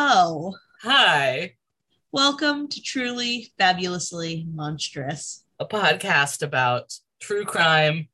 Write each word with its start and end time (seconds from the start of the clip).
Hello. 0.00 0.54
Hi, 0.82 1.54
Welcome 2.12 2.68
to 2.68 2.80
Truly 2.80 3.50
Fabulously 3.58 4.46
Monstrous. 4.54 5.42
a 5.58 5.66
podcast 5.66 6.40
about 6.44 6.96
true 7.18 7.44
crime 7.44 8.06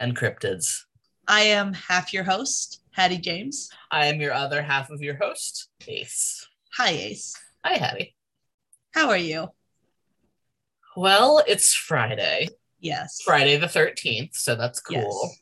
and 0.00 0.16
cryptids. 0.16 0.80
I 1.28 1.42
am 1.42 1.74
half 1.74 2.12
your 2.12 2.24
host, 2.24 2.82
Hattie 2.90 3.18
James. 3.18 3.70
I 3.92 4.06
am 4.06 4.20
your 4.20 4.32
other 4.32 4.62
half 4.62 4.90
of 4.90 5.00
your 5.00 5.14
host, 5.14 5.68
Ace. 5.86 6.44
Hi, 6.76 6.90
Ace. 6.90 7.40
Hi, 7.64 7.74
Hattie. 7.74 8.16
How 8.90 9.08
are 9.08 9.16
you? 9.16 9.46
Well, 10.96 11.40
it's 11.46 11.72
Friday, 11.72 12.48
Yes. 12.80 13.20
Friday 13.24 13.56
the 13.58 13.68
13th, 13.68 14.34
so 14.34 14.56
that's 14.56 14.80
cool. 14.80 14.96
Yes. 14.96 15.38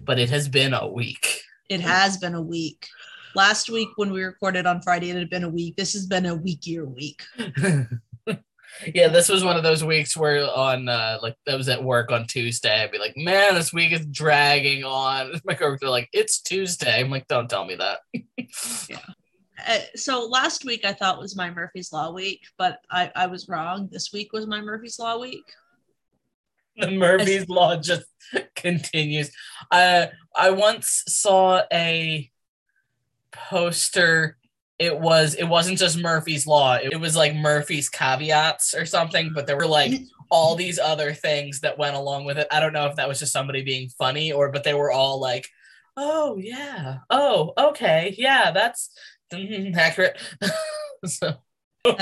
But 0.00 0.20
it 0.20 0.30
has 0.30 0.48
been 0.48 0.74
a 0.74 0.86
week. 0.86 1.40
It 1.68 1.80
has 1.80 2.18
been 2.18 2.34
a 2.36 2.42
week. 2.42 2.86
Last 3.34 3.68
week, 3.68 3.88
when 3.96 4.12
we 4.12 4.22
recorded 4.22 4.66
on 4.66 4.80
Friday, 4.82 5.10
it 5.10 5.16
had 5.16 5.30
been 5.30 5.44
a 5.44 5.48
week. 5.48 5.76
This 5.76 5.92
has 5.94 6.06
been 6.06 6.26
a 6.26 6.36
weekier 6.36 6.86
week. 6.86 7.22
yeah, 8.94 9.08
this 9.08 9.28
was 9.28 9.44
one 9.44 9.56
of 9.56 9.62
those 9.62 9.84
weeks 9.84 10.16
where 10.16 10.44
on 10.50 10.88
uh 10.88 11.18
like 11.22 11.36
I 11.48 11.56
was 11.56 11.68
at 11.68 11.82
work 11.82 12.10
on 12.10 12.26
Tuesday, 12.26 12.82
I'd 12.82 12.92
be 12.92 12.98
like, 12.98 13.16
man, 13.16 13.54
this 13.54 13.72
week 13.72 13.92
is 13.92 14.06
dragging 14.06 14.84
on. 14.84 15.32
My 15.44 15.54
coworkers 15.54 15.82
are 15.82 15.90
like, 15.90 16.08
it's 16.12 16.40
Tuesday. 16.40 17.00
I'm 17.00 17.10
like, 17.10 17.28
don't 17.28 17.48
tell 17.48 17.64
me 17.64 17.76
that. 17.76 18.00
Uh, 19.66 19.78
so 19.94 20.26
last 20.26 20.66
week 20.66 20.84
I 20.84 20.92
thought 20.92 21.18
was 21.18 21.36
my 21.36 21.48
Murphy's 21.48 21.90
Law 21.90 22.12
week, 22.12 22.42
but 22.58 22.80
I, 22.90 23.10
I 23.16 23.28
was 23.28 23.48
wrong. 23.48 23.88
This 23.90 24.12
week 24.12 24.32
was 24.32 24.46
my 24.46 24.60
Murphy's 24.60 24.98
Law 24.98 25.18
week. 25.18 25.44
the 26.76 26.90
Murphy's 26.90 27.48
Law 27.48 27.76
just 27.76 28.04
continues. 28.54 29.30
Uh, 29.70 30.06
I 30.36 30.50
once 30.50 31.04
saw 31.06 31.62
a 31.72 32.30
poster. 33.34 34.38
It 34.78 34.98
was 34.98 35.34
it 35.34 35.44
wasn't 35.44 35.78
just 35.78 35.98
Murphy's 35.98 36.46
Law. 36.46 36.74
It 36.76 37.00
was 37.00 37.16
like 37.16 37.34
Murphy's 37.34 37.88
caveats 37.88 38.74
or 38.74 38.86
something, 38.86 39.32
but 39.34 39.46
there 39.46 39.56
were 39.56 39.66
like 39.66 39.92
all 40.30 40.56
these 40.56 40.78
other 40.78 41.14
things 41.14 41.60
that 41.60 41.78
went 41.78 41.96
along 41.96 42.24
with 42.24 42.38
it. 42.38 42.48
I 42.50 42.60
don't 42.60 42.72
know 42.72 42.86
if 42.86 42.96
that 42.96 43.08
was 43.08 43.20
just 43.20 43.32
somebody 43.32 43.62
being 43.62 43.88
funny 43.90 44.32
or 44.32 44.50
but 44.50 44.64
they 44.64 44.74
were 44.74 44.90
all 44.92 45.20
like, 45.20 45.48
"Oh, 45.96 46.36
yeah. 46.38 46.98
Oh, 47.10 47.52
okay. 47.58 48.14
Yeah, 48.18 48.50
that's 48.52 48.90
mhm, 49.32 49.76
accurate." 49.76 50.18
so 51.06 51.34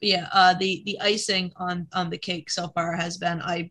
yeah 0.00 0.28
uh 0.32 0.54
the 0.54 0.82
the 0.84 1.00
icing 1.00 1.52
on 1.56 1.86
on 1.92 2.10
the 2.10 2.18
cake 2.18 2.50
so 2.50 2.68
far 2.68 2.94
has 2.94 3.18
been 3.18 3.40
i 3.42 3.70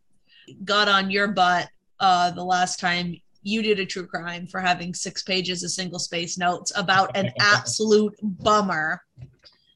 got 0.63 0.87
on 0.87 1.11
your 1.11 1.27
butt 1.27 1.67
uh 1.99 2.31
the 2.31 2.43
last 2.43 2.79
time 2.79 3.15
you 3.43 3.61
did 3.61 3.79
a 3.79 3.85
true 3.85 4.07
crime 4.07 4.47
for 4.47 4.59
having 4.59 4.93
six 4.93 5.23
pages 5.23 5.63
of 5.63 5.71
single 5.71 5.99
space 5.99 6.37
notes 6.37 6.71
about 6.75 7.15
an 7.15 7.31
absolute 7.39 8.15
bummer 8.21 9.01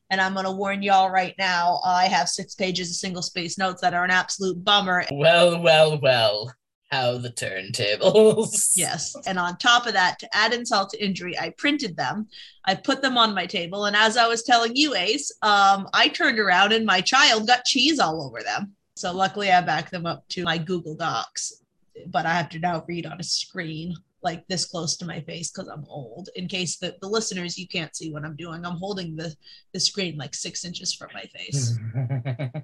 and 0.10 0.22
i'm 0.22 0.34
going 0.34 0.46
to 0.46 0.52
warn 0.52 0.82
y'all 0.82 1.10
right 1.10 1.36
now 1.38 1.80
i 1.86 2.06
have 2.06 2.30
six 2.30 2.56
pages 2.56 2.90
of 2.90 2.96
single 2.96 3.22
space 3.22 3.58
notes 3.58 3.82
that 3.82 3.94
are 3.94 4.04
an 4.04 4.12
absolute 4.12 4.64
bummer 4.64 5.06
well, 5.12 5.62
well, 5.62 6.00
well. 6.00 6.54
How 6.92 7.18
the 7.18 7.32
turntables. 7.32 8.74
Yes. 8.78 9.16
And 9.26 9.40
on 9.40 9.58
top 9.58 9.88
of 9.88 9.94
that, 9.94 10.20
to 10.20 10.36
add 10.36 10.54
insult 10.54 10.92
to 10.92 11.04
injury, 11.04 11.38
I 11.38 11.50
printed 11.58 11.98
them. 11.98 12.28
I 12.64 12.76
put 12.76 13.02
them 13.02 13.18
on 13.18 13.34
my 13.34 13.48
table. 13.48 13.86
And 13.86 13.96
as 13.96 14.18
I 14.18 14.28
was 14.28 14.44
telling 14.44 14.76
you, 14.76 14.96
Ace, 14.96 15.32
um, 15.42 15.90
I 15.94 16.10
turned 16.10 16.40
around 16.40 16.74
and 16.74 16.86
my 16.86 17.02
child 17.02 17.48
got 17.48 17.66
cheese 17.66 18.00
all 18.00 18.24
over 18.24 18.44
them. 18.44 18.76
So 18.96 19.12
luckily, 19.14 19.52
I 19.52 19.62
backed 19.62 19.92
them 19.92 20.06
up 20.06 20.26
to 20.30 20.44
my 20.44 20.58
Google 20.58 20.96
Docs. 20.96 21.65
But 22.08 22.26
I 22.26 22.34
have 22.34 22.50
to 22.50 22.60
now 22.60 22.84
read 22.88 23.06
on 23.06 23.20
a 23.20 23.24
screen 23.24 23.96
like 24.22 24.46
this 24.48 24.66
close 24.66 24.98
to 24.98 25.06
my 25.06 25.22
face 25.22 25.52
because 25.52 25.70
I'm 25.70 25.86
old. 25.88 26.30
In 26.36 26.48
case 26.48 26.78
the, 26.78 26.96
the 27.02 27.08
listeners, 27.08 27.58
you 27.58 27.68
can't 27.68 27.96
see 27.96 28.12
what 28.12 28.26
I'm 28.26 28.36
doing. 28.36 28.66
I'm 28.66 28.78
holding 28.78 29.16
the, 29.16 29.34
the 29.72 29.80
screen 29.80 30.18
like 30.18 30.34
six 30.34 30.66
inches 30.66 30.94
from 30.94 31.10
my 31.14 31.24
face. 31.24 31.78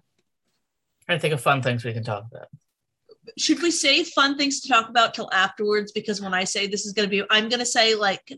I 1.08 1.18
think 1.18 1.34
of 1.34 1.42
fun 1.42 1.62
things 1.62 1.86
we 1.86 1.94
can 1.94 2.04
talk 2.04 2.26
about. 2.32 2.48
should 3.38 3.62
we 3.62 3.72
say 3.72 4.04
fun 4.04 4.38
things 4.38 4.62
to 4.62 4.70
talk 4.70 4.90
about 4.90 5.14
till 5.14 5.30
afterwards? 5.32 5.92
Because 5.92 6.22
when 6.22 6.34
I 6.34 6.44
say 6.44 6.68
this 6.68 6.86
is 6.86 6.94
going 6.94 7.08
to 7.08 7.12
be, 7.12 7.24
I'm 7.30 7.48
going 7.48 7.60
to 7.60 7.66
say 7.66 7.96
like, 7.96 8.34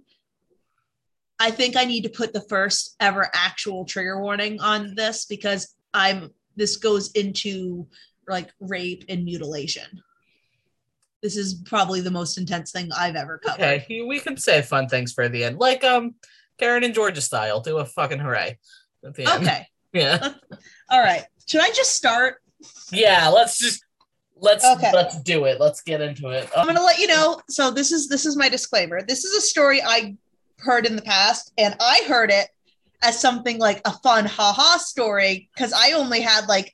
I 1.40 1.50
think 1.52 1.76
I 1.76 1.86
need 1.86 2.04
to 2.04 2.10
put 2.10 2.34
the 2.34 2.46
first 2.50 2.96
ever 3.00 3.30
actual 3.34 3.86
trigger 3.86 4.22
warning 4.22 4.60
on 4.60 4.96
this 4.96 5.26
because 5.26 5.76
I'm 5.94 6.32
this 6.56 6.78
goes 6.78 7.12
into 7.12 7.88
like 8.28 8.52
rape 8.60 9.06
and 9.10 9.26
mutilation. 9.26 10.02
This 11.24 11.38
is 11.38 11.56
probably 11.66 12.02
the 12.02 12.12
most 12.12 12.38
intense 12.38 12.72
thing 12.72 12.92
I've 12.92 13.16
ever 13.16 13.38
covered. 13.40 13.64
Okay, 13.64 14.02
we 14.06 14.20
can 14.20 14.36
save 14.38 14.66
fun 14.66 14.90
things 14.90 15.14
for 15.14 15.30
the 15.30 15.46
end, 15.46 15.58
like 15.58 15.84
um, 15.86 16.16
Karen 16.60 16.84
and 16.84 16.94
Georgia 16.94 17.22
style. 17.22 17.62
Do 17.62 17.78
a 17.78 17.86
fucking 17.86 18.20
hooray 18.20 18.60
at 19.06 19.16
the 19.16 19.26
end. 19.26 19.44
Okay. 19.44 19.68
Yeah. 19.94 20.30
All 20.90 21.00
right. 21.00 21.24
Should 21.46 21.62
I 21.62 21.70
just 21.70 21.96
start? 21.96 22.42
Yeah. 22.92 23.28
Let's 23.28 23.60
just 23.60 23.86
let's 24.36 24.66
Okay. 24.66 24.90
let's 24.92 25.22
do 25.22 25.46
it. 25.46 25.60
Let's 25.60 25.82
get 25.82 26.02
into 26.02 26.30
it. 26.30 26.50
I'm 26.56 26.62
Um, 26.62 26.66
going 26.66 26.78
to 26.78 26.84
let 26.84 26.98
you 26.98 27.06
know. 27.06 27.40
So 27.48 27.70
this 27.70 27.92
is 27.92 28.10
this 28.10 28.26
is 28.26 28.36
my 28.36 28.50
disclaimer. 28.50 29.04
This 29.04 29.24
is 29.24 29.36
a 29.36 29.42
story 29.42 29.84
I 29.84 30.16
heard 30.58 30.88
in 30.88 30.96
the 30.96 31.04
past, 31.04 31.54
and 31.60 31.76
I 31.80 32.02
heard 32.08 32.32
it 32.32 32.48
as 33.04 33.20
something 33.20 33.60
like 33.60 33.82
a 33.86 33.92
fun 34.00 34.26
haha 34.26 34.78
story 34.80 35.48
because 35.54 35.72
I 35.74 35.92
only 35.92 36.22
had 36.22 36.48
like 36.48 36.74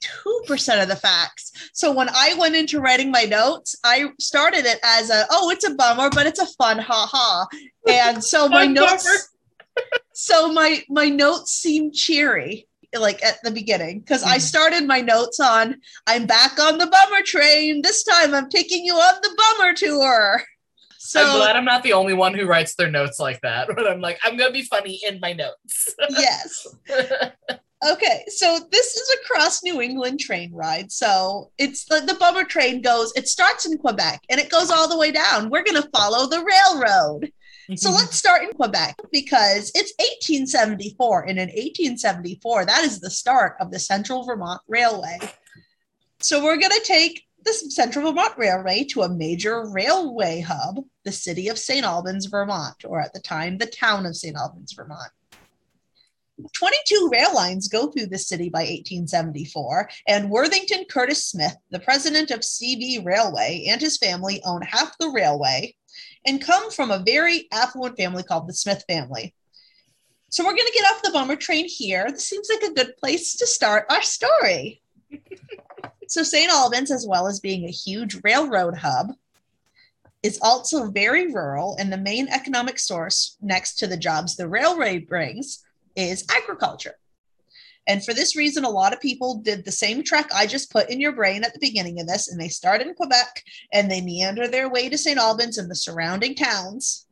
two 0.00 0.42
percent 0.46 0.80
of 0.80 0.88
the 0.88 0.96
facts. 0.96 1.70
So 1.72 1.92
when 1.92 2.08
I 2.08 2.34
went 2.38 2.56
into 2.56 2.80
writing 2.80 3.10
my 3.10 3.22
notes, 3.24 3.76
I 3.84 4.06
started 4.18 4.64
it 4.66 4.78
as 4.82 5.10
a 5.10 5.26
oh, 5.30 5.50
it's 5.50 5.66
a 5.66 5.74
bummer, 5.74 6.10
but 6.10 6.26
it's 6.26 6.40
a 6.40 6.46
fun 6.46 6.78
haha. 6.78 7.46
And 7.88 8.22
so 8.22 8.48
my 8.58 8.66
notes, 8.66 9.28
so 10.12 10.52
my 10.52 10.82
my 10.88 11.08
notes 11.08 11.52
seemed 11.52 11.94
cheery 11.94 12.66
like 12.98 13.24
at 13.24 13.36
the 13.44 13.52
beginning 13.52 14.00
because 14.00 14.24
I 14.24 14.38
Mhm. 14.38 14.40
started 14.40 14.86
my 14.86 15.00
notes 15.00 15.38
on 15.38 15.76
I'm 16.08 16.26
back 16.26 16.58
on 16.58 16.78
the 16.78 16.86
bummer 16.86 17.22
train. 17.22 17.82
This 17.82 18.02
time 18.02 18.34
I'm 18.34 18.48
taking 18.50 18.84
you 18.84 18.94
on 18.94 19.20
the 19.22 19.30
bummer 19.36 19.74
tour. 19.74 20.42
So 20.98 21.22
I'm 21.22 21.36
glad 21.38 21.56
I'm 21.56 21.64
not 21.64 21.82
the 21.82 21.92
only 21.94 22.14
one 22.14 22.34
who 22.34 22.46
writes 22.46 22.74
their 22.74 22.90
notes 22.90 23.18
like 23.20 23.40
that. 23.42 23.68
But 23.74 23.86
I'm 23.86 24.00
like, 24.00 24.18
I'm 24.24 24.36
gonna 24.36 24.52
be 24.52 24.62
funny 24.62 25.00
in 25.06 25.20
my 25.20 25.32
notes. 25.32 25.94
yes. 26.10 26.66
Okay, 27.88 28.24
so 28.28 28.58
this 28.70 28.94
is 28.94 29.08
a 29.14 29.26
cross 29.26 29.62
New 29.62 29.80
England 29.80 30.20
train 30.20 30.52
ride. 30.52 30.92
So 30.92 31.50
it's 31.56 31.86
the, 31.86 32.00
the 32.00 32.14
bummer 32.14 32.44
train 32.44 32.82
goes, 32.82 33.12
it 33.16 33.26
starts 33.26 33.64
in 33.64 33.78
Quebec 33.78 34.22
and 34.28 34.38
it 34.38 34.50
goes 34.50 34.70
all 34.70 34.86
the 34.86 34.98
way 34.98 35.10
down. 35.10 35.48
We're 35.48 35.64
going 35.64 35.80
to 35.80 35.88
follow 35.88 36.26
the 36.26 36.44
railroad. 36.44 37.32
So 37.76 37.90
let's 37.92 38.16
start 38.16 38.42
in 38.42 38.52
Quebec 38.52 38.96
because 39.10 39.72
it's 39.74 39.94
1874. 39.98 41.22
And 41.22 41.38
in 41.38 41.48
1874, 41.48 42.66
that 42.66 42.84
is 42.84 43.00
the 43.00 43.10
start 43.10 43.56
of 43.60 43.70
the 43.70 43.78
Central 43.78 44.24
Vermont 44.24 44.60
Railway. 44.68 45.18
So 46.20 46.44
we're 46.44 46.58
going 46.58 46.72
to 46.72 46.84
take 46.84 47.24
the 47.44 47.52
Central 47.54 48.04
Vermont 48.04 48.34
Railway 48.36 48.84
to 48.90 49.02
a 49.02 49.08
major 49.08 49.66
railway 49.66 50.40
hub, 50.40 50.84
the 51.04 51.12
city 51.12 51.48
of 51.48 51.58
St. 51.58 51.86
Albans, 51.86 52.26
Vermont, 52.26 52.84
or 52.84 53.00
at 53.00 53.14
the 53.14 53.20
time, 53.20 53.56
the 53.56 53.64
town 53.64 54.04
of 54.04 54.14
St. 54.14 54.36
Albans, 54.36 54.74
Vermont. 54.74 55.10
22 56.52 57.10
rail 57.12 57.34
lines 57.34 57.68
go 57.68 57.90
through 57.90 58.06
the 58.06 58.18
city 58.18 58.48
by 58.48 58.60
1874, 58.60 59.88
and 60.08 60.30
Worthington 60.30 60.84
Curtis 60.90 61.26
Smith, 61.26 61.56
the 61.70 61.80
president 61.80 62.30
of 62.30 62.40
CV 62.40 63.04
Railway, 63.04 63.66
and 63.68 63.80
his 63.80 63.96
family 63.96 64.42
own 64.44 64.62
half 64.62 64.96
the 64.98 65.08
railway 65.08 65.74
and 66.26 66.42
come 66.42 66.70
from 66.70 66.90
a 66.90 67.02
very 67.04 67.48
affluent 67.52 67.96
family 67.96 68.22
called 68.22 68.48
the 68.48 68.54
Smith 68.54 68.84
family. 68.88 69.34
So 70.28 70.44
we're 70.44 70.54
going 70.54 70.66
to 70.66 70.78
get 70.78 70.92
off 70.92 71.02
the 71.02 71.10
bummer 71.10 71.36
train 71.36 71.66
here. 71.68 72.06
This 72.10 72.28
seems 72.28 72.48
like 72.48 72.70
a 72.70 72.74
good 72.74 72.96
place 72.98 73.36
to 73.36 73.46
start 73.46 73.86
our 73.90 74.02
story. 74.02 74.82
so 76.08 76.22
St. 76.22 76.50
Albans, 76.50 76.90
as 76.90 77.06
well 77.06 77.26
as 77.26 77.40
being 77.40 77.64
a 77.64 77.72
huge 77.72 78.18
railroad 78.22 78.76
hub, 78.76 79.12
is 80.22 80.38
also 80.42 80.90
very 80.90 81.32
rural, 81.32 81.76
and 81.78 81.92
the 81.92 81.96
main 81.96 82.28
economic 82.28 82.78
source 82.78 83.36
next 83.40 83.76
to 83.76 83.86
the 83.86 83.96
jobs 83.96 84.36
the 84.36 84.48
railway 84.48 84.98
brings 84.98 85.64
is 86.08 86.26
agriculture. 86.30 86.96
And 87.86 88.04
for 88.04 88.14
this 88.14 88.36
reason, 88.36 88.64
a 88.64 88.70
lot 88.70 88.92
of 88.92 89.00
people 89.00 89.36
did 89.36 89.64
the 89.64 89.72
same 89.72 90.04
trek 90.04 90.28
I 90.34 90.46
just 90.46 90.70
put 90.70 90.90
in 90.90 91.00
your 91.00 91.12
brain 91.12 91.44
at 91.44 91.52
the 91.52 91.60
beginning 91.60 92.00
of 92.00 92.06
this, 92.06 92.30
and 92.30 92.40
they 92.40 92.48
start 92.48 92.82
in 92.82 92.94
Quebec 92.94 93.42
and 93.72 93.90
they 93.90 94.00
meander 94.00 94.46
their 94.46 94.68
way 94.68 94.88
to 94.88 94.98
St. 94.98 95.18
Albans 95.18 95.58
and 95.58 95.70
the 95.70 95.74
surrounding 95.74 96.34
towns 96.34 97.06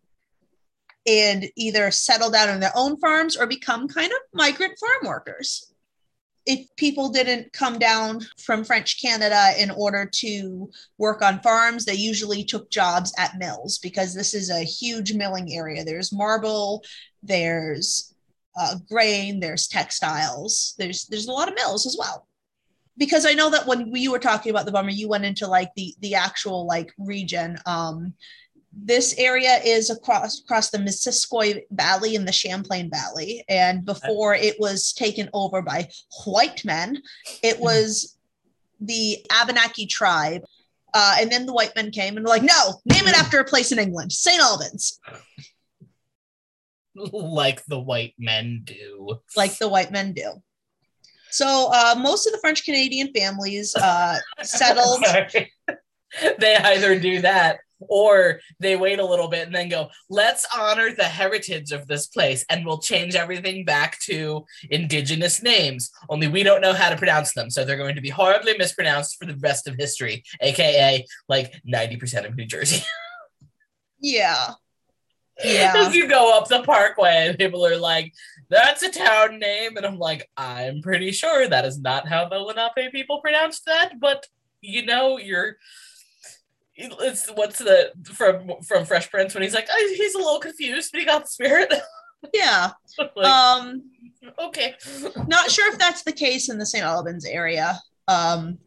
and 1.06 1.46
either 1.56 1.90
settle 1.90 2.30
down 2.30 2.50
on 2.50 2.60
their 2.60 2.76
own 2.76 2.98
farms 2.98 3.36
or 3.36 3.46
become 3.46 3.88
kind 3.88 4.12
of 4.12 4.18
migrant 4.34 4.78
farm 4.78 5.06
workers. 5.10 5.72
If 6.44 6.66
people 6.76 7.08
didn't 7.08 7.52
come 7.52 7.78
down 7.78 8.20
from 8.38 8.64
French 8.64 9.00
Canada 9.00 9.50
in 9.58 9.70
order 9.70 10.08
to 10.16 10.70
work 10.96 11.22
on 11.22 11.40
farms, 11.40 11.84
they 11.84 11.94
usually 11.94 12.44
took 12.44 12.70
jobs 12.70 13.12
at 13.18 13.38
mills 13.38 13.78
because 13.78 14.14
this 14.14 14.32
is 14.32 14.50
a 14.50 14.64
huge 14.64 15.12
milling 15.12 15.52
area. 15.52 15.84
There's 15.84 16.12
marble, 16.12 16.82
there's 17.22 18.14
uh, 18.58 18.74
grain, 18.88 19.40
there's 19.40 19.68
textiles, 19.68 20.74
there's 20.78 21.06
there's 21.06 21.28
a 21.28 21.32
lot 21.32 21.48
of 21.48 21.54
mills 21.54 21.86
as 21.86 21.96
well. 21.98 22.26
Because 22.96 23.24
I 23.24 23.32
know 23.34 23.48
that 23.50 23.66
when 23.66 23.94
you 23.94 24.10
were 24.10 24.18
talking 24.18 24.50
about 24.50 24.66
the 24.66 24.72
bummer, 24.72 24.90
you 24.90 25.08
went 25.08 25.24
into 25.24 25.46
like 25.46 25.72
the 25.76 25.94
the 26.00 26.14
actual 26.14 26.66
like 26.66 26.92
region. 26.98 27.56
Um, 27.66 28.14
this 28.72 29.14
area 29.18 29.60
is 29.64 29.90
across 29.90 30.40
across 30.40 30.70
the 30.70 30.78
Missisquoi 30.78 31.62
Valley 31.70 32.16
and 32.16 32.26
the 32.26 32.32
Champlain 32.32 32.90
Valley. 32.90 33.44
And 33.48 33.84
before 33.84 34.34
it 34.34 34.58
was 34.58 34.92
taken 34.92 35.28
over 35.32 35.62
by 35.62 35.88
white 36.26 36.64
men, 36.64 37.02
it 37.42 37.58
was 37.60 38.16
the 38.80 39.24
Abenaki 39.30 39.86
tribe. 39.86 40.42
Uh, 40.94 41.16
and 41.20 41.30
then 41.30 41.46
the 41.46 41.52
white 41.52 41.74
men 41.76 41.90
came 41.90 42.16
and 42.16 42.24
were 42.24 42.30
like, 42.30 42.42
no, 42.42 42.80
name 42.86 43.06
it 43.06 43.18
after 43.18 43.38
a 43.38 43.44
place 43.44 43.72
in 43.72 43.78
England, 43.78 44.10
St. 44.10 44.40
Albans, 44.40 44.98
like 47.12 47.64
the 47.66 47.78
white 47.78 48.14
men 48.18 48.62
do. 48.64 49.18
like 49.36 49.56
the 49.58 49.68
white 49.68 49.90
men 49.90 50.12
do. 50.12 50.42
So 51.30 51.70
uh, 51.72 51.94
most 51.98 52.26
of 52.26 52.32
the 52.32 52.38
French 52.38 52.64
Canadian 52.64 53.12
families 53.14 53.74
uh, 53.76 54.18
settled. 54.42 55.04
They 56.38 56.56
either 56.56 56.98
do 56.98 57.20
that 57.20 57.58
or 57.80 58.40
they 58.60 58.76
wait 58.76 58.98
a 58.98 59.04
little 59.04 59.28
bit 59.28 59.46
and 59.46 59.54
then 59.54 59.68
go, 59.68 59.88
let's 60.08 60.46
honor 60.56 60.92
the 60.92 61.04
heritage 61.04 61.70
of 61.70 61.86
this 61.86 62.06
place 62.06 62.44
and 62.50 62.64
we'll 62.64 62.80
change 62.80 63.14
everything 63.14 63.64
back 63.64 63.98
to 64.00 64.44
indigenous 64.70 65.42
names. 65.42 65.90
Only 66.08 66.28
we 66.28 66.42
don't 66.42 66.60
know 66.60 66.72
how 66.72 66.90
to 66.90 66.96
pronounce 66.96 67.34
them. 67.34 67.50
So 67.50 67.64
they're 67.64 67.76
going 67.76 67.94
to 67.94 68.00
be 68.00 68.08
horribly 68.08 68.56
mispronounced 68.58 69.16
for 69.18 69.26
the 69.26 69.36
rest 69.36 69.68
of 69.68 69.76
history, 69.76 70.24
aka 70.40 71.04
like 71.28 71.54
90% 71.66 72.26
of 72.26 72.36
New 72.36 72.46
Jersey. 72.46 72.84
Yeah. 74.00 74.52
Yeah. 75.44 75.72
As 75.76 75.94
you 75.94 76.08
go 76.08 76.36
up 76.36 76.48
the 76.48 76.62
parkway, 76.62 77.34
people 77.38 77.64
are 77.64 77.76
like, 77.76 78.12
that's 78.50 78.82
a 78.82 78.90
town 78.90 79.38
name. 79.38 79.76
And 79.76 79.86
I'm 79.86 79.98
like, 79.98 80.28
I'm 80.36 80.82
pretty 80.82 81.12
sure 81.12 81.46
that 81.48 81.64
is 81.64 81.78
not 81.80 82.08
how 82.08 82.28
the 82.28 82.38
Lenape 82.38 82.90
people 82.92 83.20
pronounce 83.20 83.60
that, 83.60 84.00
but 84.00 84.26
you 84.60 84.84
know, 84.84 85.18
you're 85.18 85.56
it's 86.74 87.28
what's 87.30 87.58
the 87.58 87.92
from 88.04 88.50
from 88.66 88.84
Fresh 88.84 89.10
Prince 89.10 89.34
when 89.34 89.42
he's 89.42 89.54
like, 89.54 89.68
oh, 89.70 89.94
he's 89.96 90.14
a 90.14 90.18
little 90.18 90.40
confused, 90.40 90.90
but 90.92 91.00
he 91.00 91.06
got 91.06 91.22
the 91.24 91.28
spirit. 91.30 91.72
Yeah. 92.34 92.70
like, 93.14 93.26
Um, 93.26 93.92
okay. 94.40 94.74
not 95.28 95.52
sure 95.52 95.72
if 95.72 95.78
that's 95.78 96.02
the 96.02 96.10
case 96.10 96.48
in 96.50 96.58
the 96.58 96.66
St. 96.66 96.82
Albans 96.84 97.24
area. 97.24 97.78
Um, 98.08 98.58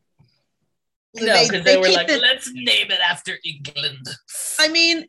No, 1.15 1.43
because 1.43 1.65
they, 1.65 1.75
were 1.75 1.89
like, 1.89 2.07
the- 2.07 2.19
let's 2.19 2.49
name 2.53 2.91
it 2.91 3.01
after 3.01 3.33
England. 3.43 4.07
I 4.57 4.69
mean, 4.69 5.05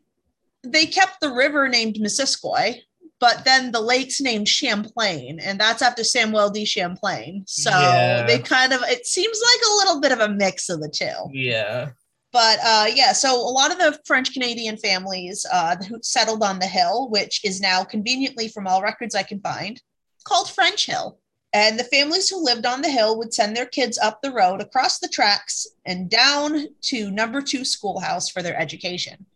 they 0.63 0.85
kept 0.85 1.19
the 1.21 1.31
river 1.31 1.67
named 1.67 1.95
Missisquoi, 1.95 2.81
but 3.19 3.45
then 3.45 3.71
the 3.71 3.81
lake's 3.81 4.19
named 4.21 4.47
Champlain, 4.47 5.39
and 5.39 5.59
that's 5.59 5.81
after 5.81 6.03
Samuel 6.03 6.49
de 6.49 6.65
Champlain. 6.65 7.43
So 7.47 7.69
Yeah. 7.69 8.25
they 8.25 8.39
kind 8.39 8.73
of 8.73 8.81
it 8.83 9.05
seems 9.05 9.39
like 9.41 9.61
a 9.65 9.75
little 9.77 10.01
bit 10.01 10.11
of 10.11 10.19
a 10.19 10.29
mix 10.29 10.69
of 10.69 10.81
the 10.81 10.89
two. 10.89 11.29
Yeah. 11.31 11.89
But 12.31 12.57
uh, 12.65 12.87
yeah, 12.93 13.13
so 13.13 13.35
a 13.35 13.53
lot 13.53 13.71
of 13.71 13.77
the 13.77 13.99
French 14.05 14.33
Canadian 14.33 14.77
families 14.77 15.45
uh, 15.51 15.75
who 15.87 15.99
settled 16.01 16.41
on 16.41 16.57
the 16.57 16.65
hill, 16.65 17.07
which 17.09 17.45
is 17.45 17.61
now 17.61 17.83
conveniently, 17.83 18.47
from 18.47 18.65
all 18.65 18.81
records 18.81 19.13
I 19.13 19.21
can 19.23 19.39
find, 19.39 19.79
called 20.23 20.49
French 20.49 20.87
Hill. 20.87 21.19
And 21.53 21.77
the 21.79 21.83
families 21.83 22.29
who 22.29 22.43
lived 22.43 22.65
on 22.65 22.81
the 22.81 22.89
hill 22.89 23.19
would 23.19 23.31
send 23.35 23.55
their 23.55 23.67
kids 23.67 23.99
up 23.99 24.19
the 24.23 24.31
road, 24.31 24.59
across 24.61 24.97
the 24.97 25.07
tracks, 25.07 25.67
and 25.85 26.09
down 26.09 26.65
to 26.85 27.11
number 27.11 27.39
two 27.43 27.63
schoolhouse 27.63 28.27
for 28.29 28.41
their 28.41 28.59
education. 28.59 29.27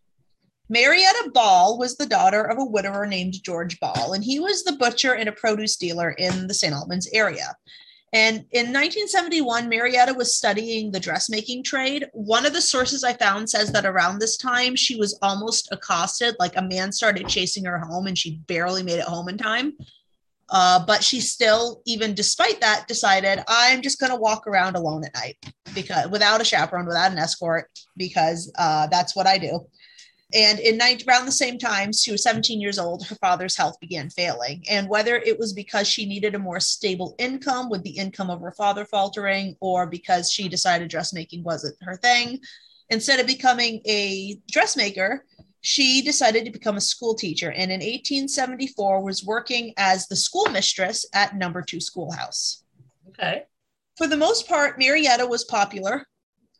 Marietta 0.68 1.30
Ball 1.32 1.78
was 1.78 1.96
the 1.96 2.06
daughter 2.06 2.42
of 2.42 2.58
a 2.58 2.64
widower 2.64 3.06
named 3.06 3.42
George 3.42 3.80
Ball, 3.80 4.12
and 4.12 4.22
he 4.22 4.38
was 4.38 4.64
the 4.64 4.76
butcher 4.76 5.14
and 5.14 5.28
a 5.28 5.32
produce 5.32 5.76
dealer 5.76 6.10
in 6.10 6.46
the 6.46 6.54
St. 6.54 6.74
Albans 6.74 7.08
area. 7.12 7.56
And 8.12 8.36
in 8.52 8.72
1971, 8.72 9.68
Marietta 9.68 10.14
was 10.14 10.34
studying 10.34 10.90
the 10.90 11.00
dressmaking 11.00 11.62
trade. 11.62 12.06
One 12.12 12.46
of 12.46 12.54
the 12.54 12.62
sources 12.62 13.04
I 13.04 13.12
found 13.12 13.50
says 13.50 13.70
that 13.72 13.84
around 13.84 14.18
this 14.18 14.38
time, 14.38 14.76
she 14.76 14.96
was 14.96 15.18
almost 15.20 15.68
accosted, 15.72 16.34
like 16.38 16.56
a 16.56 16.62
man 16.62 16.90
started 16.90 17.28
chasing 17.28 17.66
her 17.66 17.78
home 17.78 18.06
and 18.06 18.16
she 18.16 18.38
barely 18.46 18.82
made 18.82 18.98
it 18.98 19.04
home 19.04 19.28
in 19.28 19.36
time. 19.36 19.74
Uh, 20.50 20.82
but 20.86 21.04
she 21.04 21.20
still, 21.20 21.82
even 21.84 22.14
despite 22.14 22.60
that, 22.62 22.88
decided 22.88 23.44
I'm 23.46 23.82
just 23.82 24.00
going 24.00 24.12
to 24.12 24.18
walk 24.18 24.46
around 24.46 24.76
alone 24.76 25.04
at 25.04 25.14
night 25.14 25.36
because 25.74 26.08
without 26.08 26.40
a 26.40 26.44
chaperone, 26.44 26.86
without 26.86 27.12
an 27.12 27.18
escort, 27.18 27.68
because 27.98 28.50
uh, 28.58 28.86
that's 28.86 29.14
what 29.14 29.26
I 29.26 29.36
do. 29.36 29.66
And 30.34 30.58
in 30.58 30.76
night, 30.76 31.04
around 31.08 31.24
the 31.24 31.32
same 31.32 31.58
time, 31.58 31.90
she 31.92 32.12
was 32.12 32.22
17 32.22 32.60
years 32.60 32.78
old, 32.78 33.06
her 33.06 33.14
father's 33.14 33.56
health 33.56 33.80
began 33.80 34.10
failing. 34.10 34.62
And 34.68 34.88
whether 34.88 35.16
it 35.16 35.38
was 35.38 35.54
because 35.54 35.88
she 35.88 36.04
needed 36.04 36.34
a 36.34 36.38
more 36.38 36.60
stable 36.60 37.14
income 37.18 37.70
with 37.70 37.82
the 37.82 37.96
income 37.96 38.28
of 38.28 38.42
her 38.42 38.52
father 38.52 38.84
faltering, 38.84 39.56
or 39.60 39.86
because 39.86 40.30
she 40.30 40.48
decided 40.48 40.90
dressmaking 40.90 41.44
wasn't 41.44 41.76
her 41.80 41.96
thing, 41.96 42.40
instead 42.90 43.20
of 43.20 43.26
becoming 43.26 43.80
a 43.86 44.38
dressmaker, 44.50 45.24
she 45.62 46.02
decided 46.02 46.44
to 46.44 46.50
become 46.50 46.76
a 46.76 46.80
school 46.80 47.14
teacher. 47.14 47.50
And 47.50 47.72
in 47.72 47.80
1874 47.80 49.02
was 49.02 49.24
working 49.24 49.72
as 49.78 50.08
the 50.08 50.16
schoolmistress 50.16 51.06
at 51.14 51.36
number 51.36 51.62
two 51.62 51.80
schoolhouse. 51.80 52.64
Okay. 53.08 53.44
For 53.96 54.06
the 54.06 54.16
most 54.16 54.46
part, 54.46 54.78
Marietta 54.78 55.26
was 55.26 55.44
popular 55.44 56.06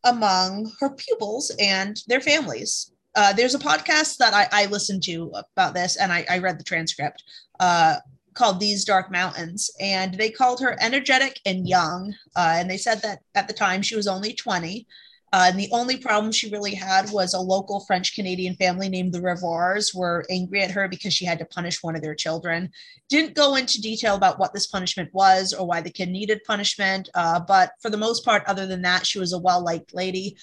among 0.05 0.73
her 0.81 0.91
pupils 0.91 1.53
and 1.61 2.03
their 2.06 2.21
families. 2.21 2.93
Uh, 3.19 3.32
there's 3.32 3.56
a 3.56 3.59
podcast 3.59 4.17
that 4.19 4.32
I, 4.32 4.47
I 4.53 4.67
listened 4.67 5.03
to 5.03 5.32
about 5.35 5.75
this, 5.75 5.97
and 5.97 6.12
I, 6.12 6.25
I 6.31 6.38
read 6.38 6.56
the 6.56 6.62
transcript 6.62 7.25
uh, 7.59 7.97
called 8.35 8.61
These 8.61 8.85
Dark 8.85 9.11
Mountains. 9.11 9.73
And 9.81 10.15
they 10.15 10.31
called 10.31 10.61
her 10.61 10.76
energetic 10.81 11.41
and 11.44 11.69
young. 11.69 12.15
Uh, 12.37 12.55
and 12.59 12.70
they 12.70 12.76
said 12.76 13.03
that 13.03 13.23
at 13.35 13.49
the 13.49 13.55
time 13.55 13.82
she 13.82 13.97
was 13.97 14.06
only 14.06 14.35
20. 14.35 14.87
Uh, 15.32 15.47
and 15.49 15.59
the 15.59 15.69
only 15.73 15.97
problem 15.97 16.31
she 16.31 16.49
really 16.50 16.76
had 16.76 17.11
was 17.11 17.35
a 17.35 17.41
local 17.41 17.81
French 17.88 18.15
Canadian 18.15 18.55
family 18.55 18.88
named 18.88 19.12
the 19.12 19.19
Revoirs 19.19 19.93
were 19.93 20.25
angry 20.31 20.62
at 20.62 20.71
her 20.71 20.87
because 20.87 21.12
she 21.12 21.25
had 21.25 21.41
to 21.41 21.44
punish 21.47 21.82
one 21.82 21.97
of 21.97 22.03
their 22.03 22.14
children. 22.14 22.71
Didn't 23.09 23.35
go 23.35 23.56
into 23.56 23.82
detail 23.82 24.14
about 24.14 24.38
what 24.38 24.55
this 24.55 24.69
punishment 24.69 25.12
was 25.12 25.53
or 25.53 25.67
why 25.67 25.81
the 25.81 25.91
kid 25.91 26.09
needed 26.09 26.44
punishment. 26.47 27.09
Uh, 27.17 27.41
but 27.41 27.73
for 27.82 27.91
the 27.91 27.97
most 27.97 28.25
part, 28.25 28.44
other 28.47 28.69
than 28.69 28.82
that, 28.82 29.05
she 29.05 29.19
was 29.19 29.32
a 29.32 29.38
well 29.38 29.64
liked 29.64 29.93
lady. 29.93 30.37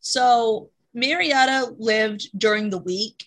So 0.00 0.70
Marietta 0.94 1.74
lived 1.78 2.28
during 2.38 2.70
the 2.70 2.78
week 2.78 3.26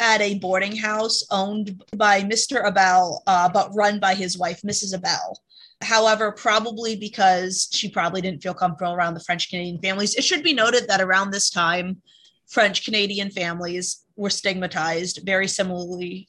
at 0.00 0.20
a 0.20 0.38
boarding 0.38 0.76
house 0.76 1.24
owned 1.30 1.82
by 1.96 2.20
Mr. 2.22 2.66
Abel, 2.66 3.22
uh, 3.26 3.48
but 3.48 3.74
run 3.74 4.00
by 4.00 4.14
his 4.14 4.36
wife, 4.36 4.60
Mrs. 4.62 4.94
Abel. 4.94 5.40
However, 5.80 6.32
probably 6.32 6.96
because 6.96 7.68
she 7.72 7.88
probably 7.88 8.20
didn't 8.20 8.42
feel 8.42 8.54
comfortable 8.54 8.94
around 8.94 9.14
the 9.14 9.20
French 9.20 9.48
Canadian 9.50 9.80
families. 9.80 10.14
It 10.14 10.24
should 10.24 10.42
be 10.42 10.52
noted 10.52 10.88
that 10.88 11.00
around 11.00 11.30
this 11.30 11.50
time, 11.50 12.02
French 12.48 12.84
Canadian 12.84 13.30
families 13.30 14.04
were 14.16 14.30
stigmatized 14.30 15.20
very 15.24 15.48
similarly, 15.48 16.28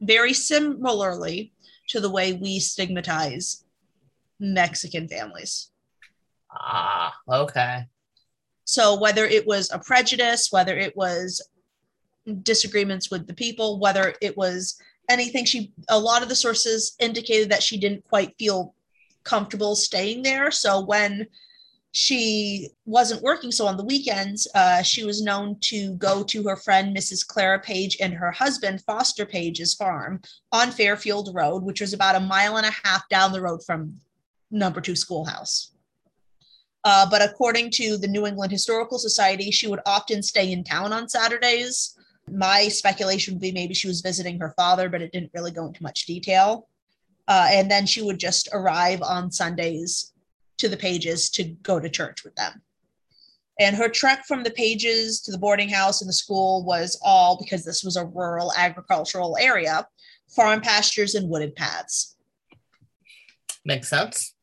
very 0.00 0.32
similarly 0.32 1.52
to 1.88 2.00
the 2.00 2.10
way 2.10 2.32
we 2.32 2.58
stigmatize 2.58 3.64
Mexican 4.38 5.08
families. 5.08 5.70
Ah, 6.52 7.14
okay. 7.28 7.86
So 8.70 8.96
whether 8.96 9.26
it 9.26 9.48
was 9.48 9.68
a 9.72 9.80
prejudice, 9.80 10.52
whether 10.52 10.78
it 10.78 10.96
was 10.96 11.42
disagreements 12.42 13.10
with 13.10 13.26
the 13.26 13.34
people, 13.34 13.80
whether 13.80 14.14
it 14.20 14.36
was 14.36 14.80
anything, 15.08 15.44
she 15.44 15.72
a 15.88 15.98
lot 15.98 16.22
of 16.22 16.28
the 16.28 16.36
sources 16.36 16.94
indicated 17.00 17.50
that 17.50 17.64
she 17.64 17.80
didn't 17.80 18.04
quite 18.04 18.36
feel 18.38 18.76
comfortable 19.24 19.74
staying 19.74 20.22
there. 20.22 20.52
So 20.52 20.84
when 20.84 21.26
she 21.90 22.68
wasn't 22.86 23.24
working, 23.24 23.50
so 23.50 23.66
on 23.66 23.76
the 23.76 23.84
weekends, 23.84 24.46
uh, 24.54 24.82
she 24.82 25.02
was 25.02 25.20
known 25.20 25.56
to 25.62 25.96
go 25.96 26.22
to 26.22 26.44
her 26.44 26.54
friend 26.54 26.96
Mrs. 26.96 27.26
Clara 27.26 27.58
Page 27.58 27.96
and 28.00 28.14
her 28.14 28.30
husband 28.30 28.82
Foster 28.82 29.26
Page's 29.26 29.74
farm 29.74 30.20
on 30.52 30.70
Fairfield 30.70 31.34
Road, 31.34 31.64
which 31.64 31.80
was 31.80 31.92
about 31.92 32.14
a 32.14 32.20
mile 32.20 32.56
and 32.56 32.66
a 32.66 32.76
half 32.84 33.08
down 33.08 33.32
the 33.32 33.42
road 33.42 33.64
from 33.66 33.96
number 34.52 34.80
two 34.80 34.94
schoolhouse. 34.94 35.72
Uh, 36.84 37.08
but 37.10 37.22
according 37.22 37.70
to 37.70 37.96
the 37.98 38.08
New 38.08 38.26
England 38.26 38.52
Historical 38.52 38.98
Society, 38.98 39.50
she 39.50 39.66
would 39.66 39.80
often 39.84 40.22
stay 40.22 40.50
in 40.50 40.64
town 40.64 40.92
on 40.92 41.08
Saturdays. 41.08 41.96
My 42.30 42.68
speculation 42.68 43.34
would 43.34 43.40
be 43.40 43.52
maybe 43.52 43.74
she 43.74 43.88
was 43.88 44.00
visiting 44.00 44.38
her 44.40 44.54
father, 44.56 44.88
but 44.88 45.02
it 45.02 45.12
didn't 45.12 45.32
really 45.34 45.50
go 45.50 45.66
into 45.66 45.82
much 45.82 46.06
detail. 46.06 46.68
Uh, 47.28 47.48
and 47.50 47.70
then 47.70 47.86
she 47.86 48.02
would 48.02 48.18
just 48.18 48.48
arrive 48.52 49.02
on 49.02 49.30
Sundays 49.30 50.12
to 50.58 50.68
the 50.68 50.76
Pages 50.76 51.30
to 51.30 51.44
go 51.44 51.78
to 51.78 51.88
church 51.88 52.24
with 52.24 52.34
them. 52.34 52.62
And 53.58 53.76
her 53.76 53.88
trek 53.88 54.24
from 54.26 54.42
the 54.42 54.50
Pages 54.50 55.20
to 55.22 55.32
the 55.32 55.38
boarding 55.38 55.68
house 55.68 56.00
and 56.00 56.08
the 56.08 56.14
school 56.14 56.64
was 56.64 56.98
all 57.04 57.36
because 57.38 57.62
this 57.62 57.84
was 57.84 57.96
a 57.96 58.06
rural 58.06 58.52
agricultural 58.56 59.36
area, 59.38 59.86
farm 60.34 60.62
pastures 60.62 61.14
and 61.14 61.28
wooded 61.28 61.54
paths. 61.54 62.16
Makes 63.66 63.90
sense. 63.90 64.34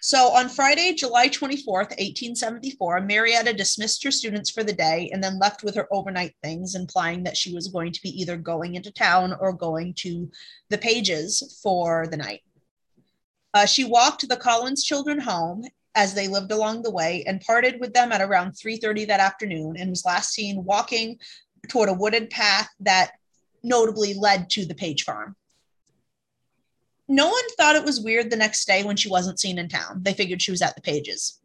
So 0.00 0.28
on 0.28 0.48
Friday, 0.48 0.94
July 0.94 1.28
24th, 1.28 1.90
1874, 1.98 3.00
Marietta 3.00 3.52
dismissed 3.52 4.04
her 4.04 4.10
students 4.10 4.50
for 4.50 4.62
the 4.62 4.72
day 4.72 5.10
and 5.12 5.22
then 5.22 5.38
left 5.38 5.64
with 5.64 5.74
her 5.74 5.88
overnight 5.90 6.34
things, 6.42 6.76
implying 6.76 7.24
that 7.24 7.36
she 7.36 7.52
was 7.52 7.68
going 7.68 7.92
to 7.92 8.02
be 8.02 8.10
either 8.10 8.36
going 8.36 8.76
into 8.76 8.92
town 8.92 9.34
or 9.40 9.52
going 9.52 9.94
to 9.94 10.30
the 10.70 10.78
Pages 10.78 11.58
for 11.62 12.06
the 12.06 12.16
night. 12.16 12.42
Uh, 13.54 13.66
she 13.66 13.84
walked 13.84 14.28
the 14.28 14.36
Collins 14.36 14.84
children 14.84 15.18
home 15.18 15.64
as 15.94 16.14
they 16.14 16.28
lived 16.28 16.52
along 16.52 16.82
the 16.82 16.90
way 16.90 17.24
and 17.26 17.40
parted 17.40 17.80
with 17.80 17.92
them 17.92 18.12
at 18.12 18.20
around 18.20 18.52
3:30 18.52 19.06
that 19.06 19.20
afternoon 19.20 19.76
and 19.76 19.90
was 19.90 20.04
last 20.04 20.30
seen 20.32 20.64
walking 20.64 21.18
toward 21.68 21.88
a 21.88 21.94
wooded 21.94 22.30
path 22.30 22.68
that 22.78 23.12
notably 23.64 24.14
led 24.14 24.48
to 24.50 24.64
the 24.64 24.74
Page 24.74 25.02
farm. 25.02 25.34
No 27.08 27.28
one 27.28 27.48
thought 27.56 27.76
it 27.76 27.84
was 27.84 28.00
weird 28.00 28.30
the 28.30 28.36
next 28.36 28.66
day 28.66 28.84
when 28.84 28.96
she 28.96 29.08
wasn't 29.08 29.40
seen 29.40 29.58
in 29.58 29.68
town. 29.68 30.02
They 30.02 30.12
figured 30.12 30.42
she 30.42 30.50
was 30.50 30.62
at 30.62 30.74
the 30.76 30.82
Pages. 30.82 31.40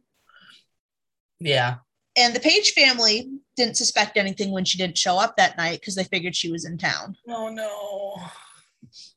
Yeah. 1.40 1.76
And 2.18 2.36
the 2.36 2.40
Page 2.40 2.74
family 2.74 3.30
didn't 3.56 3.78
suspect 3.78 4.18
anything 4.18 4.52
when 4.52 4.66
she 4.66 4.78
didn't 4.78 4.98
show 4.98 5.18
up 5.18 5.38
that 5.38 5.58
night 5.58 5.80
because 5.80 5.96
they 5.96 6.04
figured 6.04 6.36
she 6.36 6.52
was 6.52 6.66
in 6.66 6.78
town. 6.78 7.16
Oh 7.30 7.50
no. 7.50 8.16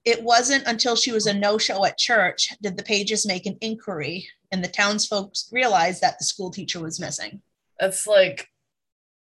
It 0.05 0.23
wasn't 0.23 0.67
until 0.67 0.95
she 0.97 1.13
was 1.13 1.27
a 1.27 1.35
no 1.35 1.59
show 1.59 1.85
at 1.85 1.99
church 1.99 2.55
did 2.63 2.77
the 2.77 2.85
Pages 2.85 3.27
make 3.27 3.47
an 3.47 3.59
inquiry 3.61 4.29
and 4.53 4.63
the 4.63 4.69
townsfolk 4.69 5.35
realized 5.51 6.01
that 6.01 6.19
the 6.19 6.25
school 6.25 6.51
teacher 6.51 6.81
was 6.81 7.01
missing. 7.01 7.43
That's 7.81 8.07
like 8.07 8.49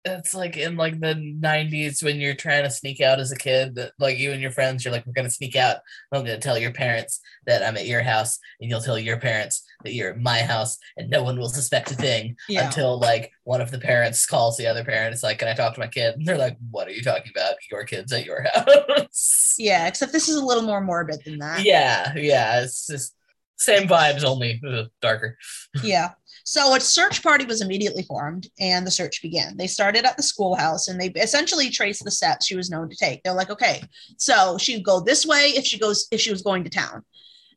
that's 0.04 0.34
like 0.34 0.58
in 0.58 0.76
like 0.78 1.00
the 1.00 1.14
90s 1.14 2.02
when 2.04 2.20
you're 2.20 2.34
trying 2.34 2.64
to 2.64 2.70
sneak 2.72 3.02
out 3.02 3.20
as 3.20 3.32
a 3.32 3.36
kid 3.36 3.76
that 3.76 3.92
like 4.00 4.18
you 4.18 4.32
and 4.32 4.42
your 4.42 4.52
friends 4.52 4.84
you're 4.84 4.92
like 4.92 5.06
we're 5.06 5.14
going 5.14 5.28
to 5.28 5.34
sneak 5.34 5.56
out 5.56 5.78
i'm 6.12 6.24
going 6.24 6.34
to 6.36 6.40
tell 6.40 6.58
your 6.58 6.72
parents 6.72 7.22
that 7.46 7.62
i'm 7.64 7.78
at 7.78 7.86
your 7.86 8.02
house 8.02 8.40
and 8.60 8.70
you'll 8.70 8.82
tell 8.82 8.98
your 8.98 9.18
parents 9.18 9.64
that 9.84 9.94
you're 9.94 10.12
at 10.12 10.20
my 10.20 10.40
house 10.42 10.78
and 10.98 11.10
no 11.10 11.22
one 11.24 11.38
will 11.38 11.50
suspect 11.50 11.92
a 11.92 11.96
thing 11.96 12.36
Yeah. 12.50 12.66
until 12.66 13.00
like 13.00 13.32
one 13.44 13.62
of 13.62 13.70
the 13.72 13.80
parents 13.80 14.26
calls 14.26 14.58
the 14.58 14.68
other 14.68 14.84
parent 14.84 15.14
it's 15.14 15.24
like 15.24 15.38
can 15.40 15.48
i 15.48 15.54
talk 15.54 15.74
to 15.76 15.80
my 15.80 15.88
kid 15.88 16.16
and 16.16 16.26
they're 16.26 16.38
like 16.38 16.58
what 16.72 16.88
are 16.88 16.92
you 16.92 17.04
talking 17.04 17.32
about 17.36 17.56
your 17.72 17.84
kids 17.84 18.12
at 18.12 18.26
your 18.26 18.44
house 18.54 19.56
Yeah, 19.60 19.88
except 19.88 20.14
this 20.14 20.30
is 20.30 20.36
a 20.38 20.46
little 20.46 20.64
more 20.64 20.82
morbid 20.82 21.22
than 21.26 21.40
that. 21.40 21.64
yeah 21.64 22.14
yeah 22.16 22.62
it's 22.62 22.88
just 22.88 23.16
same 23.58 23.88
vibes 23.88 24.24
only 24.24 24.60
uh, 24.68 24.86
darker 25.04 25.38
Yeah. 25.84 26.14
So 26.44 26.76
a 26.76 26.80
search 26.80 27.22
party 27.24 27.46
was 27.46 27.62
immediately 27.62 28.04
formed 28.04 28.50
and 28.60 28.86
the 28.86 28.92
search 28.92 29.22
began. 29.22 29.58
They 29.58 29.68
started 29.68 30.06
at 30.06 30.18
the 30.18 30.24
schoolhouse 30.24 30.88
and 30.88 31.00
they 31.00 31.10
essentially 31.22 31.70
traced 31.70 32.04
the 32.04 32.12
steps 32.12 32.46
she 32.46 32.56
was 32.56 32.70
known 32.70 32.90
to 32.90 32.96
take. 32.96 33.22
They're 33.24 33.34
like, 33.34 33.50
okay, 33.52 33.82
so 34.18 34.58
she 34.58 34.76
would 34.76 34.86
go 34.86 35.00
this 35.00 35.26
way 35.26 35.54
if 35.56 35.66
she 35.66 35.78
goes 35.80 36.08
if 36.12 36.20
she 36.20 36.32
was 36.32 36.42
going 36.42 36.64
to 36.64 36.70
town. 36.70 37.04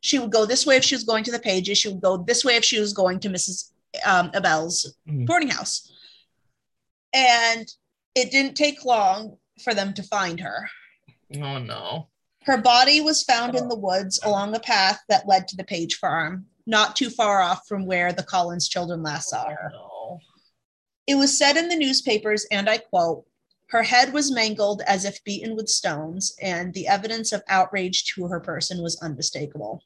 She 0.01 0.19
would 0.19 0.31
go 0.31 0.45
this 0.45 0.65
way 0.65 0.75
if 0.77 0.83
she 0.83 0.95
was 0.95 1.03
going 1.03 1.23
to 1.23 1.31
the 1.31 1.39
pages. 1.39 1.77
She 1.79 1.89
would 1.89 2.01
go 2.01 2.17
this 2.17 2.45
way 2.45 2.55
if 2.57 2.63
she 2.63 2.79
was 2.79 2.93
going 2.93 3.19
to 3.21 3.29
Mrs. 3.29 3.71
Um, 4.05 4.29
Abel's 4.35 4.93
Mhm. 5.07 5.25
boarding 5.25 5.49
house. 5.49 5.91
And 7.13 7.67
it 8.13 8.29
didn't 8.31 8.55
take 8.55 8.85
long 8.85 9.37
for 9.63 9.73
them 9.73 9.93
to 9.93 10.03
find 10.03 10.39
her. 10.41 10.69
oh 11.41 11.57
no 11.59 12.07
Her 12.43 12.57
body 12.57 13.01
was 13.01 13.23
found 13.23 13.55
in 13.55 13.67
the 13.67 13.75
woods 13.75 14.19
along 14.21 14.53
a 14.55 14.59
path 14.59 14.99
that 15.09 15.27
led 15.27 15.47
to 15.47 15.55
the 15.55 15.63
Page 15.63 15.95
farm, 15.95 16.45
not 16.65 16.95
too 16.95 17.09
far 17.09 17.41
off 17.41 17.67
from 17.67 17.85
where 17.85 18.11
the 18.11 18.23
Collins 18.23 18.67
children 18.67 19.03
last 19.03 19.29
saw 19.29 19.49
her. 19.49 19.71
It 21.07 21.15
was 21.15 21.37
said 21.37 21.57
in 21.57 21.69
the 21.69 21.75
newspapers, 21.75 22.45
and 22.51 22.69
I 22.69 22.79
quote, 22.79 23.25
her 23.69 23.83
head 23.83 24.13
was 24.13 24.31
mangled 24.31 24.81
as 24.87 25.05
if 25.05 25.23
beaten 25.23 25.55
with 25.55 25.67
stones, 25.67 26.35
and 26.41 26.73
the 26.73 26.87
evidence 26.87 27.31
of 27.31 27.43
outrage 27.47 28.05
to 28.13 28.27
her 28.27 28.39
person 28.39 28.81
was 28.81 29.01
unmistakable. 29.01 29.83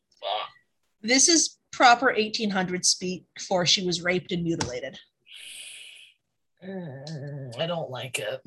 This 1.01 1.29
is 1.29 1.57
proper 1.71 2.07
1800 2.07 2.85
speak 2.85 3.25
for 3.39 3.65
she 3.65 3.85
was 3.85 4.01
raped 4.01 4.31
and 4.31 4.43
mutilated. 4.43 4.97
Mm, 6.65 7.57
i 7.57 7.65
don't 7.65 7.89
like 7.89 8.19
it 8.19 8.41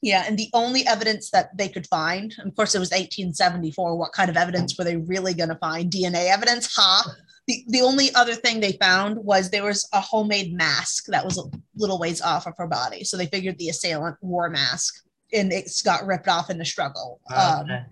Yeah, 0.00 0.24
and 0.26 0.38
the 0.38 0.48
only 0.54 0.86
evidence 0.86 1.30
that 1.30 1.56
they 1.56 1.68
could 1.68 1.86
find, 1.88 2.32
of 2.44 2.54
course, 2.54 2.74
it 2.74 2.78
was 2.78 2.90
1874. 2.90 3.96
What 3.96 4.12
kind 4.12 4.30
of 4.30 4.36
evidence 4.36 4.78
were 4.78 4.84
they 4.84 4.96
really 4.96 5.34
going 5.34 5.48
to 5.48 5.56
find? 5.56 5.90
DNA 5.90 6.28
evidence? 6.28 6.72
Ha! 6.76 7.14
The, 7.48 7.64
the 7.68 7.80
only 7.80 8.14
other 8.14 8.34
thing 8.34 8.60
they 8.60 8.72
found 8.72 9.16
was 9.16 9.50
there 9.50 9.64
was 9.64 9.88
a 9.92 10.00
homemade 10.00 10.52
mask 10.54 11.06
that 11.06 11.24
was 11.24 11.38
a 11.38 11.44
little 11.76 11.98
ways 11.98 12.20
off 12.20 12.46
of 12.46 12.54
her 12.58 12.66
body. 12.68 13.02
So 13.04 13.16
they 13.16 13.26
figured 13.26 13.58
the 13.58 13.70
assailant 13.70 14.16
wore 14.20 14.46
a 14.46 14.50
mask 14.50 15.02
and 15.32 15.52
it's 15.52 15.82
got 15.82 16.06
ripped 16.06 16.28
off 16.28 16.50
in 16.50 16.58
the 16.58 16.64
struggle. 16.64 17.20
Um, 17.34 17.62
Okay. 17.62 17.82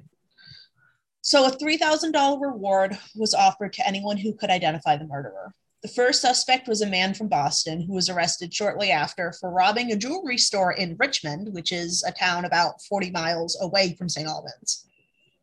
so 1.23 1.47
a 1.47 1.51
$3,000 1.51 2.41
reward 2.41 2.99
was 3.17 3.35
offered 3.35 3.73
to 3.75 3.87
anyone 3.89 4.17
who 4.19 4.35
could 4.35 4.51
identify 4.51 4.97
the 4.97 5.07
murderer. 5.07 5.53
The 5.83 5.89
first 5.89 6.23
suspect 6.23 6.69
was 6.69 6.81
a 6.81 6.87
man 6.87 7.15
from 7.15 7.29
Boston 7.29 7.81
who 7.81 7.93
was 7.93 8.09
arrested 8.09 8.53
shortly 8.53 8.91
after 8.91 9.33
for 9.39 9.51
robbing 9.51 9.93
a 9.93 9.97
jewelry 9.97 10.39
store 10.39 10.73
in 10.73 10.97
Richmond, 10.99 11.53
which 11.53 11.71
is 11.71 12.03
a 12.05 12.13
town 12.13 12.45
about 12.45 12.83
40 12.83 13.11
miles 13.11 13.57
away 13.61 13.95
from 13.95 14.09
St. 14.09 14.27
Albans. 14.27 14.87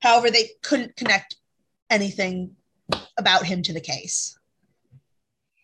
However, 0.02 0.30
they 0.30 0.52
couldn't 0.64 0.96
connect 0.96 1.38
anything 1.90 2.56
about 3.18 3.46
him 3.46 3.62
to 3.64 3.74
the 3.74 3.80
case. 3.80 4.38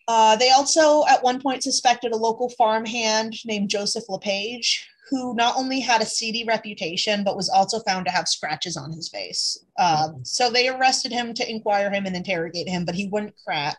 Uh, 0.07 0.35
they 0.35 0.49
also, 0.49 1.05
at 1.07 1.23
one 1.23 1.41
point, 1.41 1.61
suspected 1.61 2.11
a 2.11 2.17
local 2.17 2.49
farmhand 2.49 3.35
named 3.45 3.69
Joseph 3.69 4.05
LePage, 4.09 4.87
who 5.09 5.35
not 5.35 5.55
only 5.57 5.79
had 5.79 6.01
a 6.01 6.05
seedy 6.05 6.43
reputation, 6.43 7.23
but 7.23 7.35
was 7.35 7.49
also 7.49 7.79
found 7.81 8.05
to 8.05 8.11
have 8.11 8.27
scratches 8.27 8.77
on 8.77 8.91
his 8.91 9.09
face. 9.09 9.65
Um, 9.77 10.23
so 10.23 10.49
they 10.49 10.67
arrested 10.67 11.11
him 11.11 11.33
to 11.35 11.49
inquire 11.49 11.91
him 11.91 12.05
and 12.05 12.15
interrogate 12.15 12.69
him, 12.69 12.85
but 12.85 12.95
he 12.95 13.07
wouldn't 13.07 13.35
crack. 13.43 13.77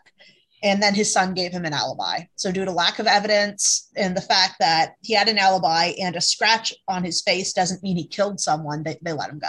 And 0.63 0.81
then 0.81 0.93
his 0.93 1.11
son 1.11 1.33
gave 1.33 1.51
him 1.51 1.65
an 1.65 1.73
alibi. 1.73 2.21
So, 2.35 2.51
due 2.51 2.65
to 2.65 2.71
lack 2.71 2.99
of 2.99 3.07
evidence 3.07 3.89
and 3.95 4.15
the 4.15 4.21
fact 4.21 4.55
that 4.59 4.93
he 5.01 5.13
had 5.13 5.27
an 5.27 5.37
alibi 5.37 5.93
and 5.99 6.15
a 6.15 6.21
scratch 6.21 6.73
on 6.87 7.03
his 7.03 7.21
face 7.21 7.53
doesn't 7.53 7.83
mean 7.83 7.97
he 7.97 8.07
killed 8.07 8.39
someone, 8.39 8.83
they, 8.83 8.97
they 9.01 9.13
let 9.13 9.29
him 9.29 9.39
go. 9.39 9.47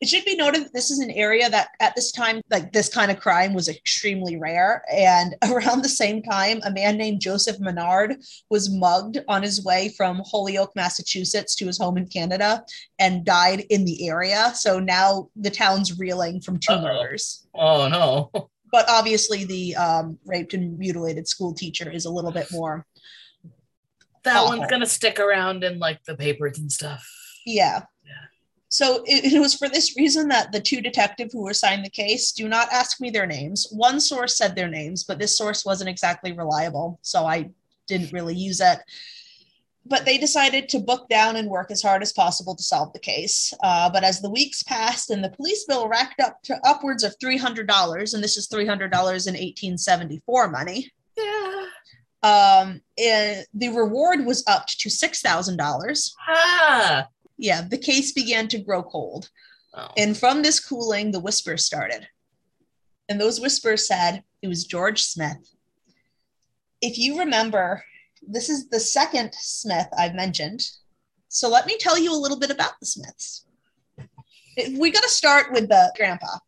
It 0.00 0.08
should 0.08 0.24
be 0.24 0.36
noted 0.36 0.64
that 0.64 0.72
this 0.72 0.92
is 0.92 1.00
an 1.00 1.10
area 1.10 1.50
that 1.50 1.70
at 1.80 1.96
this 1.96 2.12
time, 2.12 2.40
like 2.50 2.72
this 2.72 2.88
kind 2.88 3.10
of 3.10 3.18
crime 3.18 3.52
was 3.52 3.68
extremely 3.68 4.36
rare. 4.36 4.84
And 4.92 5.34
around 5.50 5.82
the 5.82 5.88
same 5.88 6.22
time, 6.22 6.60
a 6.64 6.70
man 6.70 6.96
named 6.96 7.20
Joseph 7.20 7.58
Menard 7.58 8.16
was 8.48 8.70
mugged 8.70 9.18
on 9.26 9.42
his 9.42 9.64
way 9.64 9.92
from 9.96 10.22
Holyoke, 10.24 10.74
Massachusetts 10.76 11.56
to 11.56 11.66
his 11.66 11.78
home 11.78 11.96
in 11.96 12.06
Canada 12.06 12.64
and 13.00 13.24
died 13.24 13.64
in 13.70 13.84
the 13.84 14.08
area. 14.08 14.52
So 14.54 14.78
now 14.78 15.30
the 15.34 15.50
town's 15.50 15.98
reeling 15.98 16.40
from 16.40 16.58
2 16.58 16.72
Uh-oh. 16.72 16.82
murders. 16.82 17.46
oh 17.54 17.88
no 17.88 18.50
But 18.70 18.88
obviously, 18.88 19.44
the 19.44 19.76
um, 19.76 20.18
raped 20.26 20.54
and 20.54 20.78
mutilated 20.78 21.26
school 21.28 21.54
teacher 21.54 21.90
is 21.90 22.04
a 22.04 22.10
little 22.10 22.32
bit 22.32 22.48
more, 22.52 22.86
that 24.24 24.36
Awful. 24.36 24.58
one's 24.58 24.70
gonna 24.70 24.86
stick 24.86 25.18
around 25.18 25.64
in 25.64 25.78
like 25.78 26.04
the 26.04 26.16
papers 26.16 26.58
and 26.58 26.70
stuff 26.70 27.08
yeah. 27.48 27.80
Yeah. 28.04 28.12
So 28.68 29.02
it, 29.06 29.32
it 29.32 29.40
was 29.40 29.54
for 29.54 29.68
this 29.68 29.96
reason 29.96 30.28
that 30.28 30.52
the 30.52 30.60
two 30.60 30.80
detectives 30.80 31.32
who 31.32 31.42
were 31.42 31.50
assigned 31.50 31.84
the 31.84 31.90
case 31.90 32.32
do 32.32 32.48
not 32.48 32.70
ask 32.70 33.00
me 33.00 33.10
their 33.10 33.26
names. 33.26 33.66
One 33.70 34.00
source 34.00 34.36
said 34.36 34.54
their 34.54 34.68
names, 34.68 35.04
but 35.04 35.18
this 35.18 35.36
source 35.36 35.64
wasn't 35.64 35.90
exactly 35.90 36.32
reliable, 36.32 36.98
so 37.02 37.24
I 37.24 37.50
didn't 37.86 38.12
really 38.12 38.34
use 38.34 38.60
it. 38.60 38.78
But 39.88 40.04
they 40.04 40.18
decided 40.18 40.68
to 40.70 40.78
book 40.78 41.08
down 41.08 41.36
and 41.36 41.48
work 41.48 41.70
as 41.70 41.82
hard 41.82 42.02
as 42.02 42.12
possible 42.12 42.54
to 42.54 42.62
solve 42.62 42.92
the 42.92 42.98
case. 42.98 43.54
Uh, 43.62 43.88
but 43.90 44.04
as 44.04 44.20
the 44.20 44.30
weeks 44.30 44.62
passed 44.62 45.10
and 45.10 45.24
the 45.24 45.30
police 45.30 45.64
bill 45.64 45.88
racked 45.88 46.20
up 46.20 46.42
to 46.44 46.60
upwards 46.64 47.04
of 47.04 47.18
$300, 47.18 48.14
and 48.14 48.22
this 48.22 48.36
is 48.36 48.48
$300 48.48 48.82
in 48.82 48.88
1874 48.90 50.48
money, 50.48 50.92
yeah 51.16 51.64
um, 52.22 52.80
and 52.98 53.46
the 53.54 53.68
reward 53.68 54.24
was 54.26 54.44
upped 54.46 54.80
to 54.80 54.88
$6,000. 54.88 56.10
ah 56.28 57.08
Yeah, 57.36 57.62
the 57.62 57.78
case 57.78 58.12
began 58.12 58.48
to 58.48 58.58
grow 58.58 58.82
cold. 58.82 59.30
oh. 59.74 59.88
And 59.96 60.16
from 60.16 60.42
this 60.42 60.58
cooling, 60.58 61.12
the 61.12 61.20
whispers 61.20 61.64
started. 61.64 62.08
And 63.08 63.20
those 63.20 63.40
whispers 63.40 63.86
said 63.86 64.24
it 64.42 64.48
was 64.48 64.64
George 64.64 65.02
Smith. 65.02 65.54
If 66.82 66.98
you 66.98 67.18
remember, 67.20 67.84
this 68.26 68.48
is 68.48 68.68
the 68.68 68.80
second 68.80 69.34
Smith 69.34 69.88
I've 69.96 70.14
mentioned. 70.14 70.68
So 71.28 71.48
let 71.48 71.66
me 71.66 71.76
tell 71.78 71.98
you 71.98 72.12
a 72.12 72.16
little 72.16 72.38
bit 72.38 72.50
about 72.50 72.72
the 72.80 72.86
Smiths. 72.86 73.44
We 74.76 74.90
got 74.90 75.02
to 75.02 75.08
start 75.08 75.52
with 75.52 75.68
the 75.68 75.92
grandpa. 75.96 76.38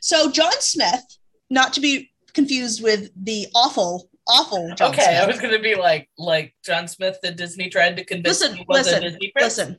So 0.00 0.30
John 0.30 0.52
Smith, 0.60 1.18
not 1.50 1.72
to 1.74 1.80
be 1.80 2.10
confused 2.34 2.82
with 2.82 3.10
the 3.16 3.48
awful, 3.54 4.08
awful 4.28 4.72
John 4.76 4.92
okay 4.92 5.16
i 5.16 5.26
was 5.26 5.40
gonna 5.40 5.58
be 5.58 5.74
like 5.74 6.08
like 6.18 6.54
john 6.62 6.86
smith 6.86 7.18
that 7.22 7.36
disney 7.36 7.70
tried 7.70 7.96
to 7.96 8.04
convince 8.04 8.42
Listen, 8.42 8.64
listen, 8.68 8.94
a 8.98 9.00
disney 9.00 9.32
prince 9.34 9.56
listen, 9.56 9.76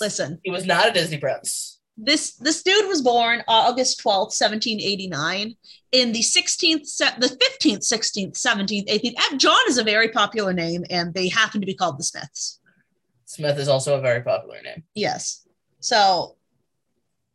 listen. 0.00 0.40
he 0.42 0.50
was 0.50 0.64
not 0.64 0.88
a 0.88 0.92
disney 0.92 1.18
prince 1.18 1.79
this 2.02 2.34
this 2.36 2.62
dude 2.62 2.88
was 2.88 3.02
born 3.02 3.42
August 3.46 4.02
12th, 4.02 4.32
1789 4.38 5.54
in 5.92 6.12
the 6.12 6.20
16th 6.20 6.86
se- 6.86 7.16
the 7.18 7.28
15th, 7.28 7.86
16th, 7.86 8.32
17th, 8.32 8.88
18th. 8.88 9.14
Uh, 9.18 9.36
John 9.36 9.60
is 9.68 9.78
a 9.78 9.84
very 9.84 10.08
popular 10.08 10.52
name 10.52 10.84
and 10.88 11.12
they 11.14 11.28
happen 11.28 11.60
to 11.60 11.66
be 11.66 11.74
called 11.74 11.98
the 11.98 12.04
Smiths. 12.04 12.60
smith 13.24 13.58
is 13.58 13.68
also 13.68 13.98
a 13.98 14.00
very 14.00 14.22
popular 14.22 14.60
name 14.62 14.82
Yes. 14.94 15.46
So 15.80 16.36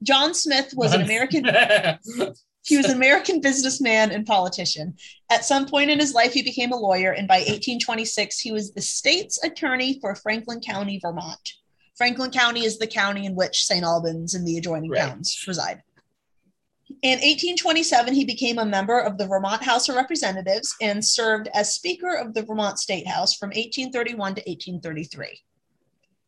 John 0.03 0.33
Smith 0.33 0.73
was 0.75 0.93
an 0.93 1.01
American 1.01 1.45
he 2.63 2.77
was 2.77 2.87
an 2.87 2.95
American 2.95 3.41
businessman 3.41 4.11
and 4.11 4.25
politician. 4.25 4.95
At 5.29 5.45
some 5.45 5.67
point 5.67 5.91
in 5.91 5.99
his 5.99 6.13
life 6.13 6.33
he 6.33 6.41
became 6.41 6.71
a 6.71 6.77
lawyer 6.77 7.11
and 7.11 7.27
by 7.27 7.37
1826 7.37 8.39
he 8.39 8.51
was 8.51 8.73
the 8.73 8.81
state's 8.81 9.43
attorney 9.43 9.99
for 9.99 10.15
Franklin 10.15 10.61
County, 10.61 10.99
Vermont. 11.01 11.53
Franklin 11.95 12.31
County 12.31 12.65
is 12.65 12.77
the 12.77 12.87
county 12.87 13.25
in 13.25 13.35
which 13.35 13.65
St. 13.65 13.83
Albans 13.83 14.33
and 14.33 14.45
the 14.45 14.57
adjoining 14.57 14.89
Right. 14.89 15.09
towns 15.09 15.43
reside. 15.47 15.81
In 17.01 17.19
1827, 17.19 18.13
he 18.13 18.25
became 18.25 18.59
a 18.59 18.65
member 18.65 18.99
of 18.99 19.17
the 19.17 19.25
Vermont 19.25 19.63
House 19.63 19.89
of 19.89 19.95
Representatives 19.95 20.75
and 20.81 21.03
served 21.03 21.47
as 21.53 21.73
Speaker 21.73 22.13
of 22.15 22.33
the 22.33 22.43
Vermont 22.43 22.79
State 22.79 23.07
House 23.07 23.33
from 23.33 23.49
1831 23.49 24.35
to 24.35 24.41
1833. 24.45 25.41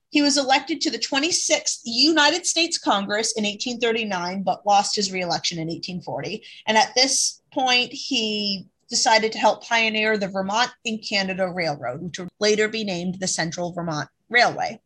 He 0.09 0.21
was 0.21 0.37
elected 0.37 0.79
to 0.81 0.89
the 0.89 0.97
26th 0.97 1.81
United 1.83 2.45
States 2.45 2.77
Congress 2.77 3.33
in 3.33 3.43
1839, 3.43 4.41
but 4.41 4.65
lost 4.65 4.95
his 4.95 5.11
reelection 5.11 5.59
in 5.59 5.67
1840. 5.67 6.43
And 6.65 6.77
at 6.77 6.95
this 6.95 7.41
point, 7.51 7.91
he 7.91 8.65
decided 8.89 9.33
to 9.33 9.37
help 9.37 9.65
pioneer 9.65 10.17
the 10.17 10.29
Vermont 10.29 10.71
and 10.85 11.03
Canada 11.07 11.49
Railroad, 11.49 12.01
which 12.01 12.19
would 12.19 12.29
later 12.39 12.69
be 12.69 12.85
named 12.85 13.15
the 13.19 13.27
Central 13.27 13.73
Vermont 13.73 14.09
Railway. 14.29 14.81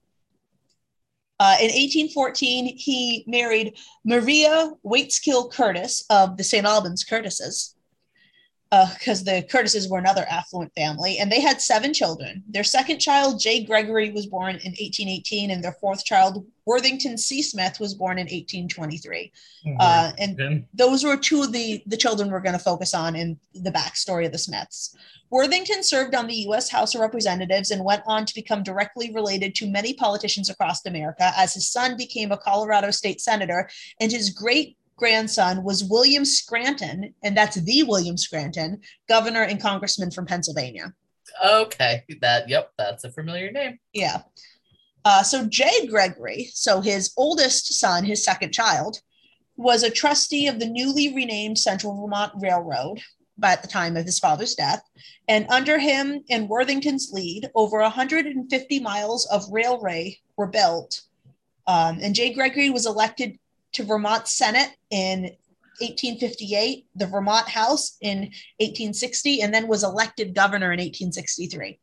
Uh, 1.42 1.58
in 1.60 1.72
1814, 1.72 2.78
he 2.78 3.24
married 3.26 3.76
Maria 4.06 4.70
Waitskill 4.86 5.52
Curtis 5.52 6.06
of 6.12 6.38
the 6.38 6.44
St. 6.44 6.68
Albans 6.68 7.04
Curtises 7.04 7.74
because 8.72 9.28
uh, 9.28 9.32
the 9.32 9.44
Curtises 9.44 9.90
were 9.90 9.98
another 9.98 10.26
affluent 10.30 10.72
family, 10.76 11.18
and 11.18 11.30
they 11.30 11.42
had 11.42 11.60
seven 11.60 11.94
children. 11.94 12.42
Their 12.48 12.64
second 12.64 13.00
child, 13.00 13.42
Jay 13.42 13.66
Gregory, 13.66 14.12
was 14.12 14.28
born 14.28 14.52
in 14.52 14.72
1818, 14.72 15.52
and 15.52 15.62
their 15.62 15.76
fourth 15.82 16.06
child, 16.06 16.46
Worthington 16.66 17.18
C. 17.18 17.42
Smith, 17.42 17.82
was 17.82 17.94
born 17.94 18.18
in 18.18 18.28
1823. 18.28 19.32
Mm-hmm. 19.68 19.78
Uh, 19.78 20.12
and 20.18 20.66
those 20.74 21.04
were 21.04 21.18
two 21.18 21.44
of 21.44 21.52
the, 21.52 21.84
the 21.86 21.98
children 21.98 22.32
we're 22.32 22.40
going 22.40 22.58
to 22.58 22.60
focus 22.60 22.94
on 22.94 23.18
in 23.18 23.38
the 23.54 23.72
backstory 23.72 24.26
of 24.26 24.32
the 24.32 24.38
Smiths. 24.38 24.96
Worthington 25.32 25.84
served 25.84 26.16
on 26.16 26.28
the 26.28 26.36
U.S. 26.36 26.70
House 26.70 26.96
of 26.96 27.02
Representatives 27.02 27.72
and 27.72 27.84
went 27.84 28.04
on 28.06 28.26
to 28.26 28.36
become 28.36 28.64
directly 28.64 29.14
related 29.14 29.54
to 29.56 29.70
many 29.70 29.94
politicians 29.94 30.50
across 30.50 30.86
America, 30.86 31.34
as 31.36 31.54
his 31.54 31.70
son 31.70 31.98
became 31.98 32.32
a 32.32 32.38
Colorado 32.38 32.92
state 32.92 33.20
senator, 33.20 33.70
and 34.00 34.12
his 34.12 34.30
great 34.30 34.78
grandson 35.02 35.64
was 35.64 35.84
William 35.84 36.24
Scranton, 36.24 37.16
and 37.24 37.36
that's 37.36 37.56
the 37.56 37.82
William 37.84 38.18
Scranton, 38.18 38.80
governor 39.10 39.42
and 39.42 39.60
congressman 39.60 40.12
from 40.12 40.28
Pennsylvania. 40.28 40.94
Okay, 41.44 42.04
that 42.22 42.48
yep, 42.48 42.72
that's 42.78 43.04
a 43.04 43.12
familiar 43.12 43.52
name. 43.52 43.80
Yeah. 43.94 44.22
Uh, 45.04 45.24
so 45.24 45.48
Jay 45.48 45.88
Gregory, 45.88 46.52
so 46.54 46.82
his 46.82 47.14
oldest 47.18 47.74
son, 47.74 48.06
his 48.06 48.24
second 48.24 48.54
child, 48.54 49.02
was 49.58 49.82
a 49.82 49.90
trustee 49.90 50.48
of 50.48 50.60
the 50.60 50.70
newly 50.70 51.16
renamed 51.16 51.58
Central 51.58 52.00
Vermont 52.00 52.34
Railroad 52.40 53.02
by 53.40 53.56
the 53.56 53.68
time 53.68 53.98
of 53.98 54.06
his 54.06 54.20
father's 54.20 54.54
death. 54.54 54.84
And 55.28 55.48
under 55.50 55.80
him 55.80 56.24
and 56.30 56.48
Worthington's 56.48 57.10
lead, 57.12 57.50
over 57.56 57.80
150 57.80 58.80
miles 58.82 59.26
of 59.32 59.52
railway 59.52 60.20
were 60.38 60.46
built. 60.46 61.02
Um, 61.66 61.98
and 62.04 62.14
Jay 62.14 62.34
Gregory 62.36 62.70
was 62.70 62.86
elected 62.86 63.40
to 63.74 63.84
Vermont 63.84 64.28
Senate 64.28 64.70
in 64.90 65.32
1858, 65.80 66.86
the 66.96 67.08
Vermont 67.08 67.48
House 67.48 67.98
in 68.02 68.20
1860, 68.60 69.42
and 69.42 69.54
then 69.54 69.68
was 69.68 69.84
elected 69.84 70.36
governor 70.36 70.72
in 70.74 70.80
1863. 70.80 71.80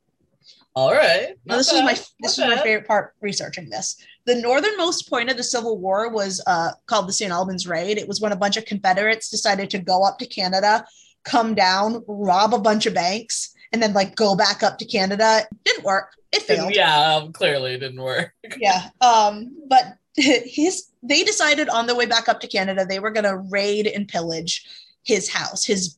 All 0.75 0.93
right. 0.93 1.35
this 1.45 1.73
bad. 1.73 1.77
is 1.77 1.83
my 1.83 2.07
this 2.21 2.39
is 2.39 2.45
my 2.45 2.57
favorite 2.59 2.87
part 2.87 3.15
researching 3.21 3.69
this. 3.69 3.97
The 4.27 4.37
northernmost 4.37 5.11
point 5.11 5.29
of 5.29 5.37
the 5.37 5.43
Civil 5.43 5.79
War 5.79 6.09
was 6.11 6.41
uh, 6.47 6.71
called 6.87 7.09
the 7.09 7.13
St. 7.13 7.33
Albans 7.33 7.67
Raid. 7.67 7.99
It 7.99 8.07
was 8.07 8.21
when 8.21 8.31
a 8.31 8.37
bunch 8.37 8.57
of 8.57 8.65
Confederates 8.65 9.29
decided 9.29 9.71
to 9.71 9.79
go 9.79 10.05
up 10.05 10.19
to 10.19 10.27
Canada, 10.27 10.87
come 11.25 11.57
down, 11.57 12.05
rob 12.07 12.55
a 12.55 12.61
bunch 12.61 12.87
of 12.87 12.95
banks, 12.95 13.53
and 13.73 13.83
then 13.83 13.93
like 13.93 14.15
go 14.15 14.37
back 14.37 14.63
up 14.63 14.79
to 14.79 14.85
Canada. 14.85 15.41
It 15.51 15.59
didn't 15.65 15.85
work. 15.85 16.13
It 16.31 16.43
failed. 16.43 16.73
Yeah, 16.75 17.17
um, 17.17 17.33
clearly 17.33 17.75
it 17.75 17.79
didn't 17.79 18.01
work. 18.01 18.35
yeah. 18.59 18.91
Um, 19.01 19.57
but 19.69 19.97
his 20.45 20.89
they 21.03 21.23
decided 21.23 21.69
on 21.69 21.87
the 21.87 21.95
way 21.95 22.07
back 22.07 22.29
up 22.29 22.41
to 22.41 22.49
Canada 22.49 22.85
they 22.85 22.99
were 22.99 23.11
going 23.11 23.25
to 23.25 23.37
raid 23.37 23.87
and 23.87 24.09
pillage 24.09 24.67
his 25.05 25.29
house, 25.29 25.65
his 25.65 25.97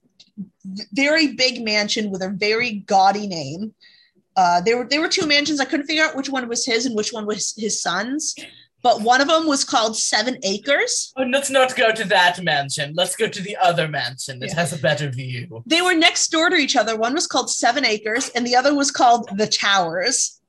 very 0.92 1.34
big 1.34 1.62
mansion 1.62 2.10
with 2.10 2.22
a 2.22 2.28
very 2.28 2.72
gaudy 2.72 3.26
name. 3.26 3.74
Uh, 4.36 4.60
there 4.60 4.78
were 4.78 4.86
there 4.88 5.00
were 5.00 5.08
two 5.08 5.26
mansions. 5.26 5.60
I 5.60 5.64
couldn't 5.64 5.86
figure 5.86 6.04
out 6.04 6.16
which 6.16 6.28
one 6.28 6.48
was 6.48 6.64
his 6.64 6.86
and 6.86 6.96
which 6.96 7.12
one 7.12 7.26
was 7.26 7.54
his 7.56 7.82
son's. 7.82 8.34
But 8.82 9.02
one 9.02 9.20
of 9.20 9.28
them 9.28 9.46
was 9.46 9.62
called 9.62 9.96
Seven 9.96 10.38
Acres. 10.42 11.12
Oh, 11.16 11.24
let's 11.24 11.50
not 11.50 11.76
go 11.76 11.92
to 11.92 12.04
that 12.04 12.42
mansion. 12.42 12.94
Let's 12.96 13.14
go 13.14 13.28
to 13.28 13.42
the 13.42 13.54
other 13.58 13.88
mansion 13.88 14.38
that 14.38 14.50
yeah. 14.50 14.54
has 14.54 14.72
a 14.72 14.78
better 14.78 15.10
view. 15.10 15.62
They 15.66 15.82
were 15.82 15.92
next 15.94 16.28
door 16.28 16.48
to 16.48 16.56
each 16.56 16.76
other. 16.76 16.96
One 16.96 17.12
was 17.12 17.26
called 17.26 17.50
Seven 17.50 17.84
Acres, 17.84 18.30
and 18.30 18.46
the 18.46 18.56
other 18.56 18.74
was 18.74 18.90
called 18.90 19.28
The 19.36 19.46
Towers. 19.46 20.40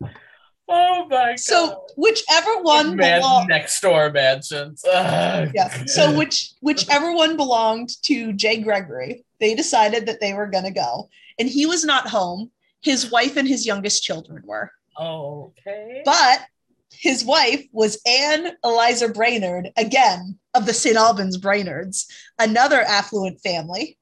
Oh 0.69 1.05
my 1.09 1.31
god. 1.31 1.39
So 1.39 1.85
whichever 1.97 2.61
one 2.61 2.95
belonged 2.95 3.49
next 3.49 3.81
door 3.81 4.09
mansions. 4.11 4.83
Ugh. 4.85 5.51
Yeah. 5.53 5.85
So 5.85 6.17
which 6.17 6.51
whichever 6.61 7.13
one 7.13 7.35
belonged 7.37 7.89
to 8.03 8.33
Jay 8.33 8.57
Gregory, 8.57 9.25
they 9.39 9.55
decided 9.55 10.05
that 10.05 10.21
they 10.21 10.33
were 10.33 10.47
gonna 10.47 10.71
go. 10.71 11.09
And 11.39 11.49
he 11.49 11.65
was 11.65 11.83
not 11.83 12.07
home. 12.07 12.51
His 12.81 13.11
wife 13.11 13.37
and 13.37 13.47
his 13.47 13.65
youngest 13.65 14.03
children 14.03 14.43
were. 14.45 14.71
Okay. 14.99 16.01
But 16.05 16.45
his 16.91 17.23
wife 17.23 17.65
was 17.71 18.01
Anne 18.05 18.51
Eliza 18.63 19.09
Brainerd, 19.09 19.71
again 19.77 20.37
of 20.53 20.65
the 20.65 20.73
St. 20.73 20.95
Albans 20.95 21.37
Brainerds, 21.37 22.05
another 22.39 22.81
affluent 22.81 23.39
family. 23.41 23.97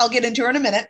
I'll 0.00 0.08
get 0.08 0.24
into 0.24 0.42
her 0.42 0.50
in 0.50 0.56
a 0.56 0.60
minute. 0.60 0.88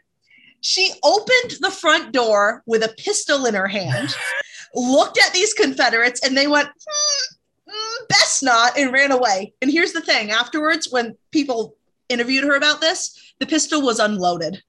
She 0.60 0.92
opened 1.02 1.56
the 1.60 1.70
front 1.70 2.12
door 2.12 2.62
with 2.66 2.84
a 2.84 2.94
pistol 2.96 3.46
in 3.46 3.54
her 3.54 3.66
hand 3.66 4.14
looked 4.74 5.18
at 5.18 5.32
these 5.32 5.54
Confederates 5.54 6.24
and 6.24 6.36
they 6.36 6.46
went, 6.46 6.68
mm, 6.68 7.72
mm, 7.72 8.08
best 8.08 8.42
not, 8.42 8.76
and 8.76 8.92
ran 8.92 9.12
away. 9.12 9.54
And 9.62 9.70
here's 9.70 9.92
the 9.92 10.00
thing 10.00 10.30
afterwards, 10.30 10.88
when 10.90 11.16
people 11.30 11.76
interviewed 12.08 12.44
her 12.44 12.56
about 12.56 12.80
this, 12.80 13.34
the 13.38 13.46
pistol 13.46 13.82
was 13.82 13.98
unloaded. 13.98 14.62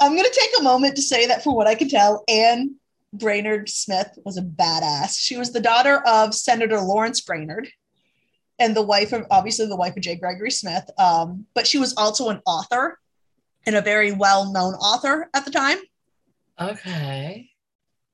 I'm 0.00 0.12
going 0.12 0.24
to 0.24 0.38
take 0.38 0.50
a 0.58 0.62
moment 0.62 0.96
to 0.96 1.02
say 1.02 1.26
that 1.26 1.42
from 1.42 1.54
what 1.54 1.66
I 1.66 1.74
can 1.74 1.88
tell, 1.88 2.24
Anne 2.28 2.76
Brainerd 3.12 3.68
Smith 3.68 4.18
was 4.24 4.36
a 4.36 4.42
badass. 4.42 5.18
She 5.18 5.36
was 5.36 5.52
the 5.52 5.60
daughter 5.60 6.02
of 6.06 6.34
Senator 6.34 6.80
Lawrence 6.80 7.20
Brainerd 7.20 7.68
and 8.58 8.76
the 8.76 8.82
wife 8.82 9.12
of, 9.12 9.26
obviously, 9.30 9.66
the 9.66 9.76
wife 9.76 9.96
of 9.96 10.02
Jay 10.02 10.16
Gregory 10.16 10.50
Smith. 10.50 10.88
Um, 10.98 11.46
but 11.54 11.66
she 11.66 11.78
was 11.78 11.94
also 11.96 12.28
an 12.28 12.40
author 12.44 12.98
and 13.66 13.76
a 13.76 13.80
very 13.80 14.12
well 14.12 14.52
known 14.52 14.74
author 14.74 15.30
at 15.32 15.44
the 15.44 15.50
time. 15.50 15.78
Okay. 16.60 17.50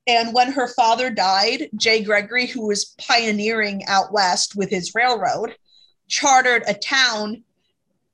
And 0.07 0.33
when 0.33 0.51
her 0.51 0.67
father 0.67 1.09
died, 1.09 1.69
Jay 1.75 2.03
Gregory, 2.03 2.47
who 2.47 2.67
was 2.67 2.95
pioneering 2.99 3.83
out 3.87 4.11
west 4.11 4.55
with 4.55 4.69
his 4.69 4.93
railroad, 4.95 5.55
chartered 6.07 6.63
a 6.67 6.73
town 6.73 7.43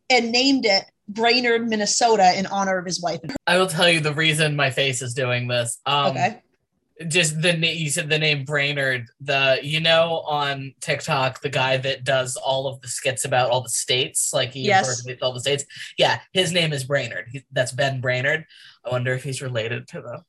and 0.10 0.32
named 0.32 0.66
it 0.66 0.84
Brainerd, 1.08 1.70
Minnesota, 1.70 2.38
in 2.38 2.46
honor 2.48 2.78
of 2.78 2.86
his 2.86 3.02
wife. 3.02 3.20
I 3.46 3.58
will 3.58 3.68
tell 3.68 3.90
you 3.90 4.02
the 4.02 4.14
reason 4.14 4.56
my 4.56 4.72
face 4.72 5.02
is 5.02 5.14
doing 5.14 5.48
this. 5.48 5.80
Um, 5.86 6.12
okay. 6.12 6.42
Just 7.08 7.42
the 7.42 7.56
you 7.56 7.92
said 7.92 8.10
the 8.10 8.18
name 8.18 8.44
Brainerd. 8.44 9.06
The 9.22 9.60
you 9.62 9.80
know 9.80 10.24
on 10.26 10.74
TikTok 10.82 11.42
the 11.42 11.50
guy 11.50 11.78
that 11.78 12.04
does 12.04 12.38
all 12.38 12.68
of 12.68 12.82
the 12.82 12.88
skits 12.88 13.24
about 13.24 13.52
all 13.52 13.62
the 13.62 13.70
states, 13.70 14.34
like 14.34 14.52
he 14.52 14.62
yes. 14.62 15.06
all 15.22 15.32
the 15.32 15.40
states. 15.40 15.64
Yeah, 15.98 16.20
his 16.34 16.52
name 16.52 16.74
is 16.74 16.84
Brainerd. 16.84 17.28
He, 17.32 17.46
that's 17.52 17.72
Ben 17.72 18.02
Brainerd. 18.02 18.46
I 18.88 18.92
wonder 18.92 19.14
if 19.14 19.24
he's 19.24 19.42
related 19.42 19.88
to 19.90 20.02
the. 20.02 20.24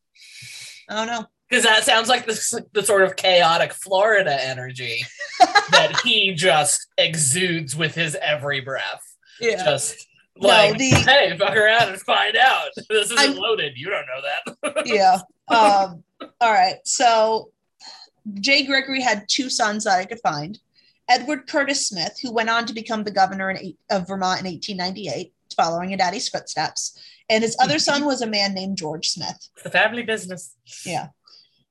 Oh 0.91 1.05
no. 1.05 1.27
Because 1.49 1.65
that 1.65 1.85
sounds 1.85 2.09
like 2.09 2.27
the, 2.27 2.67
the 2.73 2.83
sort 2.83 3.03
of 3.03 3.17
chaotic 3.17 3.73
Florida 3.73 4.37
energy 4.45 5.03
that 5.71 5.99
he 6.05 6.35
just 6.35 6.89
exudes 6.99 7.75
with 7.75 7.95
his 7.95 8.17
every 8.17 8.61
breath. 8.61 9.03
Yeah. 9.41 9.65
Just 9.65 10.07
like, 10.37 10.73
no, 10.73 10.79
the, 10.79 10.91
hey, 10.91 11.37
fuck 11.39 11.57
around 11.57 11.89
and 11.89 12.01
find 12.03 12.37
out. 12.37 12.69
This 12.77 13.11
isn't 13.11 13.19
I'm, 13.19 13.37
loaded. 13.37 13.75
You 13.77 13.89
don't 13.89 14.07
know 14.07 14.73
that. 14.75 14.87
yeah. 14.87 15.19
Um, 15.49 16.05
all 16.41 16.53
right. 16.53 16.77
So 16.85 17.51
Jay 18.41 18.67
Gregory 18.67 19.01
had 19.01 19.25
two 19.29 19.49
sons 19.49 19.85
that 19.85 19.99
I 19.99 20.05
could 20.05 20.21
find. 20.21 20.59
Edward 21.09 21.49
Curtis 21.49 21.89
Smith, 21.89 22.19
who 22.23 22.33
went 22.33 22.51
on 22.51 22.67
to 22.67 22.75
become 22.75 23.05
the 23.05 23.11
governor 23.11 23.51
in, 23.51 23.75
of 23.91 24.07
Vermont 24.07 24.41
in 24.41 24.47
1898, 24.47 25.33
following 25.57 25.93
in 25.93 25.99
daddy's 25.99 26.29
footsteps. 26.29 26.99
And 27.29 27.43
his 27.43 27.57
other 27.61 27.79
son 27.79 28.01
mm-hmm. 28.01 28.07
was 28.07 28.23
a 28.23 28.27
man 28.27 28.55
named 28.55 28.79
George 28.79 29.09
Smith. 29.09 29.49
The 29.63 29.71
family 29.71 30.03
business. 30.03 30.55
Yeah. 30.85 31.09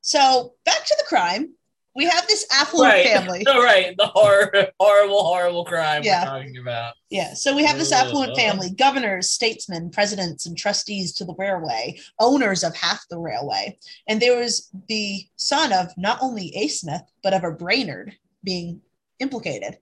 So 0.00 0.54
back 0.64 0.84
to 0.84 0.96
the 0.98 1.04
crime. 1.04 1.54
We 1.96 2.04
have 2.04 2.28
this 2.28 2.46
affluent 2.52 2.92
right. 2.92 3.06
family. 3.06 3.44
right. 3.46 3.96
The 3.96 4.06
horror, 4.06 4.68
horrible, 4.78 5.24
horrible 5.24 5.64
crime 5.64 6.04
yeah. 6.04 6.22
we're 6.22 6.42
talking 6.42 6.58
about. 6.58 6.94
Yeah. 7.10 7.34
So 7.34 7.56
we 7.56 7.64
have 7.64 7.76
this 7.76 7.90
affluent 7.90 8.36
family, 8.36 8.70
governors, 8.70 9.30
statesmen, 9.30 9.90
presidents, 9.90 10.46
and 10.46 10.56
trustees 10.56 11.12
to 11.14 11.24
the 11.24 11.34
railway, 11.36 11.98
owners 12.20 12.62
of 12.62 12.76
half 12.76 13.04
the 13.10 13.18
railway. 13.18 13.76
And 14.06 14.22
there 14.22 14.38
was 14.38 14.70
the 14.88 15.26
son 15.36 15.72
of 15.72 15.88
not 15.96 16.18
only 16.22 16.54
A. 16.56 16.68
Smith, 16.68 17.02
but 17.24 17.34
of 17.34 17.42
a 17.42 17.50
Brainerd 17.50 18.14
being 18.44 18.80
implicated. 19.18 19.78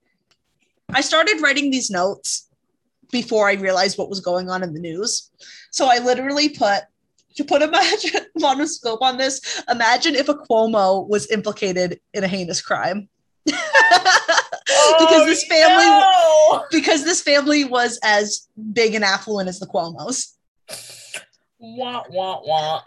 I 0.88 1.02
started 1.02 1.42
writing 1.42 1.70
these 1.70 1.90
notes 1.90 2.45
before 3.10 3.48
I 3.48 3.54
realized 3.54 3.98
what 3.98 4.08
was 4.08 4.20
going 4.20 4.50
on 4.50 4.62
in 4.62 4.74
the 4.74 4.80
news. 4.80 5.30
So 5.70 5.86
I 5.90 5.98
literally 5.98 6.48
put 6.48 6.82
to 7.36 7.44
put 7.44 7.62
imagine 7.70 8.22
monoscope 8.38 9.02
on 9.02 9.18
this, 9.18 9.62
imagine 9.68 10.14
if 10.14 10.28
a 10.28 10.34
Cuomo 10.34 11.06
was 11.08 11.30
implicated 11.30 12.00
in 12.14 12.24
a 12.24 12.28
heinous 12.28 12.60
crime. 12.60 13.08
because 13.46 15.24
this 15.26 15.44
family 15.44 15.84
no! 15.84 16.64
because 16.72 17.04
this 17.04 17.22
family 17.22 17.64
was 17.64 17.96
as 18.02 18.48
big 18.72 18.94
and 18.94 19.04
affluent 19.04 19.48
as 19.48 19.60
the 19.60 19.66
Cuomo's. 19.66 20.36
Wah, 21.58 22.02
wah, 22.10 22.40
wah. 22.44 22.82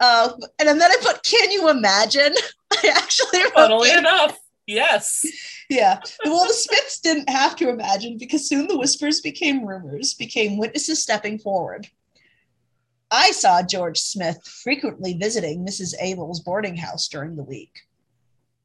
Uh, 0.00 0.32
and 0.58 0.80
then 0.80 0.90
I 0.90 0.96
put, 1.00 1.22
can 1.22 1.50
you 1.52 1.68
imagine? 1.68 2.34
I 2.72 2.92
actually 2.96 3.44
wrote, 3.44 3.54
Funnily 3.54 3.92
enough, 3.92 4.36
yes. 4.74 5.24
yeah. 5.68 6.00
Well, 6.24 6.46
the 6.46 6.52
Smiths 6.54 7.00
didn't 7.00 7.28
have 7.28 7.56
to 7.56 7.68
imagine 7.68 8.18
because 8.18 8.48
soon 8.48 8.66
the 8.66 8.78
whispers 8.78 9.20
became 9.20 9.66
rumors, 9.66 10.14
became 10.14 10.58
witnesses 10.58 11.02
stepping 11.02 11.38
forward. 11.38 11.88
I 13.10 13.30
saw 13.32 13.62
George 13.62 13.98
Smith 14.00 14.42
frequently 14.46 15.14
visiting 15.14 15.66
Mrs. 15.66 15.94
Abel's 16.00 16.40
boarding 16.40 16.76
house 16.76 17.08
during 17.08 17.36
the 17.36 17.44
week. 17.44 17.80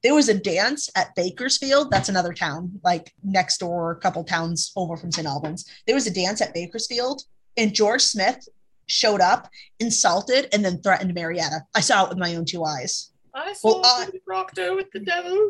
There 0.03 0.15
was 0.15 0.29
a 0.29 0.39
dance 0.39 0.89
at 0.95 1.15
Bakersfield. 1.15 1.91
That's 1.91 2.07
another 2.07 2.31
town, 2.33 2.79
like 2.83 3.13
next 3.23 3.57
door, 3.57 3.91
a 3.91 3.95
couple 3.99 4.23
towns 4.23 4.71
over 4.75 4.95
from 4.95 5.11
St. 5.11 5.27
Albans. 5.27 5.65
There 5.85 5.95
was 5.95 6.07
a 6.07 6.13
dance 6.13 6.39
at 6.39 6.53
Bakersfield, 6.53 7.23
and 7.57 7.73
George 7.73 8.03
Smith 8.03 8.47
showed 8.85 9.19
up, 9.19 9.49
insulted, 9.79 10.47
and 10.53 10.63
then 10.63 10.81
threatened 10.81 11.13
Marietta. 11.13 11.63
I 11.75 11.81
saw 11.81 12.05
it 12.05 12.09
with 12.09 12.17
my 12.17 12.35
own 12.35 12.45
two 12.45 12.63
eyes. 12.63 13.11
I 13.33 13.51
saw 13.53 13.81
Well, 13.81 13.81
I- 13.85 14.09
Proctor 14.25 14.75
with 14.75 14.89
the 14.91 14.99
devil. 14.99 15.49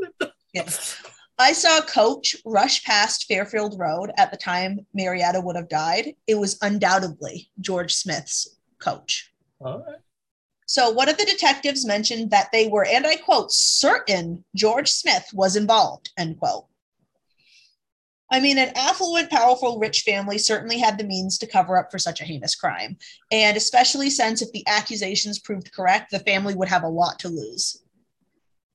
I 1.39 1.53
saw 1.53 1.77
a 1.77 1.83
Coach 1.83 2.35
rush 2.45 2.83
past 2.83 3.25
Fairfield 3.27 3.77
Road 3.79 4.11
at 4.17 4.31
the 4.31 4.37
time 4.37 4.85
Marietta 4.93 5.39
would 5.41 5.55
have 5.55 5.69
died. 5.69 6.15
It 6.25 6.35
was 6.35 6.57
undoubtedly 6.61 7.49
George 7.59 7.93
Smith's 7.93 8.57
coach. 8.79 9.31
All 9.59 9.79
right. 9.79 9.97
So 10.65 10.89
one 10.89 11.07
of 11.07 11.17
the 11.17 11.25
detectives 11.25 11.85
mentioned 11.85 12.31
that 12.31 12.51
they 12.51 12.67
were, 12.67 12.85
and 12.85 13.07
I 13.07 13.15
quote, 13.15 13.53
certain 13.53 14.43
George 14.55 14.89
Smith 14.89 15.25
was 15.33 15.55
involved, 15.55 16.09
end 16.17 16.39
quote. 16.39 16.65
I 18.29 18.41
mean, 18.41 18.57
an 18.57 18.73
affluent, 18.75 19.29
powerful, 19.29 19.79
rich 19.79 20.01
family 20.01 20.37
certainly 20.37 20.77
had 20.77 20.97
the 20.97 21.05
means 21.05 21.37
to 21.37 21.47
cover 21.47 21.77
up 21.77 21.89
for 21.89 21.97
such 21.97 22.19
a 22.19 22.25
heinous 22.25 22.55
crime. 22.55 22.97
And 23.31 23.55
especially 23.55 24.09
since 24.09 24.41
if 24.41 24.51
the 24.51 24.67
accusations 24.67 25.39
proved 25.39 25.71
correct, 25.71 26.11
the 26.11 26.19
family 26.19 26.53
would 26.53 26.67
have 26.67 26.83
a 26.83 26.89
lot 26.89 27.19
to 27.19 27.29
lose. 27.29 27.81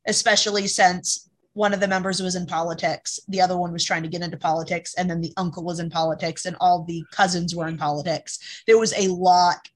Especially 0.06 0.66
since 0.66 1.28
one 1.54 1.74
of 1.74 1.80
the 1.80 1.88
members 1.88 2.22
was 2.22 2.34
in 2.34 2.46
politics, 2.46 3.20
the 3.28 3.40
other 3.40 3.58
one 3.58 3.72
was 3.72 3.84
trying 3.84 4.02
to 4.02 4.08
get 4.08 4.22
into 4.22 4.36
politics, 4.36 4.94
and 4.94 5.08
then 5.10 5.20
the 5.20 5.32
uncle 5.36 5.62
was 5.62 5.80
in 5.80 5.90
politics, 5.90 6.46
and 6.46 6.56
all 6.60 6.84
the 6.84 7.04
cousins 7.12 7.54
were 7.54 7.68
in 7.68 7.76
politics. 7.76 8.62
There 8.66 8.78
was 8.78 8.94
a 8.96 9.08
lot 9.08 9.68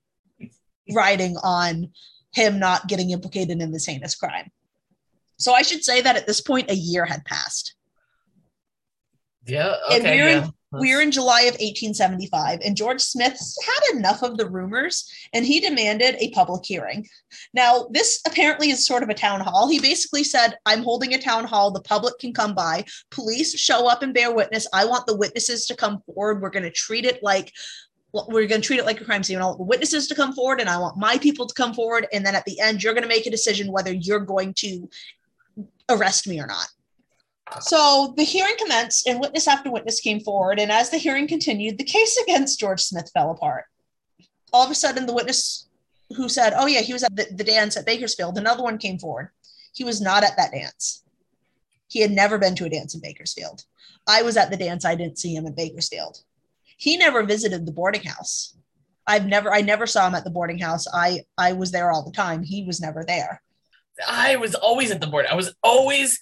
riding 0.94 1.36
on 1.42 1.90
him 2.32 2.58
not 2.58 2.86
getting 2.88 3.10
implicated 3.10 3.60
in 3.60 3.72
this 3.72 3.86
heinous 3.86 4.14
crime. 4.14 4.50
So 5.38 5.52
I 5.52 5.62
should 5.62 5.84
say 5.84 6.00
that 6.00 6.16
at 6.16 6.26
this 6.26 6.40
point, 6.40 6.70
a 6.70 6.74
year 6.74 7.04
had 7.04 7.24
passed. 7.24 7.74
Yeah. 9.44 9.74
And 9.90 10.02
Okay. 10.02 10.20
we're 10.20 10.30
yeah. 10.30 10.48
Were 10.72 11.00
in 11.00 11.10
July 11.10 11.42
of 11.42 11.54
1875, 11.54 12.60
and 12.64 12.76
George 12.76 13.00
Smith 13.00 13.38
had 13.64 13.96
enough 13.96 14.22
of 14.22 14.36
the 14.36 14.48
rumors 14.48 15.10
and 15.32 15.46
he 15.46 15.60
demanded 15.60 16.16
a 16.18 16.30
public 16.30 16.64
hearing. 16.64 17.06
Now, 17.54 17.86
this 17.90 18.20
apparently 18.26 18.70
is 18.70 18.86
sort 18.86 19.02
of 19.02 19.08
a 19.08 19.14
town 19.14 19.40
hall. 19.40 19.68
He 19.68 19.80
basically 19.80 20.24
said, 20.24 20.56
I'm 20.66 20.82
holding 20.82 21.14
a 21.14 21.18
town 21.18 21.44
hall. 21.44 21.70
The 21.70 21.80
public 21.80 22.18
can 22.18 22.32
come 22.32 22.54
by. 22.54 22.84
Police 23.10 23.58
show 23.58 23.88
up 23.88 24.02
and 24.02 24.12
bear 24.12 24.34
witness. 24.34 24.66
I 24.72 24.84
want 24.84 25.06
the 25.06 25.16
witnesses 25.16 25.66
to 25.66 25.76
come 25.76 26.02
forward. 26.06 26.42
We're 26.42 26.50
going 26.50 26.64
to 26.64 26.70
treat 26.70 27.04
it 27.04 27.22
like 27.22 27.52
we're 28.12 28.46
going 28.46 28.62
to 28.62 28.66
treat 28.66 28.78
it 28.78 28.86
like 28.86 29.00
a 29.00 29.04
crime 29.04 29.22
scene. 29.22 29.38
I 29.38 29.44
want 29.44 29.58
the 29.58 29.64
witnesses 29.64 30.06
to 30.08 30.14
come 30.14 30.32
forward 30.32 30.60
and 30.60 30.70
I 30.70 30.78
want 30.78 30.96
my 30.96 31.18
people 31.18 31.46
to 31.46 31.54
come 31.54 31.74
forward. 31.74 32.06
And 32.12 32.24
then 32.24 32.34
at 32.34 32.46
the 32.46 32.58
end, 32.60 32.82
you're 32.82 32.94
going 32.94 33.02
to 33.02 33.08
make 33.08 33.26
a 33.26 33.30
decision 33.30 33.70
whether 33.70 33.92
you're 33.92 34.20
going 34.20 34.54
to 34.54 34.88
arrest 35.90 36.26
me 36.26 36.40
or 36.40 36.46
not. 36.46 36.66
So 37.60 38.14
the 38.16 38.24
hearing 38.24 38.56
commenced, 38.58 39.06
and 39.06 39.20
witness 39.20 39.46
after 39.46 39.70
witness 39.70 40.00
came 40.00 40.20
forward. 40.20 40.58
And 40.58 40.70
as 40.72 40.90
the 40.90 40.98
hearing 40.98 41.28
continued, 41.28 41.78
the 41.78 41.84
case 41.84 42.18
against 42.22 42.58
George 42.58 42.82
Smith 42.82 43.10
fell 43.14 43.30
apart. 43.30 43.64
All 44.52 44.64
of 44.64 44.70
a 44.70 44.74
sudden, 44.74 45.06
the 45.06 45.14
witness 45.14 45.68
who 46.16 46.28
said, 46.28 46.54
Oh, 46.56 46.66
yeah, 46.66 46.80
he 46.80 46.92
was 46.92 47.02
at 47.02 47.14
the, 47.14 47.26
the 47.32 47.44
dance 47.44 47.76
at 47.76 47.86
Bakersfield, 47.86 48.38
another 48.38 48.62
one 48.62 48.78
came 48.78 48.98
forward. 48.98 49.30
He 49.72 49.84
was 49.84 50.00
not 50.00 50.24
at 50.24 50.36
that 50.36 50.52
dance. 50.52 51.04
He 51.88 52.00
had 52.00 52.10
never 52.10 52.38
been 52.38 52.54
to 52.56 52.64
a 52.64 52.70
dance 52.70 52.94
in 52.94 53.00
Bakersfield. 53.00 53.64
I 54.08 54.22
was 54.22 54.36
at 54.36 54.50
the 54.50 54.56
dance, 54.56 54.84
I 54.84 54.94
didn't 54.94 55.18
see 55.18 55.34
him 55.34 55.46
in 55.46 55.54
Bakersfield. 55.54 56.18
He 56.76 56.96
never 56.96 57.22
visited 57.22 57.64
the 57.64 57.72
boarding 57.72 58.02
house. 58.02 58.56
I've 59.06 59.26
never, 59.26 59.52
I 59.52 59.60
never 59.60 59.86
saw 59.86 60.06
him 60.06 60.14
at 60.14 60.24
the 60.24 60.30
boarding 60.30 60.58
house. 60.58 60.86
I, 60.92 61.20
I 61.38 61.52
was 61.52 61.70
there 61.70 61.92
all 61.92 62.04
the 62.04 62.12
time. 62.12 62.42
He 62.42 62.64
was 62.64 62.80
never 62.80 63.04
there. 63.04 63.40
I 64.06 64.36
was 64.36 64.54
always 64.54 64.90
at 64.90 65.00
the 65.00 65.06
board. 65.06 65.26
I 65.26 65.36
was 65.36 65.54
always 65.62 66.20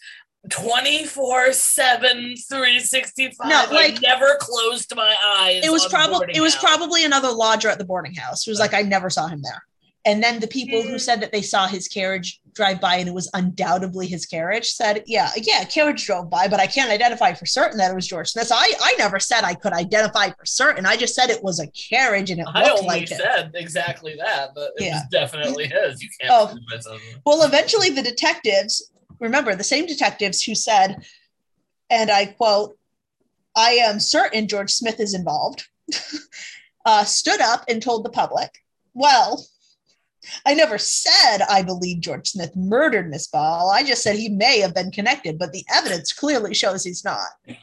24 0.50 1.52
7 1.52 2.36
365 2.36 3.48
No, 3.48 3.64
I 3.68 3.72
like- 3.72 4.02
never 4.02 4.36
closed 4.40 4.94
my 4.94 5.16
eyes 5.38 5.64
it 5.64 5.72
was 5.72 5.86
probably 5.86 6.28
it 6.34 6.40
was 6.40 6.54
house. 6.54 6.62
probably 6.62 7.04
another 7.04 7.30
lodger 7.32 7.68
at 7.68 7.78
the 7.78 7.84
boarding 7.84 8.14
house. 8.14 8.46
It 8.46 8.50
was 8.50 8.60
like 8.60 8.74
I 8.74 8.82
never 8.82 9.10
saw 9.10 9.26
him 9.26 9.42
there. 9.42 9.62
And 10.06 10.22
then 10.22 10.38
the 10.38 10.46
people 10.46 10.82
who 10.82 10.96
mm. 10.96 11.00
said 11.00 11.22
that 11.22 11.32
they 11.32 11.40
saw 11.40 11.66
his 11.66 11.88
carriage 11.88 12.40
drive 12.52 12.78
by 12.78 12.96
and 12.96 13.08
it 13.08 13.14
was 13.14 13.30
undoubtedly 13.32 14.06
his 14.06 14.26
carriage 14.26 14.68
said, 14.68 15.02
"Yeah, 15.06 15.30
yeah, 15.36 15.64
carriage 15.64 16.04
drove 16.04 16.28
by, 16.28 16.46
but 16.46 16.60
I 16.60 16.66
can't 16.66 16.90
identify 16.90 17.32
for 17.32 17.46
certain 17.46 17.78
that 17.78 17.90
it 17.90 17.94
was 17.94 18.06
George 18.06 18.28
Smith." 18.28 18.46
So 18.46 18.54
I 18.54 18.70
I 18.82 18.94
never 18.98 19.18
said 19.18 19.44
I 19.44 19.54
could 19.54 19.72
identify 19.72 20.28
for 20.28 20.44
certain. 20.44 20.84
I 20.84 20.96
just 20.96 21.14
said 21.14 21.30
it 21.30 21.42
was 21.42 21.58
a 21.58 21.66
carriage 21.68 22.30
and 22.30 22.40
it 22.40 22.46
I 22.52 22.70
looked 22.70 22.84
like 22.84 23.10
it. 23.10 23.12
I 23.12 23.24
only 23.24 23.24
said 23.24 23.50
exactly 23.54 24.14
that, 24.18 24.50
but 24.54 24.72
it 24.76 24.84
Yeah. 24.84 24.94
was 24.96 25.02
definitely 25.10 25.68
his. 25.68 26.02
You 26.02 26.10
can't 26.20 26.32
Oh. 26.32 26.98
Well, 27.24 27.46
eventually 27.46 27.88
the 27.88 28.02
detectives, 28.02 28.90
remember 29.20 29.54
the 29.54 29.64
same 29.64 29.86
detectives 29.86 30.42
who 30.42 30.54
said, 30.54 31.04
and 31.90 32.10
I 32.10 32.26
quote, 32.26 32.76
I 33.56 33.72
am 33.72 34.00
certain 34.00 34.48
George 34.48 34.70
Smith 34.70 35.00
is 35.00 35.14
involved, 35.14 35.66
uh, 36.84 37.04
stood 37.04 37.40
up 37.40 37.64
and 37.68 37.82
told 37.82 38.04
the 38.04 38.10
public, 38.10 38.50
well, 38.94 39.44
I 40.46 40.54
never 40.54 40.78
said 40.78 41.42
I 41.48 41.62
believe 41.62 42.00
George 42.00 42.28
Smith 42.28 42.56
murdered 42.56 43.10
Miss 43.10 43.26
Ball. 43.26 43.70
I 43.70 43.82
just 43.82 44.02
said 44.02 44.16
he 44.16 44.28
may 44.28 44.60
have 44.60 44.74
been 44.74 44.90
connected, 44.90 45.38
but 45.38 45.52
the 45.52 45.64
evidence 45.74 46.12
clearly 46.12 46.54
shows 46.54 46.84
he's 46.84 47.04
not. 47.04 47.28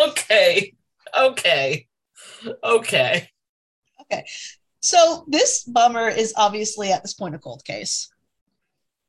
Okay. 0.00 0.74
Okay. 1.16 1.86
Okay. 2.64 3.28
Okay. 4.00 4.24
So 4.80 5.24
this 5.28 5.62
bummer 5.64 6.08
is 6.08 6.32
obviously 6.36 6.90
at 6.90 7.02
this 7.02 7.14
point 7.14 7.34
a 7.34 7.38
cold 7.38 7.64
case. 7.64 8.10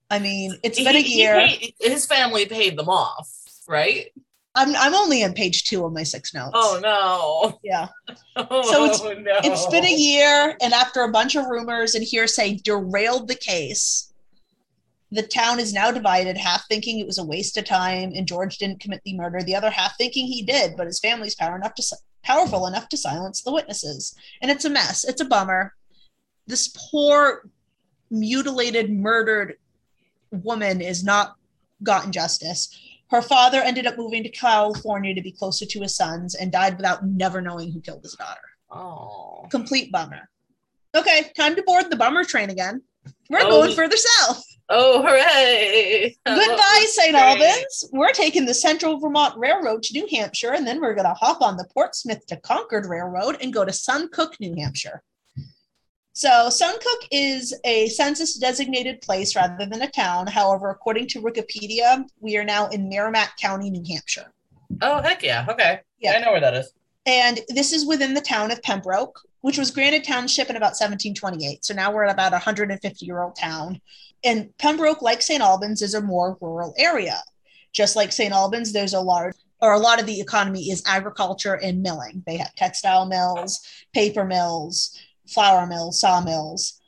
I 0.09 0.19
mean, 0.19 0.57
it's 0.63 0.77
been 0.79 0.95
a 0.95 0.99
He- 0.99 1.13
he 1.13 1.19
year. 1.19 1.35
paid- 1.35 1.73
his 1.79 2.05
family 2.05 2.45
paid 2.45 2.77
them 2.77 2.89
off, 2.89 3.29
right? 3.67 4.11
I'm 4.55 4.75
I'm 4.75 4.95
only 4.95 5.23
on 5.23 5.33
page 5.33 5.65
two 5.65 5.85
of 5.85 5.93
my 5.93 6.01
six 6.03 6.33
notes. 6.33 6.51
Oh 6.55 6.79
no. 6.81 7.59
yeah. 7.63 7.87
Oh, 8.35 8.85
it's- 8.85 9.01
no. 9.01 9.39
It's 9.43 9.67
been 9.67 9.85
a 9.85 9.93
year, 9.93 10.57
and 10.61 10.73
after 10.73 11.01
a 11.03 11.11
bunch 11.11 11.35
of 11.35 11.45
rumors 11.45 11.93
and 11.95 12.03
hearsay 12.03 12.55
derailed 12.63 13.27
the 13.27 13.35
case, 13.35 14.11
the 15.11 15.21
town 15.23 15.59
is 15.59 15.73
now 15.73 15.91
divided, 15.91 16.37
half 16.37 16.67
thinking 16.67 16.99
it 16.99 17.05
was 17.05 17.17
a 17.17 17.23
waste 17.23 17.57
of 17.57 17.65
time 17.65 18.11
and 18.15 18.27
George 18.27 18.57
didn't 18.57 18.79
commit 18.79 19.01
the 19.05 19.15
murder, 19.15 19.41
the 19.43 19.55
other 19.55 19.69
half 19.69 19.97
thinking 19.97 20.25
he 20.25 20.41
did, 20.41 20.75
but 20.77 20.87
his 20.87 20.99
family's 20.99 21.35
power 21.35 21.55
enough 21.55 21.73
to 21.75 21.83
powerful 22.23 22.65
enough 22.67 22.89
to 22.89 22.97
silence 22.97 23.41
the 23.41 23.51
witnesses. 23.51 24.15
And 24.41 24.49
it's 24.51 24.65
a 24.65 24.69
mess. 24.69 25.03
It's 25.03 25.21
a 25.21 25.25
bummer. 25.25 25.73
This 26.47 26.67
poor, 26.91 27.49
mutilated, 28.11 28.91
murdered 28.91 29.55
woman 30.31 30.81
is 30.81 31.03
not 31.03 31.35
gotten 31.83 32.11
justice. 32.11 32.77
Her 33.09 33.21
father 33.21 33.59
ended 33.61 33.87
up 33.87 33.97
moving 33.97 34.23
to 34.23 34.29
California 34.29 35.13
to 35.15 35.21
be 35.21 35.31
closer 35.31 35.65
to 35.65 35.81
his 35.81 35.95
sons 35.95 36.35
and 36.35 36.51
died 36.51 36.77
without 36.77 37.05
never 37.05 37.41
knowing 37.41 37.71
who 37.71 37.81
killed 37.81 38.03
his 38.03 38.13
daughter 38.13 38.41
Oh. 38.71 39.47
complete 39.49 39.91
bummer. 39.91 40.29
Okay, 40.95 41.31
time 41.35 41.55
to 41.55 41.63
board 41.63 41.89
the 41.89 41.95
bummer 41.95 42.23
train 42.23 42.49
again. 42.49 42.83
We're 43.29 43.39
Oh. 43.41 43.49
going 43.49 43.75
further 43.75 43.97
south. 43.97 44.43
Oh, 44.71 45.01
hooray! 45.01 46.15
Goodbye, 46.27 46.85
St. 46.87 47.15
Albans. 47.15 47.89
We're 47.91 48.11
taking 48.11 48.45
the 48.45 48.53
Central 48.53 48.99
Vermont 48.99 49.35
Railroad 49.35 49.81
to 49.83 49.93
New 49.93 50.07
Hampshire, 50.11 50.53
and 50.53 50.67
then 50.67 50.79
we're 50.79 50.93
going 50.93 51.07
to 51.07 51.13
hop 51.15 51.41
on 51.41 51.57
the 51.57 51.65
Portsmouth 51.73 52.23
to 52.27 52.37
Concord 52.37 52.85
Railroad 52.85 53.37
and 53.41 53.51
go 53.51 53.65
to 53.65 53.71
Suncook, 53.71 54.39
New 54.39 54.53
Hampshire. 54.55 55.01
So, 56.13 56.49
Suncook 56.49 57.07
is 57.11 57.57
a 57.63 57.87
census 57.89 58.37
designated 58.37 59.01
place 59.01 59.35
rather 59.35 59.65
than 59.65 59.81
a 59.81 59.89
town. 59.89 60.27
However, 60.27 60.69
according 60.69 61.07
to 61.09 61.21
Wikipedia, 61.21 62.03
we 62.19 62.35
are 62.37 62.43
now 62.43 62.67
in 62.69 62.89
Merrimack 62.89 63.37
County, 63.37 63.69
New 63.69 63.83
Hampshire. 63.93 64.33
Oh, 64.81 65.01
heck 65.01 65.23
yeah. 65.23 65.45
Okay. 65.49 65.79
Yeah. 65.99 66.13
I 66.13 66.19
know 66.19 66.31
where 66.31 66.41
that 66.41 66.55
is. 66.55 66.73
And 67.05 67.39
this 67.47 67.73
is 67.73 67.85
within 67.85 68.13
the 68.13 68.21
town 68.21 68.51
of 68.51 68.61
Pembroke, 68.61 69.19
which 69.41 69.57
was 69.57 69.71
granted 69.71 70.03
township 70.03 70.49
in 70.49 70.55
about 70.55 70.75
1728. 70.77 71.63
So 71.63 71.73
now 71.73 71.91
we're 71.91 72.03
at 72.03 72.13
about 72.13 72.33
a 72.33 72.35
150 72.35 73.05
year 73.05 73.21
old 73.21 73.35
town. 73.35 73.79
And 74.23 74.55
Pembroke, 74.57 75.01
like 75.01 75.21
St. 75.21 75.41
Albans, 75.41 75.81
is 75.81 75.93
a 75.93 76.01
more 76.01 76.37
rural 76.41 76.73
area. 76.77 77.21
Just 77.71 77.95
like 77.95 78.11
St. 78.11 78.33
Albans, 78.33 78.73
there's 78.73 78.93
a 78.93 78.99
large, 78.99 79.35
or 79.61 79.73
a 79.73 79.79
lot 79.79 79.99
of 79.99 80.05
the 80.05 80.19
economy 80.19 80.69
is 80.69 80.83
agriculture 80.85 81.55
and 81.55 81.81
milling. 81.81 82.23
They 82.25 82.37
have 82.37 82.53
textile 82.55 83.05
mills, 83.05 83.59
paper 83.93 84.25
mills, 84.25 84.97
flour 85.33 85.65
mills, 85.65 85.99
sawmills. 85.99 86.79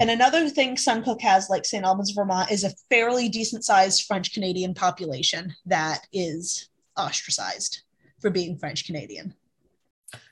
And 0.00 0.10
another 0.10 0.48
thing 0.48 0.76
Suncook 0.76 1.20
has, 1.22 1.50
like 1.50 1.64
St. 1.64 1.84
Albans, 1.84 2.12
Vermont, 2.12 2.50
is 2.50 2.64
a 2.64 2.72
fairly 2.88 3.28
decent 3.28 3.64
sized 3.64 4.04
French 4.06 4.32
Canadian 4.32 4.74
population 4.74 5.54
that 5.66 6.06
is 6.12 6.68
ostracized 6.96 7.82
for 8.20 8.30
being 8.30 8.56
French 8.56 8.86
Canadian. 8.86 9.34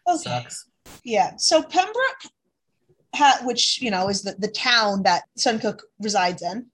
Okay. 0.08 0.22
Sucks. 0.22 0.66
Yeah. 1.04 1.32
So 1.36 1.62
Pembroke, 1.62 2.30
ha- 3.14 3.40
which 3.42 3.80
you 3.82 3.90
know 3.90 4.08
is 4.08 4.22
the, 4.22 4.36
the 4.38 4.48
town 4.48 5.02
that 5.02 5.24
Suncook 5.36 5.80
resides 6.00 6.42
in, 6.42 6.66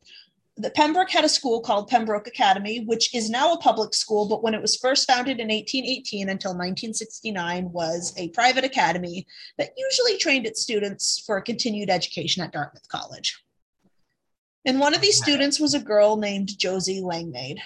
the 0.57 0.71
Pembroke 0.71 1.11
had 1.11 1.25
a 1.25 1.31
school 1.31 1.61
called 1.61 1.88
Pembroke 1.88 2.27
Academy, 2.27 2.85
which 2.85 3.15
is 3.15 3.31
now 3.31 3.53
a 3.53 3.59
public 3.59 3.95
school, 3.95 4.29
but 4.29 4.43
when 4.43 4.55
it 4.55 4.61
was 4.61 4.77
first 4.77 5.07
founded 5.07 5.41
in 5.41 5.49
1818 5.49 6.29
until 6.29 6.51
1969 6.51 7.73
was 7.73 8.12
a 8.19 8.29
private 8.31 8.65
academy 8.65 9.27
that 9.57 9.73
usually 9.77 10.19
trained 10.19 10.47
its 10.47 10.61
students 10.61 11.23
for 11.25 11.38
a 11.38 11.43
continued 11.43 11.88
education 11.88 12.43
at 12.43 12.53
Dartmouth 12.53 12.87
College. 12.88 13.43
And 14.67 14.79
one 14.79 14.95
of 14.95 15.01
these 15.01 15.17
students 15.17 15.59
was 15.59 15.75
a 15.75 15.81
girl 15.81 16.17
named 16.17 16.57
Josie 16.59 17.01
Langmaid. 17.01 17.59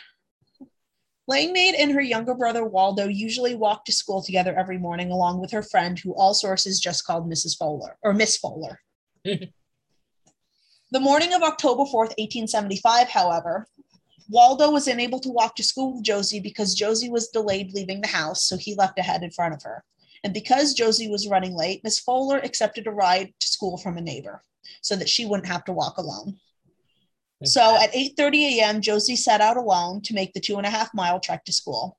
Langmaid 1.26 1.74
and 1.74 1.90
her 1.90 2.00
younger 2.00 2.34
brother 2.34 2.64
Waldo 2.64 3.08
usually 3.08 3.56
walked 3.56 3.86
to 3.86 3.92
school 3.92 4.22
together 4.22 4.56
every 4.56 4.78
morning, 4.78 5.10
along 5.10 5.40
with 5.40 5.50
her 5.50 5.62
friend, 5.62 5.98
who 5.98 6.14
all 6.14 6.34
sources 6.34 6.78
just 6.78 7.04
called 7.04 7.28
Mrs. 7.28 7.58
Fowler 7.58 7.98
or 8.00 8.12
Miss 8.12 8.36
Fowler. 8.36 8.80
the 10.90 11.00
morning 11.00 11.34
of 11.34 11.42
October 11.42 11.82
4th, 11.82 12.14
1875, 12.18 13.08
however, 13.08 13.66
Waldo 14.28 14.70
was 14.70 14.88
unable 14.88 15.20
to 15.20 15.28
walk 15.28 15.56
to 15.56 15.62
school 15.62 15.94
with 15.94 16.04
Josie 16.04 16.40
because 16.40 16.74
Josie 16.74 17.10
was 17.10 17.28
delayed 17.28 17.72
leaving 17.72 18.00
the 18.00 18.08
house, 18.08 18.44
so 18.44 18.56
he 18.56 18.74
left 18.74 18.98
ahead 18.98 19.22
in 19.22 19.30
front 19.30 19.54
of 19.54 19.62
her. 19.62 19.84
And 20.24 20.34
because 20.34 20.74
Josie 20.74 21.08
was 21.08 21.28
running 21.28 21.54
late, 21.54 21.82
Miss 21.84 22.00
Fowler 22.00 22.38
accepted 22.38 22.86
a 22.86 22.90
ride 22.90 23.32
to 23.38 23.46
school 23.46 23.76
from 23.78 23.96
a 23.96 24.00
neighbor 24.00 24.42
so 24.80 24.96
that 24.96 25.08
she 25.08 25.26
wouldn't 25.26 25.48
have 25.48 25.64
to 25.64 25.72
walk 25.72 25.98
alone. 25.98 26.38
So 27.44 27.76
at 27.76 27.92
8:30 27.92 28.58
a.m., 28.58 28.80
Josie 28.80 29.14
set 29.14 29.40
out 29.40 29.56
alone 29.56 30.00
to 30.02 30.14
make 30.14 30.32
the 30.32 30.40
two 30.40 30.56
and 30.56 30.66
a 30.66 30.70
half 30.70 30.94
mile 30.94 31.20
trek 31.20 31.44
to 31.44 31.52
school. 31.52 31.98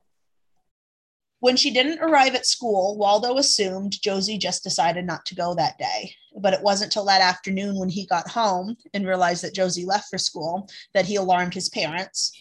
When 1.40 1.56
she 1.56 1.72
didn't 1.72 2.00
arrive 2.00 2.34
at 2.34 2.48
school, 2.48 2.98
Waldo 2.98 3.38
assumed 3.38 4.02
Josie 4.02 4.40
just 4.40 4.64
decided 4.64 5.06
not 5.06 5.26
to 5.28 5.36
go 5.36 5.54
that 5.54 5.78
day. 5.78 6.16
But 6.40 6.54
it 6.54 6.62
wasn't 6.62 6.92
till 6.92 7.06
that 7.06 7.22
afternoon 7.22 7.78
when 7.78 7.90
he 7.90 8.06
got 8.06 8.30
home 8.30 8.78
and 8.94 9.08
realized 9.08 9.44
that 9.44 9.56
Josie 9.56 9.86
left 9.86 10.10
for 10.10 10.18
school 10.18 10.70
that 10.94 11.06
he 11.06 11.16
alarmed 11.16 11.54
his 11.54 11.70
parents, 11.70 12.32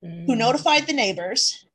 who 0.00 0.08
mm. 0.08 0.38
notified 0.38 0.86
the 0.86 0.92
neighbors. 0.92 1.66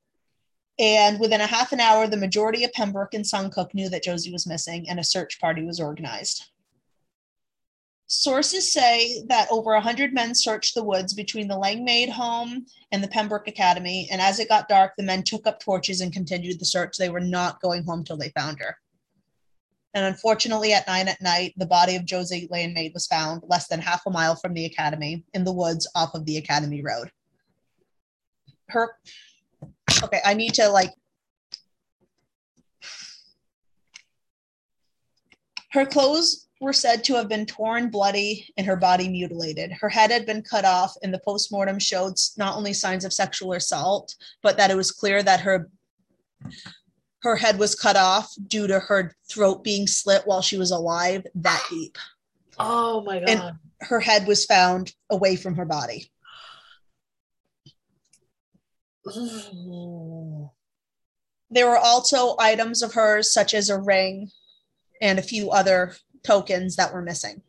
And 0.80 1.20
within 1.20 1.42
a 1.42 1.48
half 1.48 1.72
an 1.72 1.80
hour, 1.80 2.08
the 2.08 2.18
majority 2.18 2.64
of 2.64 2.72
Pembroke 2.74 3.14
and 3.14 3.26
Suncook 3.26 3.74
knew 3.74 3.90
that 3.90 4.04
Josie 4.04 4.32
was 4.32 4.48
missing 4.48 4.90
and 4.90 5.00
a 5.00 5.04
search 5.04 5.40
party 5.40 5.64
was 5.64 5.80
organized. 5.80 6.52
Sources 8.14 8.74
say 8.74 9.24
that 9.30 9.48
over 9.50 9.72
100 9.72 10.14
men 10.14 10.36
searched 10.36 10.76
the 10.76 10.84
woods 10.84 11.14
between 11.14 11.48
the 11.48 11.58
Langmaid 11.58 12.10
home 12.10 12.66
and 12.92 13.02
the 13.02 13.08
Pembroke 13.08 13.48
Academy. 13.48 14.10
And 14.12 14.20
as 14.20 14.38
it 14.38 14.50
got 14.50 14.68
dark, 14.68 14.94
the 14.98 15.04
men 15.04 15.24
took 15.24 15.48
up 15.48 15.62
torches 15.62 16.02
and 16.02 16.12
continued 16.12 16.60
the 16.60 16.66
search. 16.66 16.98
They 16.98 17.10
were 17.10 17.22
not 17.22 17.62
going 17.62 17.86
home 17.86 18.04
till 18.04 18.18
they 18.18 18.30
found 18.32 18.60
her. 18.60 18.76
And 19.94 20.06
unfortunately, 20.06 20.74
at 20.74 20.88
nine 20.88 21.08
at 21.08 21.22
night, 21.22 21.54
the 21.58 21.66
body 21.66 21.96
of 21.96 22.06
Josie 22.06 22.48
Langmaid 22.50 22.94
was 22.94 23.08
found 23.08 23.44
less 23.48 23.68
than 23.68 23.82
half 23.82 24.04
a 24.06 24.10
mile 24.10 24.36
from 24.36 24.54
the 24.54 24.66
academy 24.66 25.26
in 25.34 25.44
the 25.44 25.52
woods 25.52 25.90
off 25.96 26.16
of 26.16 26.26
the 26.26 26.38
Academy 26.38 26.82
Road. 26.82 27.12
Her, 28.70 28.96
okay, 30.04 30.22
I 30.24 30.34
need 30.34 30.54
to 30.56 30.70
like. 30.70 30.92
Her 35.72 35.86
clothes 35.86 36.48
were 36.62 36.74
said 36.74 37.04
to 37.04 37.16
have 37.16 37.28
been 37.28 37.46
torn, 37.46 37.90
bloody, 37.90 38.48
and 38.56 38.68
her 38.68 38.76
body 38.76 39.10
mutilated. 39.10 39.74
Her 39.74 39.90
head 39.90 40.12
had 40.12 40.26
been 40.26 40.42
cut 40.42 40.64
off, 40.64 40.94
and 41.02 41.14
the 41.14 41.22
postmortem 41.26 41.80
showed 41.80 42.14
not 42.38 42.56
only 42.56 42.72
signs 42.72 43.04
of 43.04 43.12
sexual 43.12 43.54
assault, 43.54 44.16
but 44.42 44.58
that 44.58 44.72
it 44.72 44.78
was 44.78 44.92
clear 44.92 45.24
that 45.24 45.42
her 45.42 45.70
her 47.22 47.36
head 47.36 47.60
was 47.60 47.76
cut 47.76 47.96
off 47.96 48.34
due 48.48 48.68
to 48.68 48.80
her 48.80 49.14
throat 49.30 49.64
being 49.64 49.88
slit 49.88 50.24
while 50.26 50.42
she 50.42 50.58
was 50.58 50.72
alive 50.72 51.26
that 51.36 51.64
deep. 51.70 51.98
Oh 52.58 53.02
my 53.04 53.20
god. 53.20 53.30
And- 53.30 53.56
Her 53.82 54.00
head 54.00 54.28
was 54.28 54.46
found 54.46 54.94
away 55.10 55.36
from 55.36 55.56
her 55.56 55.66
body. 55.66 56.12
Ooh. 59.16 60.50
There 61.54 61.68
were 61.68 61.78
also 61.78 62.38
items 62.40 62.82
of 62.82 62.94
hers, 62.94 63.34
such 63.34 63.54
as 63.54 63.70
a 63.70 63.78
ring 63.78 64.32
and 65.02 65.20
a 65.20 65.22
few 65.22 65.52
other 65.52 65.98
tokens 66.24 66.78
that 66.78 66.94
were 66.94 67.02
missing. 67.02 67.42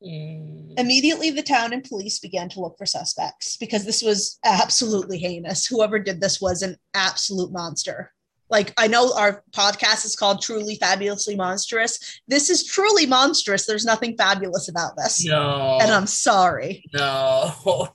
Mm. 0.00 0.78
Immediately, 0.78 1.30
the 1.30 1.42
town 1.42 1.72
and 1.72 1.82
police 1.82 2.20
began 2.20 2.48
to 2.50 2.60
look 2.60 2.78
for 2.78 2.86
suspects 2.86 3.56
because 3.56 3.84
this 3.84 4.00
was 4.00 4.38
absolutely 4.44 5.18
heinous. 5.18 5.66
Whoever 5.66 5.98
did 5.98 6.20
this 6.20 6.40
was 6.40 6.62
an 6.62 6.76
absolute 6.94 7.50
monster. 7.50 8.12
Like, 8.50 8.72
I 8.78 8.86
know 8.86 9.12
our 9.14 9.42
podcast 9.52 10.04
is 10.06 10.16
called 10.16 10.40
Truly 10.40 10.76
Fabulously 10.76 11.36
Monstrous. 11.36 12.20
This 12.28 12.48
is 12.48 12.64
truly 12.64 13.04
monstrous. 13.06 13.66
There's 13.66 13.84
nothing 13.84 14.16
fabulous 14.16 14.68
about 14.68 14.96
this. 14.96 15.24
No. 15.24 15.78
And 15.80 15.90
I'm 15.90 16.06
sorry. 16.06 16.84
no. 16.94 17.88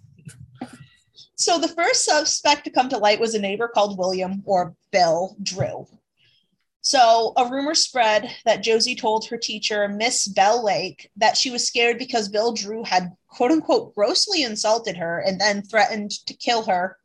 So, 1.35 1.59
the 1.59 1.67
first 1.67 2.05
suspect 2.05 2.63
to 2.65 2.69
come 2.69 2.89
to 2.89 2.97
light 2.97 3.19
was 3.19 3.33
a 3.33 3.39
neighbor 3.39 3.67
called 3.67 3.97
William 3.97 4.43
or 4.45 4.75
Bill 4.91 5.35
Drew. 5.41 5.87
So, 6.81 7.33
a 7.37 7.49
rumor 7.49 7.73
spread 7.75 8.29
that 8.45 8.61
Josie 8.61 8.95
told 8.95 9.25
her 9.27 9.37
teacher, 9.37 9.87
Miss 9.87 10.27
Bell 10.27 10.63
Lake, 10.63 11.09
that 11.17 11.35
she 11.35 11.49
was 11.49 11.65
scared 11.67 11.97
because 11.97 12.29
Bill 12.29 12.53
Drew 12.53 12.83
had 12.83 13.11
quote 13.27 13.51
unquote 13.51 13.95
grossly 13.95 14.43
insulted 14.43 14.95
her 14.97 15.19
and 15.25 15.41
then 15.41 15.63
threatened 15.63 16.11
to 16.27 16.33
kill 16.35 16.63
her 16.63 16.97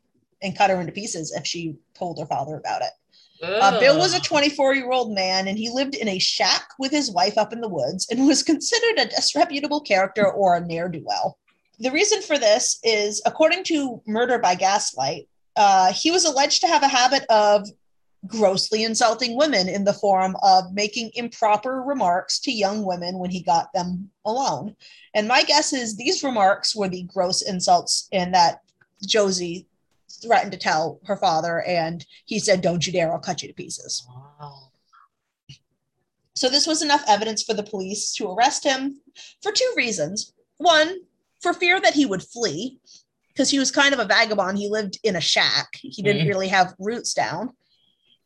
and 0.42 0.56
cut 0.56 0.70
her 0.70 0.80
into 0.80 0.92
pieces 0.92 1.32
if 1.32 1.46
she 1.46 1.76
told 1.94 2.18
her 2.18 2.26
father 2.26 2.56
about 2.56 2.82
it. 2.82 2.90
Uh, 3.42 3.78
Bill 3.78 3.98
was 3.98 4.14
a 4.14 4.20
24 4.20 4.74
year 4.74 4.90
old 4.90 5.14
man 5.14 5.48
and 5.48 5.56
he 5.56 5.70
lived 5.70 5.94
in 5.94 6.08
a 6.08 6.18
shack 6.18 6.68
with 6.78 6.90
his 6.90 7.10
wife 7.10 7.38
up 7.38 7.52
in 7.52 7.60
the 7.60 7.68
woods 7.68 8.08
and 8.10 8.26
was 8.26 8.42
considered 8.42 8.98
a 8.98 9.08
disreputable 9.08 9.80
character 9.80 10.30
or 10.30 10.56
a 10.56 10.60
ne'er 10.60 10.88
do 10.88 11.02
well. 11.04 11.38
The 11.78 11.92
reason 11.92 12.22
for 12.22 12.38
this 12.38 12.78
is, 12.82 13.22
according 13.24 13.64
to 13.64 14.02
Murder 14.06 14.38
by 14.38 14.56
Gaslight, 14.56 15.28
uh, 15.54 15.92
he 15.92 16.10
was 16.10 16.24
alleged 16.24 16.60
to 16.62 16.66
have 16.66 16.82
a 16.82 16.88
habit 16.88 17.24
of 17.30 17.68
grossly 18.26 18.82
insulting 18.82 19.36
women 19.36 19.68
in 19.68 19.84
the 19.84 19.92
form 19.92 20.36
of 20.42 20.72
making 20.72 21.10
improper 21.14 21.82
remarks 21.82 22.40
to 22.40 22.50
young 22.50 22.84
women 22.84 23.18
when 23.18 23.30
he 23.30 23.40
got 23.40 23.72
them 23.72 24.10
alone. 24.24 24.74
And 25.14 25.28
my 25.28 25.44
guess 25.44 25.72
is 25.72 25.96
these 25.96 26.24
remarks 26.24 26.74
were 26.74 26.88
the 26.88 27.04
gross 27.04 27.42
insults 27.42 28.08
in 28.10 28.32
that 28.32 28.60
Josie 29.06 29.66
threatened 30.10 30.52
to 30.52 30.58
tell 30.58 31.00
her 31.04 31.16
father, 31.16 31.62
and 31.62 32.04
he 32.24 32.38
said, 32.38 32.60
Don't 32.60 32.86
you 32.86 32.92
dare, 32.92 33.12
I'll 33.12 33.18
cut 33.18 33.42
you 33.42 33.48
to 33.48 33.54
pieces. 33.54 34.06
Wow. 34.08 34.70
So, 36.34 36.48
this 36.48 36.66
was 36.66 36.82
enough 36.82 37.02
evidence 37.08 37.42
for 37.42 37.54
the 37.54 37.62
police 37.64 38.12
to 38.14 38.30
arrest 38.30 38.62
him 38.64 39.00
for 39.42 39.50
two 39.52 39.72
reasons. 39.76 40.32
One, 40.58 40.98
for 41.40 41.52
fear 41.52 41.80
that 41.80 41.94
he 41.94 42.06
would 42.06 42.22
flee, 42.22 42.78
because 43.28 43.50
he 43.50 43.58
was 43.58 43.70
kind 43.70 43.92
of 43.94 44.00
a 44.00 44.04
vagabond. 44.04 44.58
He 44.58 44.68
lived 44.68 44.98
in 45.02 45.16
a 45.16 45.20
shack, 45.20 45.68
he 45.80 46.02
didn't 46.02 46.26
Mhm. 46.26 46.28
really 46.28 46.48
have 46.48 46.74
roots 46.78 47.12
down. 47.14 47.56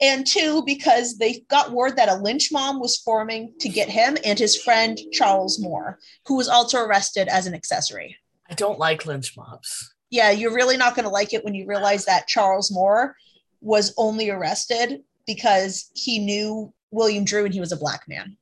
And 0.00 0.26
two, 0.26 0.62
because 0.64 1.18
they 1.18 1.40
got 1.48 1.70
word 1.72 1.96
that 1.96 2.08
a 2.08 2.16
lynch 2.16 2.50
mob 2.50 2.80
was 2.80 2.96
forming 2.98 3.54
to 3.60 3.68
get 3.68 3.88
him 3.88 4.18
and 4.24 4.36
his 4.38 4.60
friend 4.60 4.98
Charles 5.12 5.60
Moore, 5.60 6.00
who 6.26 6.34
was 6.34 6.48
also 6.48 6.78
arrested 6.78 7.28
as 7.28 7.46
an 7.46 7.54
accessory. 7.54 8.16
I 8.50 8.54
don't 8.54 8.78
like 8.80 9.06
lynch 9.06 9.36
mobs. 9.36 9.91
Yeah, 10.12 10.30
you're 10.30 10.52
really 10.54 10.76
not 10.76 10.94
going 10.94 11.06
to 11.06 11.10
like 11.10 11.32
it 11.32 11.42
when 11.42 11.54
you 11.54 11.66
realize 11.66 12.04
that 12.04 12.28
Charles 12.28 12.70
Moore 12.70 13.16
was 13.62 13.94
only 13.96 14.28
arrested 14.28 15.02
because 15.26 15.90
he 15.94 16.18
knew 16.18 16.70
William 16.90 17.24
Drew 17.24 17.46
and 17.46 17.54
he 17.54 17.60
was 17.60 17.72
a 17.72 17.78
black 17.78 18.06
man. 18.06 18.36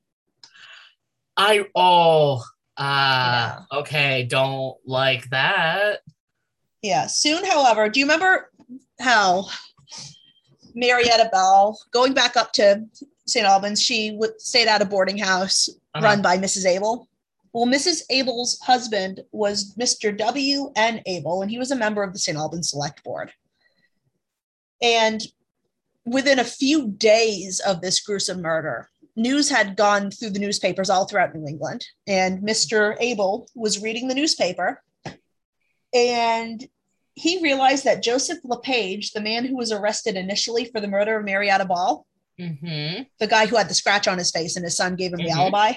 I 1.37 1.65
oh 1.77 2.43
ah 2.77 3.65
okay, 3.73 4.27
don't 4.29 4.77
like 4.85 5.31
that. 5.31 6.01
Yeah. 6.83 7.07
Soon, 7.07 7.45
however, 7.45 7.89
do 7.89 8.01
you 8.01 8.07
remember 8.07 8.51
how 9.01 9.47
Marietta 10.75 11.29
Bell, 11.31 11.79
going 11.93 12.15
back 12.15 12.37
up 12.37 12.53
to 12.55 12.85
St. 13.27 13.47
Albans, 13.47 13.81
she 13.81 14.11
would 14.17 14.41
stayed 14.41 14.67
at 14.67 14.83
a 14.83 14.87
boarding 14.87 15.19
house 15.19 15.69
Uh-huh. 15.95 16.05
run 16.05 16.21
by 16.21 16.37
Mrs. 16.37 16.67
Abel? 16.67 17.07
Well, 17.53 17.67
Mrs. 17.67 18.03
Abel's 18.11 18.59
husband 18.61 19.21
was 19.33 19.75
Mr. 19.75 20.17
W. 20.17 20.73
N. 20.77 21.03
Abel, 21.07 21.43
and 21.43 21.51
he 21.51 21.59
was 21.59 21.71
a 21.71 21.77
member 21.77 22.03
of 22.03 22.13
the 22.13 22.19
St. 22.19 22.39
Albans 22.39 22.71
Select 22.71 23.03
Board. 23.03 23.33
And 24.81 25.21
within 26.07 26.39
a 26.39 26.45
few 26.45 26.89
days 26.93 27.61
of 27.61 27.81
this 27.81 28.01
gruesome 28.01 28.41
murder, 28.41 28.89
news 29.17 29.51
had 29.51 29.77
gone 29.77 30.11
through 30.11 30.31
the 30.31 30.39
newspapers 30.39 30.89
all 30.89 31.07
throughout 31.07 31.35
New 31.35 31.47
England. 31.47 31.85
And 32.07 32.41
Mr. 32.43 32.97
Abel 33.01 33.47
was 33.55 33.83
reading 33.83 34.09
the 34.09 34.15
newspaper 34.15 34.83
and 35.93 36.65
he 37.15 37.43
realized 37.43 37.85
that 37.85 38.03
Joseph 38.03 38.39
LePage, 38.45 39.11
the 39.11 39.21
man 39.21 39.45
who 39.45 39.57
was 39.57 39.73
arrested 39.73 40.17
initially 40.17 40.65
for 40.67 40.81
the 40.81 40.89
murder 40.89 41.19
of 41.19 41.25
Marietta 41.25 41.65
Ball, 41.67 42.07
Mm-hmm. 42.39 43.03
the 43.19 43.27
guy 43.27 43.45
who 43.45 43.57
had 43.57 43.69
the 43.69 43.75
scratch 43.75 44.09
on 44.09 44.17
his 44.17 44.31
face 44.31 44.57
and 44.57 44.65
his 44.65 44.75
son 44.77 44.97
gave 44.97 45.13
him 45.13 45.19
the 45.19 45.25
Mhm. 45.25 45.37
alibi, 45.37 45.73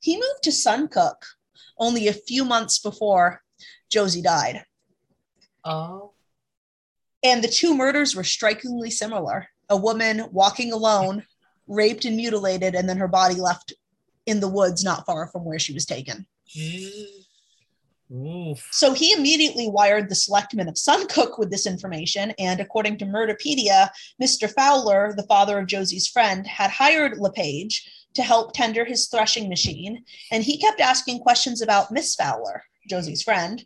he 0.00 0.16
moved 0.16 0.42
to 0.42 0.50
Suncook 0.50 1.16
only 1.78 2.08
a 2.08 2.12
few 2.12 2.44
months 2.44 2.78
before 2.78 3.42
Josie 3.90 4.22
died. 4.22 4.64
Oh. 5.64 6.12
And 7.22 7.42
the 7.42 7.48
two 7.48 7.74
murders 7.74 8.14
were 8.14 8.24
strikingly 8.24 8.90
similar. 8.90 9.48
A 9.68 9.76
woman 9.76 10.28
walking 10.30 10.72
alone, 10.72 11.24
raped 11.66 12.04
and 12.04 12.16
mutilated, 12.16 12.74
and 12.74 12.88
then 12.88 12.98
her 12.98 13.08
body 13.08 13.34
left 13.34 13.72
in 14.26 14.40
the 14.40 14.48
woods 14.48 14.84
not 14.84 15.06
far 15.06 15.26
from 15.28 15.44
where 15.44 15.58
she 15.58 15.72
was 15.72 15.86
taken. 15.86 16.26
Oof. 18.12 18.68
So 18.70 18.92
he 18.92 19.12
immediately 19.12 19.68
wired 19.68 20.08
the 20.08 20.14
selectmen 20.14 20.68
of 20.68 20.74
Suncook 20.74 21.38
with 21.38 21.50
this 21.50 21.66
information. 21.66 22.32
And 22.38 22.60
according 22.60 22.98
to 22.98 23.04
Murderpedia, 23.04 23.90
Mr. 24.22 24.48
Fowler, 24.48 25.12
the 25.16 25.24
father 25.24 25.58
of 25.58 25.66
Josie's 25.66 26.06
friend, 26.06 26.46
had 26.46 26.70
hired 26.70 27.18
LePage 27.18 27.90
to 28.16 28.22
help 28.22 28.52
tender 28.52 28.84
his 28.84 29.06
threshing 29.08 29.48
machine. 29.48 30.04
And 30.32 30.42
he 30.42 30.58
kept 30.58 30.80
asking 30.80 31.20
questions 31.20 31.62
about 31.62 31.90
Miss 31.92 32.14
Fowler, 32.14 32.62
Josie's 32.88 33.22
friend, 33.22 33.64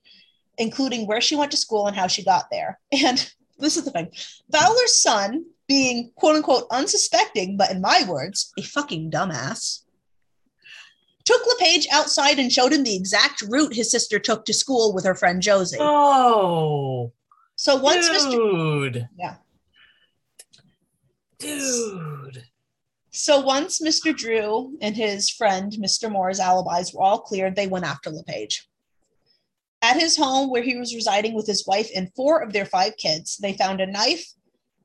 including 0.58 1.06
where 1.06 1.20
she 1.20 1.36
went 1.36 1.50
to 1.52 1.56
school 1.56 1.86
and 1.86 1.96
how 1.96 2.06
she 2.06 2.22
got 2.24 2.46
there. 2.50 2.78
And 3.04 3.32
this 3.58 3.76
is 3.76 3.84
the 3.84 3.90
thing 3.90 4.10
Fowler's 4.52 5.00
son, 5.00 5.44
being 5.68 6.10
quote 6.16 6.36
unquote 6.36 6.66
unsuspecting, 6.70 7.56
but 7.56 7.70
in 7.70 7.80
my 7.80 8.04
words, 8.08 8.52
a 8.58 8.62
fucking 8.62 9.10
dumbass, 9.10 9.80
took 11.24 11.42
LePage 11.46 11.86
outside 11.92 12.38
and 12.38 12.50
showed 12.52 12.72
him 12.72 12.82
the 12.84 12.96
exact 12.96 13.42
route 13.42 13.74
his 13.74 13.90
sister 13.90 14.18
took 14.18 14.44
to 14.46 14.54
school 14.54 14.92
with 14.94 15.04
her 15.04 15.14
friend 15.14 15.42
Josie. 15.42 15.76
Oh, 15.80 17.12
So 17.56 17.76
once 17.76 18.08
Mr. 18.08 18.30
dude. 18.30 19.08
Yeah. 19.18 19.36
Dude. 21.38 22.44
So 23.10 23.40
once 23.40 23.80
Mr. 23.80 24.16
Drew 24.16 24.76
and 24.80 24.96
his 24.96 25.28
friend 25.28 25.72
Mr. 25.72 26.10
Moore's 26.10 26.38
alibis 26.38 26.94
were 26.94 27.02
all 27.02 27.20
cleared, 27.20 27.56
they 27.56 27.66
went 27.66 27.84
after 27.84 28.10
LePage. 28.10 28.68
At 29.82 29.98
his 29.98 30.16
home, 30.16 30.50
where 30.50 30.62
he 30.62 30.76
was 30.76 30.94
residing 30.94 31.34
with 31.34 31.46
his 31.46 31.66
wife 31.66 31.90
and 31.94 32.12
four 32.14 32.40
of 32.40 32.52
their 32.52 32.66
five 32.66 32.96
kids, 32.98 33.38
they 33.38 33.54
found 33.54 33.80
a 33.80 33.86
knife, 33.86 34.24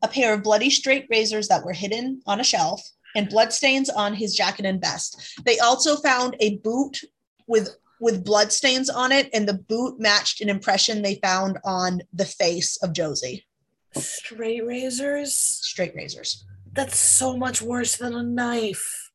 a 0.02 0.08
pair 0.08 0.34
of 0.34 0.44
bloody 0.44 0.70
straight 0.70 1.06
razors 1.10 1.50
that 1.50 1.66
were 1.66 1.74
hidden 1.74 2.22
on 2.26 2.40
a 2.40 2.44
shelf, 2.46 2.82
and 3.16 3.30
bloodstains 3.30 3.90
on 3.90 4.14
his 4.14 4.36
jacket 4.36 4.66
and 4.66 4.82
vest. 4.82 5.40
They 5.46 5.60
also 5.60 5.96
found 5.98 6.36
a 6.40 6.58
boot 6.58 7.00
with 7.48 7.78
with 8.02 8.26
bloodstains 8.26 8.90
on 8.90 9.12
it, 9.12 9.30
and 9.34 9.48
the 9.48 9.54
boot 9.54 10.00
matched 10.00 10.42
an 10.42 10.50
impression 10.50 11.02
they 11.02 11.16
found 11.16 11.58
on 11.64 12.02
the 12.12 12.26
face 12.26 12.78
of 12.84 12.92
Josie. 12.92 13.46
Straight 13.94 14.66
razors? 14.66 15.34
Straight 15.34 15.96
razors. 15.96 16.46
That's 16.76 17.00
so 17.00 17.38
much 17.38 17.62
worse 17.62 17.96
than 17.96 18.14
a 18.14 18.22
knife. 18.24 19.12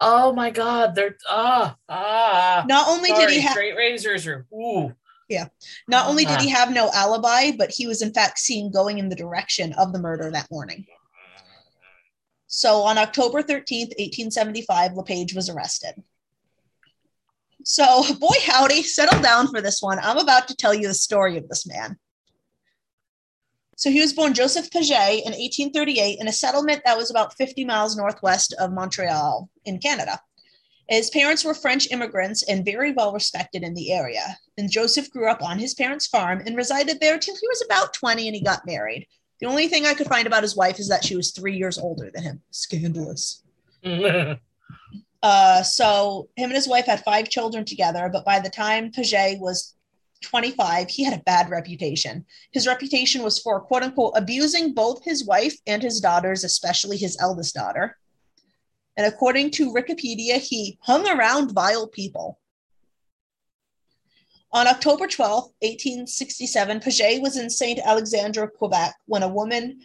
Oh 0.00 0.32
my 0.32 0.50
god, 0.50 0.94
they're 0.94 1.16
ah 1.28 1.76
ah. 1.88 2.64
Not 2.68 2.88
only 2.88 3.10
did 3.12 3.30
he 3.30 3.40
have 3.40 3.52
straight 3.52 3.76
razors 3.76 4.26
are 4.26 4.46
ooh. 4.52 4.92
Yeah. 5.28 5.46
Not 5.88 6.08
only 6.08 6.24
did 6.24 6.38
Ah. 6.38 6.42
he 6.42 6.50
have 6.50 6.72
no 6.72 6.90
alibi, 6.92 7.52
but 7.56 7.70
he 7.70 7.86
was 7.86 8.02
in 8.02 8.12
fact 8.12 8.38
seen 8.38 8.70
going 8.70 8.98
in 8.98 9.08
the 9.08 9.16
direction 9.16 9.72
of 9.74 9.92
the 9.92 9.98
murder 9.98 10.30
that 10.30 10.50
morning. 10.50 10.84
So 12.46 12.82
on 12.82 12.98
October 12.98 13.42
13th, 13.42 13.94
1875, 13.98 14.92
LePage 14.94 15.34
was 15.34 15.48
arrested. 15.48 16.02
So, 17.64 18.02
boy, 18.20 18.36
howdy, 18.44 18.82
settle 18.82 19.20
down 19.22 19.48
for 19.48 19.60
this 19.62 19.80
one. 19.80 19.98
I'm 19.98 20.18
about 20.18 20.48
to 20.48 20.56
tell 20.56 20.74
you 20.74 20.86
the 20.86 20.94
story 20.94 21.38
of 21.38 21.48
this 21.48 21.66
man. 21.66 21.98
So, 23.76 23.90
he 23.90 24.00
was 24.00 24.12
born 24.12 24.34
Joseph 24.34 24.70
Paget 24.70 25.24
in 25.24 25.32
1838 25.32 26.18
in 26.20 26.28
a 26.28 26.32
settlement 26.32 26.82
that 26.84 26.96
was 26.96 27.10
about 27.10 27.36
50 27.36 27.64
miles 27.64 27.96
northwest 27.96 28.54
of 28.58 28.72
Montreal 28.72 29.48
in 29.64 29.78
Canada. 29.78 30.20
His 30.88 31.10
parents 31.10 31.44
were 31.44 31.54
French 31.54 31.90
immigrants 31.90 32.42
and 32.42 32.64
very 32.64 32.92
well 32.92 33.12
respected 33.12 33.62
in 33.62 33.74
the 33.74 33.92
area. 33.92 34.36
And 34.58 34.70
Joseph 34.70 35.10
grew 35.10 35.30
up 35.30 35.42
on 35.42 35.58
his 35.58 35.74
parents' 35.74 36.06
farm 36.06 36.42
and 36.44 36.56
resided 36.56 37.00
there 37.00 37.18
till 37.18 37.34
he 37.34 37.48
was 37.48 37.62
about 37.64 37.94
20 37.94 38.28
and 38.28 38.36
he 38.36 38.42
got 38.42 38.66
married. 38.66 39.06
The 39.40 39.46
only 39.46 39.68
thing 39.68 39.86
I 39.86 39.94
could 39.94 40.06
find 40.06 40.26
about 40.26 40.42
his 40.42 40.56
wife 40.56 40.78
is 40.78 40.88
that 40.88 41.04
she 41.04 41.16
was 41.16 41.30
three 41.30 41.56
years 41.56 41.78
older 41.78 42.10
than 42.12 42.22
him. 42.22 42.42
Scandalous. 42.50 43.42
Uh, 45.24 45.62
so 45.62 46.28
him 46.36 46.50
and 46.50 46.52
his 46.52 46.68
wife 46.68 46.84
had 46.84 47.02
five 47.02 47.30
children 47.30 47.64
together, 47.64 48.10
but 48.12 48.26
by 48.26 48.38
the 48.38 48.50
time 48.50 48.90
Paget 48.92 49.40
was 49.40 49.73
25, 50.24 50.88
he 50.88 51.04
had 51.04 51.18
a 51.18 51.22
bad 51.22 51.50
reputation. 51.50 52.24
His 52.52 52.66
reputation 52.66 53.22
was 53.22 53.38
for 53.38 53.60
quote 53.60 53.82
unquote 53.82 54.14
abusing 54.16 54.74
both 54.74 55.04
his 55.04 55.24
wife 55.24 55.56
and 55.66 55.82
his 55.82 56.00
daughters, 56.00 56.44
especially 56.44 56.96
his 56.96 57.16
eldest 57.20 57.54
daughter. 57.54 57.96
And 58.96 59.06
according 59.06 59.50
to 59.52 59.72
Wikipedia, 59.72 60.38
he 60.38 60.78
hung 60.82 61.08
around 61.08 61.52
vile 61.52 61.88
people. 61.88 62.38
On 64.52 64.68
October 64.68 65.08
12, 65.08 65.44
1867, 65.62 66.80
Paget 66.80 67.20
was 67.20 67.36
in 67.36 67.50
St. 67.50 67.80
Alexandre, 67.84 68.46
Quebec, 68.46 68.94
when 69.06 69.24
a 69.24 69.28
woman, 69.28 69.80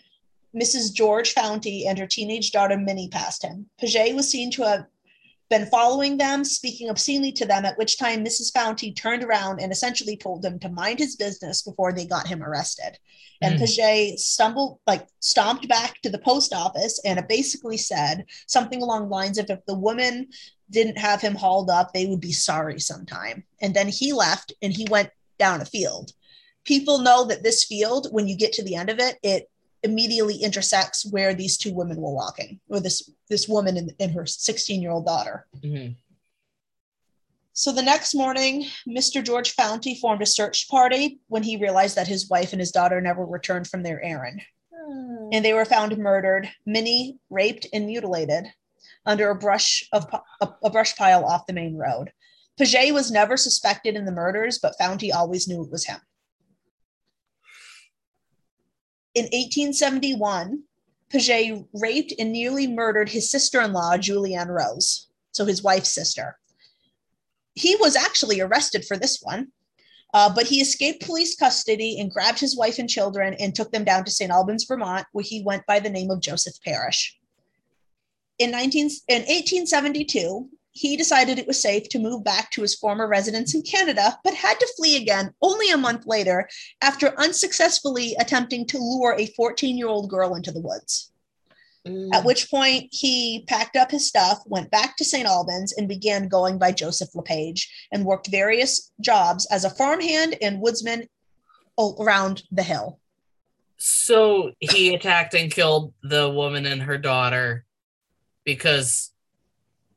Mrs. 0.55 0.93
George 0.93 1.33
Founty, 1.33 1.87
and 1.87 1.97
her 1.97 2.05
teenage 2.05 2.51
daughter 2.51 2.77
Minnie 2.77 3.09
passed 3.09 3.43
him. 3.43 3.67
Paget 3.79 4.15
was 4.15 4.29
seen 4.29 4.51
to 4.51 4.63
have 4.63 4.85
been 5.49 5.65
following 5.65 6.17
them, 6.17 6.45
speaking 6.45 6.89
obscenely 6.89 7.31
to 7.33 7.45
them, 7.45 7.65
at 7.65 7.77
which 7.77 7.97
time 7.97 8.23
Mrs. 8.23 8.53
Founty 8.53 8.93
turned 8.93 9.23
around 9.23 9.59
and 9.59 9.71
essentially 9.71 10.15
told 10.15 10.45
him 10.45 10.59
to 10.59 10.69
mind 10.69 10.99
his 10.99 11.15
business 11.15 11.63
before 11.63 11.91
they 11.91 12.05
got 12.05 12.27
him 12.27 12.43
arrested. 12.43 12.99
And 13.41 13.55
Mm. 13.55 13.59
Paget 13.59 14.19
stumbled, 14.19 14.79
like 14.85 15.07
stomped 15.19 15.67
back 15.67 16.01
to 16.01 16.09
the 16.09 16.19
post 16.19 16.53
office 16.53 16.99
and 17.03 17.17
it 17.17 17.27
basically 17.27 17.77
said 17.77 18.25
something 18.47 18.81
along 18.81 19.03
the 19.03 19.15
lines 19.15 19.37
of 19.37 19.49
if 19.49 19.65
the 19.65 19.77
woman 19.77 20.27
didn't 20.69 20.97
have 20.97 21.21
him 21.21 21.35
hauled 21.35 21.69
up, 21.69 21.93
they 21.93 22.05
would 22.05 22.21
be 22.21 22.31
sorry 22.31 22.79
sometime. 22.79 23.43
And 23.61 23.73
then 23.73 23.87
he 23.87 24.13
left 24.13 24.53
and 24.61 24.71
he 24.71 24.87
went 24.89 25.09
down 25.39 25.61
a 25.61 25.65
field. 25.65 26.11
People 26.65 26.99
know 26.99 27.25
that 27.25 27.41
this 27.41 27.63
field, 27.63 28.07
when 28.11 28.27
you 28.27 28.37
get 28.37 28.53
to 28.53 28.63
the 28.63 28.75
end 28.75 28.89
of 28.89 28.99
it, 28.99 29.17
it 29.23 29.49
immediately 29.83 30.37
intersects 30.37 31.05
where 31.05 31.33
these 31.33 31.57
two 31.57 31.73
women 31.73 31.97
were 31.97 32.13
walking, 32.13 32.59
or 32.69 32.79
this 32.79 33.09
this 33.29 33.47
woman 33.47 33.77
and, 33.77 33.93
and 33.99 34.11
her 34.11 34.25
16 34.25 34.81
year 34.81 34.91
old 34.91 35.05
daughter. 35.05 35.47
Mhm. 35.55 35.95
So 37.53 37.73
the 37.73 37.81
next 37.83 38.15
morning, 38.15 38.67
Mr. 38.87 39.21
George 39.21 39.51
Founty 39.51 39.95
formed 39.95 40.21
a 40.21 40.25
search 40.25 40.69
party 40.69 41.19
when 41.27 41.43
he 41.43 41.57
realized 41.57 41.97
that 41.97 42.07
his 42.07 42.29
wife 42.29 42.53
and 42.53 42.59
his 42.59 42.71
daughter 42.71 43.01
never 43.01 43.25
returned 43.25 43.67
from 43.67 43.83
their 43.83 44.01
errand. 44.01 44.41
And 45.33 45.43
they 45.43 45.53
were 45.53 45.65
found 45.65 45.97
murdered, 45.97 46.49
Minnie 46.65 47.17
raped 47.29 47.67
and 47.73 47.85
mutilated 47.85 48.45
under 49.05 49.29
a 49.29 49.35
brush 49.35 49.87
of 49.91 50.07
a, 50.41 50.53
a 50.63 50.69
brush 50.69 50.95
pile 50.95 51.25
off 51.25 51.47
the 51.47 51.53
main 51.53 51.75
road. 51.75 52.11
Paget 52.57 52.93
was 52.93 53.11
never 53.11 53.37
suspected 53.37 53.95
in 53.95 54.05
the 54.05 54.11
murders, 54.11 54.59
but 54.59 54.77
Founty 54.77 55.11
always 55.11 55.47
knew 55.47 55.63
it 55.63 55.71
was 55.71 55.85
him. 55.85 55.99
In 59.15 59.23
1871, 59.25 60.63
Paget 61.09 61.65
raped 61.73 62.13
and 62.19 62.31
nearly 62.31 62.67
murdered 62.67 63.09
his 63.09 63.31
sister-in-law, 63.31 63.97
Julianne 63.97 64.49
Rose, 64.49 65.07
so 65.31 65.45
his 65.45 65.63
wife's 65.63 65.93
sister. 65.93 66.37
He 67.55 67.75
was 67.75 67.95
actually 67.95 68.39
arrested 68.39 68.85
for 68.85 68.95
this 68.95 69.19
one, 69.21 69.47
uh, 70.13 70.33
but 70.33 70.47
he 70.47 70.61
escaped 70.61 71.05
police 71.05 71.35
custody 71.35 71.99
and 71.99 72.11
grabbed 72.11 72.39
his 72.39 72.55
wife 72.55 72.79
and 72.79 72.89
children 72.89 73.33
and 73.35 73.53
took 73.53 73.71
them 73.71 73.83
down 73.83 74.05
to 74.05 74.11
St. 74.11 74.31
Albans, 74.31 74.65
Vermont, 74.65 75.05
where 75.11 75.25
he 75.25 75.43
went 75.43 75.65
by 75.65 75.79
the 75.79 75.89
name 75.89 76.11
of 76.11 76.21
Joseph 76.21 76.55
Parrish. 76.63 77.17
In, 78.37 78.51
19, 78.51 78.89
in 79.07 79.21
1872, 79.21 80.49
he 80.71 80.95
decided 80.95 81.37
it 81.37 81.47
was 81.47 81.61
safe 81.61 81.89
to 81.89 81.99
move 81.99 82.23
back 82.23 82.51
to 82.51 82.61
his 82.61 82.75
former 82.75 83.07
residence 83.07 83.55
in 83.55 83.61
Canada, 83.61 84.17
but 84.23 84.33
had 84.33 84.59
to 84.59 84.73
flee 84.77 84.97
again 84.97 85.33
only 85.41 85.69
a 85.71 85.77
month 85.77 86.05
later 86.05 86.47
after 86.81 87.19
unsuccessfully 87.19 88.15
attempting 88.19 88.65
to 88.67 88.77
lure 88.77 89.15
a 89.17 89.27
14 89.27 89.77
year 89.77 89.87
old 89.87 90.09
girl 90.09 90.35
into 90.35 90.51
the 90.51 90.61
woods. 90.61 91.11
Mm. 91.87 92.13
At 92.13 92.25
which 92.25 92.51
point 92.51 92.89
he 92.91 93.45
packed 93.47 93.75
up 93.75 93.91
his 93.91 94.07
stuff, 94.07 94.39
went 94.45 94.69
back 94.69 94.97
to 94.97 95.05
St. 95.05 95.27
Albans, 95.27 95.73
and 95.73 95.87
began 95.87 96.27
going 96.27 96.57
by 96.57 96.71
Joseph 96.71 97.15
LePage 97.15 97.87
and 97.91 98.05
worked 98.05 98.29
various 98.29 98.91
jobs 99.01 99.47
as 99.51 99.63
a 99.63 99.69
farmhand 99.69 100.35
and 100.41 100.61
woodsman 100.61 101.07
around 101.79 102.43
the 102.51 102.63
hill. 102.63 102.99
So 103.77 104.51
he 104.59 104.93
attacked 104.93 105.33
and 105.33 105.49
killed 105.49 105.93
the 106.03 106.29
woman 106.29 106.65
and 106.65 106.81
her 106.81 106.97
daughter 106.97 107.65
because 108.43 109.11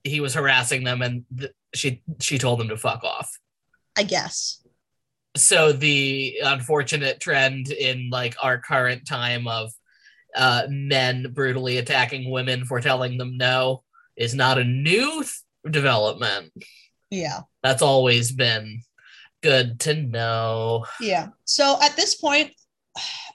he 0.05 0.21
was 0.21 0.35
harassing 0.35 0.85
them 0.85 1.03
and 1.03 1.25
th- 1.37 1.53
she 1.75 2.03
she 2.21 2.39
told 2.39 2.61
them 2.61 2.69
to 2.69 2.77
fuck 2.77 3.05
off. 3.05 3.31
I 3.97 4.03
guess. 4.03 4.63
So 5.37 5.73
the 5.73 6.39
unfortunate 6.45 7.21
trend 7.21 7.71
in 7.71 8.11
like 8.11 8.37
our 8.43 8.59
current 8.59 9.07
time 9.07 9.49
of 9.49 9.71
uh, 10.37 10.65
men 10.69 11.33
brutally 11.33 11.79
attacking 11.79 12.31
women 12.31 12.65
for 12.65 12.81
telling 12.81 13.19
them 13.19 13.37
no 13.37 13.83
is 14.17 14.35
not 14.35 14.59
a 14.59 14.65
new 14.65 15.23
th- 15.23 15.33
development. 15.71 16.53
Yeah. 17.11 17.41
That's 17.63 17.83
always 17.83 18.33
been 18.33 18.83
good 19.43 19.81
to 19.81 19.95
know. 19.95 20.87
Yeah. 21.01 21.29
So 21.45 21.79
at 21.83 21.97
this 21.97 22.15
point, 22.15 22.53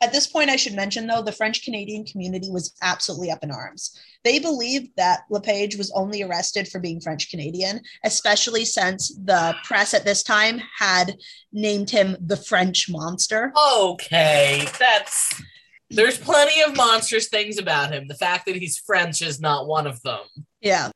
at 0.01 0.11
this 0.11 0.27
point, 0.27 0.49
I 0.49 0.55
should 0.55 0.75
mention 0.75 1.07
though, 1.07 1.21
the 1.21 1.31
French 1.31 1.63
Canadian 1.63 2.05
community 2.05 2.49
was 2.49 2.75
absolutely 2.81 3.31
up 3.31 3.43
in 3.43 3.51
arms. 3.51 3.99
They 4.23 4.39
believed 4.39 4.91
that 4.97 5.21
LePage 5.29 5.77
was 5.77 5.91
only 5.95 6.21
arrested 6.23 6.67
for 6.67 6.79
being 6.79 6.99
French 6.99 7.29
Canadian, 7.29 7.81
especially 8.03 8.65
since 8.65 9.15
the 9.23 9.55
press 9.63 9.93
at 9.93 10.05
this 10.05 10.23
time 10.23 10.61
had 10.77 11.17
named 11.51 11.89
him 11.89 12.17
the 12.19 12.37
French 12.37 12.89
monster. 12.89 13.51
Okay, 13.79 14.67
that's 14.79 15.41
There's 15.89 16.17
plenty 16.17 16.61
of 16.61 16.75
monstrous 16.75 17.29
things 17.29 17.57
about 17.57 17.93
him. 17.93 18.07
The 18.07 18.15
fact 18.15 18.45
that 18.45 18.55
he's 18.55 18.77
French 18.77 19.21
is 19.21 19.39
not 19.39 19.67
one 19.67 19.87
of 19.87 20.01
them. 20.01 20.19
Yeah. 20.61 20.89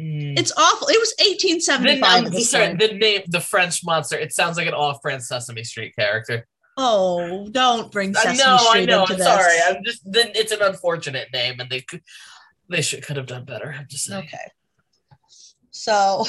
Mm. 0.00 0.38
It's 0.38 0.52
awful. 0.56 0.88
It 0.88 1.00
was 1.00 1.14
1875. 1.18 2.02
I'm 2.02 2.26
at 2.26 2.42
sorry, 2.42 2.74
the 2.74 2.94
name, 2.94 3.22
the 3.26 3.40
French 3.40 3.84
monster. 3.84 4.16
It 4.16 4.32
sounds 4.32 4.56
like 4.56 4.68
an 4.68 4.74
off-brand 4.74 5.22
Sesame 5.24 5.64
Street 5.64 5.94
character. 5.98 6.46
Oh, 6.76 7.48
don't 7.50 7.90
bring 7.90 8.14
I 8.16 8.20
Sesame 8.22 8.38
know, 8.38 8.56
I 8.56 8.68
Street 8.68 8.86
know. 8.86 9.00
into 9.02 9.12
I'm 9.14 9.18
this. 9.18 9.26
sorry. 9.26 9.56
I'm 9.66 9.84
just. 9.84 10.02
Then 10.12 10.30
it's 10.34 10.52
an 10.52 10.60
unfortunate 10.62 11.28
name, 11.32 11.58
and 11.60 11.70
they 11.70 11.80
could, 11.80 12.02
they 12.68 12.82
should 12.82 13.02
could 13.02 13.16
have 13.16 13.26
done 13.26 13.44
better. 13.44 13.74
I'm 13.78 13.86
just 13.88 14.04
saying. 14.04 14.24
Okay. 14.24 14.50
So 15.70 16.24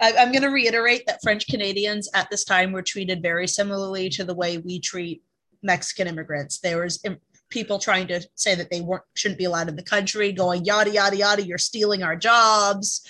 I, 0.00 0.12
I'm 0.18 0.32
going 0.32 0.42
to 0.42 0.48
reiterate 0.48 1.04
that 1.06 1.20
French 1.22 1.46
Canadians 1.46 2.08
at 2.14 2.28
this 2.30 2.44
time 2.44 2.72
were 2.72 2.82
treated 2.82 3.22
very 3.22 3.46
similarly 3.46 4.08
to 4.10 4.24
the 4.24 4.34
way 4.34 4.58
we 4.58 4.80
treat 4.80 5.22
Mexican 5.62 6.06
immigrants. 6.08 6.58
There 6.58 6.82
was 6.82 7.00
im- 7.04 7.20
people 7.50 7.78
trying 7.78 8.06
to 8.08 8.20
say 8.34 8.54
that 8.54 8.70
they 8.70 8.80
weren't 8.80 9.04
shouldn't 9.14 9.38
be 9.38 9.44
allowed 9.44 9.68
in 9.68 9.76
the 9.76 9.82
country, 9.82 10.32
going 10.32 10.64
yada 10.64 10.90
yada 10.90 11.16
yada. 11.16 11.46
You're 11.46 11.58
stealing 11.58 12.02
our 12.02 12.16
jobs. 12.16 13.06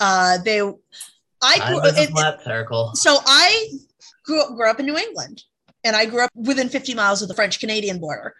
Uh, 0.00 0.38
they, 0.44 0.60
I 0.60 0.72
I 1.42 1.68
grew, 1.68 1.80
was 1.80 1.96
a 1.96 2.02
it- 2.02 2.10
flat 2.10 2.42
circle. 2.42 2.92
so 2.94 3.18
I 3.24 3.68
grew 4.24 4.42
grew 4.56 4.68
up 4.68 4.78
in 4.80 4.86
New 4.86 4.96
England, 4.98 5.42
and 5.86 5.94
I 5.94 6.04
grew 6.04 6.22
up 6.22 6.30
within 6.34 6.68
50 6.68 6.94
miles 6.94 7.22
of 7.22 7.28
the 7.28 7.34
French 7.34 7.60
Canadian 7.60 8.00
border. 8.00 8.34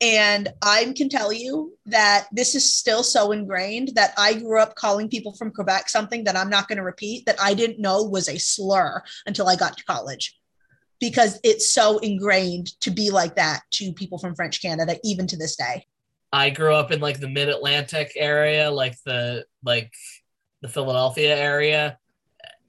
And 0.00 0.48
I 0.62 0.92
can 0.96 1.08
tell 1.08 1.32
you 1.32 1.76
that 1.86 2.26
this 2.32 2.54
is 2.56 2.74
still 2.74 3.04
so 3.04 3.30
ingrained 3.30 3.92
that 3.94 4.12
I 4.18 4.34
grew 4.34 4.60
up 4.60 4.74
calling 4.74 5.08
people 5.08 5.32
from 5.32 5.52
Quebec 5.52 5.88
something 5.88 6.24
that 6.24 6.36
I'm 6.36 6.50
not 6.50 6.66
going 6.66 6.76
to 6.76 6.82
repeat 6.82 7.24
that 7.26 7.40
I 7.40 7.54
didn't 7.54 7.80
know 7.80 8.02
was 8.02 8.28
a 8.28 8.38
slur 8.38 9.02
until 9.26 9.48
I 9.48 9.56
got 9.56 9.76
to 9.78 9.84
college 9.84 10.36
because 11.00 11.38
it's 11.44 11.72
so 11.72 11.98
ingrained 11.98 12.78
to 12.80 12.90
be 12.90 13.10
like 13.10 13.36
that 13.36 13.60
to 13.72 13.92
people 13.92 14.18
from 14.18 14.34
French 14.34 14.60
Canada, 14.60 14.96
even 15.04 15.28
to 15.28 15.36
this 15.36 15.54
day. 15.56 15.86
I 16.32 16.50
grew 16.50 16.74
up 16.74 16.90
in 16.90 17.00
like 17.00 17.20
the 17.20 17.28
mid 17.28 17.48
Atlantic 17.48 18.12
area, 18.16 18.70
like 18.70 18.96
the 19.04 19.46
like 19.64 19.92
the 20.62 20.68
Philadelphia 20.68 21.36
area. 21.36 21.98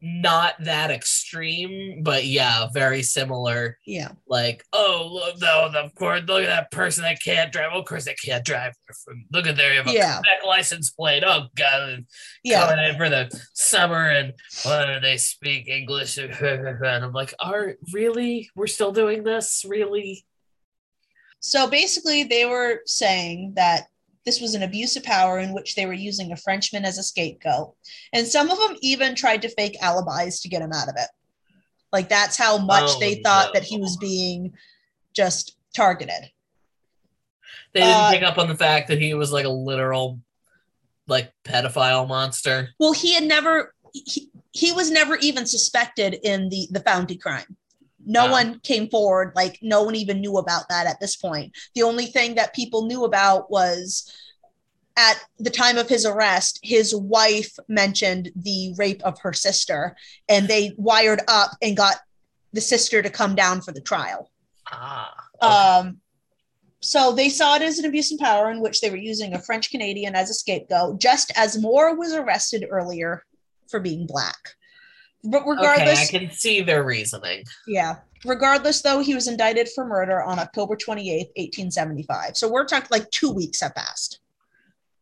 Not 0.02 0.56
that 0.64 0.92
extreme, 0.92 2.04
but 2.04 2.26
yeah, 2.26 2.68
very 2.74 3.04
similar. 3.04 3.78
Yeah. 3.86 4.12
Like, 4.28 4.64
oh 4.72 5.10
look, 5.12 5.42
no, 5.42 5.70
of 5.76 5.94
course, 5.96 6.22
look 6.28 6.44
at 6.44 6.48
that 6.48 6.72
person 6.72 7.04
that 7.04 7.22
can't 7.22 7.52
drive. 7.52 7.72
Well, 7.72 7.82
of 7.82 7.86
course, 7.86 8.06
they 8.06 8.14
can't 8.14 8.46
drive. 8.46 8.74
From- 9.04 9.26
Look 9.34 9.46
at 9.46 9.58
there, 9.58 9.72
you 9.74 9.80
have 9.80 9.88
a 9.88 9.92
Yeah. 9.94 10.22
License 10.46 10.90
plate. 10.92 11.24
Oh 11.26 11.48
god, 11.56 12.06
Yeah. 12.44 12.66
coming 12.68 12.86
in 12.86 12.96
for 12.98 13.10
the 13.10 13.30
summer, 13.54 14.10
and 14.10 14.34
do 14.64 15.00
they 15.02 15.18
speak 15.18 15.68
English? 15.68 16.18
And 16.18 16.84
I'm 17.04 17.12
like, 17.14 17.34
are 17.40 17.76
really? 17.94 18.50
We're 18.56 18.68
still 18.68 18.92
doing 18.94 19.24
this? 19.24 19.66
Really? 19.68 20.26
So 21.42 21.68
basically, 21.70 22.24
they 22.24 22.46
were 22.46 22.82
saying 22.86 23.54
that 23.56 23.88
this 24.30 24.40
was 24.40 24.54
an 24.54 24.62
abuse 24.62 24.96
of 24.96 25.02
power 25.02 25.40
in 25.40 25.54
which 25.54 25.74
they 25.74 25.88
were 25.88 25.94
using 25.94 26.32
a 26.32 26.38
Frenchman 26.38 26.86
as 26.86 27.00
a 27.00 27.04
scapegoat. 27.04 27.74
And 28.14 28.28
some 28.28 28.52
of 28.52 28.60
them 28.60 28.78
even 28.82 29.16
tried 29.16 29.42
to 29.42 29.50
fake 29.50 29.76
alibis 29.82 30.40
to 30.42 30.50
get 30.50 30.62
him 30.62 30.72
out 30.72 30.88
of 30.88 30.94
it. 30.98 31.08
Like 31.92 32.10
that's 32.10 32.38
how 32.38 32.60
much 32.60 32.92
Oh, 32.94 33.00
they 33.00 33.24
thought 33.24 33.48
no. 33.48 33.54
that 33.60 33.64
he 33.64 33.80
was 33.80 33.98
being 33.98 34.54
just 35.16 35.58
targeted. 35.76 36.30
They 37.74 37.80
didn't 37.80 37.96
Uh, 37.96 38.12
pick 38.12 38.22
up 38.22 38.38
on 38.38 38.48
the 38.48 38.56
fact 38.56 38.90
that 38.90 39.02
he 39.02 39.16
was 39.16 39.32
like 39.32 39.46
a 39.46 39.50
literal, 39.50 40.20
like 41.08 41.34
pedophile 41.44 42.08
monster. 42.08 42.70
Well, 42.80 42.94
he 42.94 43.16
had 43.16 43.24
never 43.24 43.74
he, 43.94 44.30
he 44.52 44.72
was 44.72 44.92
never 44.92 45.16
even 45.18 45.48
suspected 45.48 46.20
in 46.22 46.50
the 46.50 46.68
the 46.70 46.82
Founty 46.82 47.18
crime. 47.18 47.58
No 48.10 48.26
Wow. 48.26 48.32
one 48.32 48.60
came 48.62 48.90
forward, 48.90 49.34
like 49.36 49.60
no 49.62 49.84
one 49.84 49.96
even 49.96 50.20
knew 50.20 50.38
about 50.38 50.68
that 50.70 50.88
at 50.88 51.00
this 51.00 51.16
point. 51.16 51.56
The 51.76 51.84
only 51.84 52.08
thing 52.08 52.36
that 52.36 52.56
people 52.56 52.88
knew 52.88 53.04
about 53.04 53.52
was 53.52 54.12
at 54.98 55.24
the 55.38 55.52
time 55.52 55.78
of 55.78 55.88
his 55.88 56.08
arrest, 56.08 56.60
his 56.64 56.94
wife 56.96 57.52
mentioned 57.68 58.32
the 58.36 58.74
rape 58.78 59.02
of 59.04 59.20
her 59.20 59.32
sister, 59.32 59.96
and 60.28 60.48
they 60.48 60.74
wired 60.76 61.22
up 61.28 61.52
and 61.62 61.78
got 61.78 61.98
the 62.52 62.62
sister 62.62 63.02
to 63.04 63.12
come 63.12 63.36
down 63.36 63.62
for 63.62 63.72
the 63.72 63.80
trial. 63.80 64.32
Ah. 64.72 65.14
Um, 65.42 65.98
so 66.82 67.12
they 67.12 67.30
saw 67.30 67.58
it 67.58 67.62
as 67.62 67.78
an 67.78 67.86
abuse 67.86 68.12
of 68.12 68.20
power 68.20 68.50
in 68.50 68.60
which 68.60 68.82
they 68.82 68.90
were 68.90 68.96
using 68.98 69.34
a 69.36 69.42
French 69.42 69.70
Canadian 69.70 70.16
as 70.16 70.32
a 70.32 70.34
scapegoat, 70.34 71.00
just 71.00 71.32
as 71.36 71.62
Moore 71.62 71.96
was 71.96 72.14
arrested 72.14 72.66
earlier 72.70 73.24
for 73.70 73.80
being 73.80 74.08
black. 74.08 74.56
But 75.24 75.46
regardless, 75.46 76.08
okay, 76.10 76.18
I 76.18 76.20
can 76.28 76.32
see 76.32 76.62
their 76.62 76.84
reasoning. 76.84 77.44
yeah. 77.68 77.98
Regardless, 78.26 78.82
though, 78.82 79.00
he 79.00 79.16
was 79.16 79.28
indicted 79.30 79.70
for 79.74 79.86
murder 79.86 80.22
on 80.22 80.40
October 80.40 80.76
28th, 80.76 81.30
1875. 81.38 82.36
So 82.36 82.50
we're 82.52 82.66
talking 82.66 82.88
like 82.92 83.10
two 83.12 83.32
weeks 83.32 83.62
have 83.62 83.74
passed. 83.76 84.20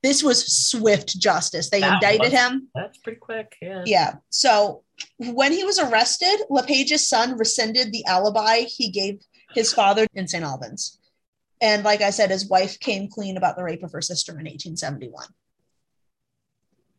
This 0.04 0.22
was 0.22 0.46
swift 0.46 1.18
justice. 1.20 1.72
They 1.72 1.80
That 1.82 1.96
indicted 1.96 2.32
was- 2.32 2.40
him. 2.40 2.68
That's 2.76 2.98
pretty 3.00 3.20
quick. 3.20 3.56
Yeah. 3.62 3.84
Yeah. 3.88 4.14
So 4.30 4.84
when 5.18 5.52
he 5.52 5.64
was 5.64 5.80
arrested, 5.80 6.42
LePage's 6.52 7.08
son 7.10 7.38
rescinded 7.38 7.92
the 7.92 8.06
alibi 8.06 8.60
he 8.62 8.90
gave 8.90 9.20
his 9.56 9.74
father 9.74 10.06
in 10.14 10.28
St. 10.28 10.44
Albans. 10.44 11.00
And 11.60 11.84
like 11.84 12.02
I 12.02 12.12
said, 12.12 12.30
his 12.30 12.48
wife 12.48 12.80
came 12.80 13.08
clean 13.10 13.36
about 13.38 13.56
the 13.58 13.64
rape 13.64 13.82
of 13.82 13.92
her 13.94 14.02
sister 14.02 14.32
in 14.34 14.46
1871. 14.46 15.26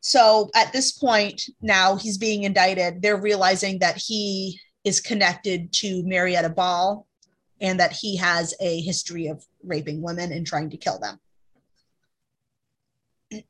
So 0.01 0.51
at 0.55 0.73
this 0.73 0.93
point, 0.93 1.43
now 1.61 1.97
he's 1.97 2.19
being 2.19 2.45
indicted. 2.45 3.03
They're 3.03 3.21
realizing 3.21 3.81
that 3.81 3.97
he 3.97 4.61
is 4.85 5.01
connected 5.01 5.73
to 5.75 6.03
Marietta 6.05 6.51
Ball 6.51 7.07
and 7.61 7.81
that 7.81 7.93
he 7.93 8.17
has 8.17 8.55
a 8.61 8.81
history 8.81 9.27
of 9.27 9.45
raping 9.65 10.01
women 10.03 10.33
and 10.33 10.47
trying 10.47 10.71
to 10.71 10.77
kill 10.77 10.99
them. 10.99 11.19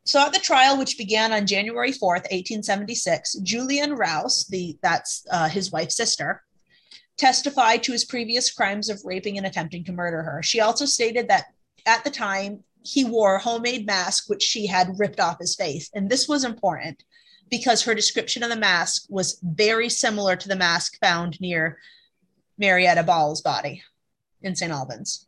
So 0.04 0.20
at 0.20 0.32
the 0.32 0.40
trial, 0.40 0.76
which 0.76 0.98
began 0.98 1.32
on 1.32 1.46
January 1.46 1.92
4th, 1.92 2.26
1876, 2.32 3.34
Julian 3.42 3.92
Rouse, 3.92 4.46
the 4.46 4.76
that's 4.82 5.24
uh, 5.30 5.48
his 5.48 5.70
wife's 5.70 5.96
sister, 5.96 6.42
testified 7.16 7.82
to 7.84 7.92
his 7.92 8.04
previous 8.04 8.50
crimes 8.50 8.88
of 8.88 9.00
raping 9.04 9.38
and 9.38 9.46
attempting 9.46 9.84
to 9.84 9.92
murder 9.92 10.22
her. 10.22 10.42
She 10.42 10.60
also 10.60 10.84
stated 10.84 11.28
that 11.28 11.46
at 11.86 12.02
the 12.02 12.10
time 12.10 12.64
he 12.82 13.04
wore 13.04 13.36
a 13.36 13.42
homemade 13.42 13.86
mask, 13.86 14.28
which 14.28 14.42
she 14.42 14.66
had 14.66 14.98
ripped 14.98 15.20
off 15.20 15.38
his 15.38 15.54
face. 15.54 15.90
And 15.94 16.08
this 16.08 16.28
was 16.28 16.44
important 16.44 17.04
because 17.50 17.82
her 17.82 17.94
description 17.94 18.42
of 18.42 18.50
the 18.50 18.56
mask 18.56 19.06
was 19.08 19.40
very 19.42 19.88
similar 19.88 20.36
to 20.36 20.48
the 20.48 20.56
mask 20.56 20.98
found 21.00 21.40
near 21.40 21.78
Marietta 22.58 23.02
Ball's 23.02 23.40
body 23.40 23.82
in 24.42 24.54
St. 24.54 24.72
Albans. 24.72 25.26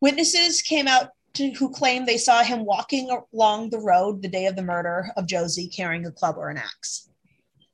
Witnesses 0.00 0.62
came 0.62 0.88
out 0.88 1.10
to, 1.34 1.50
who 1.52 1.70
claimed 1.70 2.06
they 2.06 2.18
saw 2.18 2.42
him 2.42 2.64
walking 2.64 3.08
along 3.32 3.70
the 3.70 3.78
road 3.78 4.20
the 4.20 4.28
day 4.28 4.46
of 4.46 4.56
the 4.56 4.62
murder 4.62 5.10
of 5.16 5.26
Josie 5.26 5.68
carrying 5.68 6.04
a 6.06 6.10
club 6.10 6.36
or 6.36 6.50
an 6.50 6.58
axe. 6.58 7.08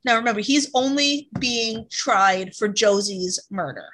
Now 0.04 0.16
remember, 0.16 0.40
he's 0.40 0.70
only 0.74 1.28
being 1.38 1.86
tried 1.90 2.54
for 2.54 2.68
Josie's 2.68 3.40
murder, 3.50 3.88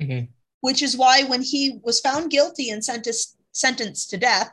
Mhm. 0.00 0.28
which 0.60 0.82
is 0.82 0.96
why 0.96 1.22
when 1.22 1.42
he 1.42 1.80
was 1.82 2.00
found 2.00 2.30
guilty 2.30 2.70
and 2.70 2.84
sentenced, 2.84 3.36
sentenced 3.52 4.10
to 4.10 4.16
death, 4.16 4.50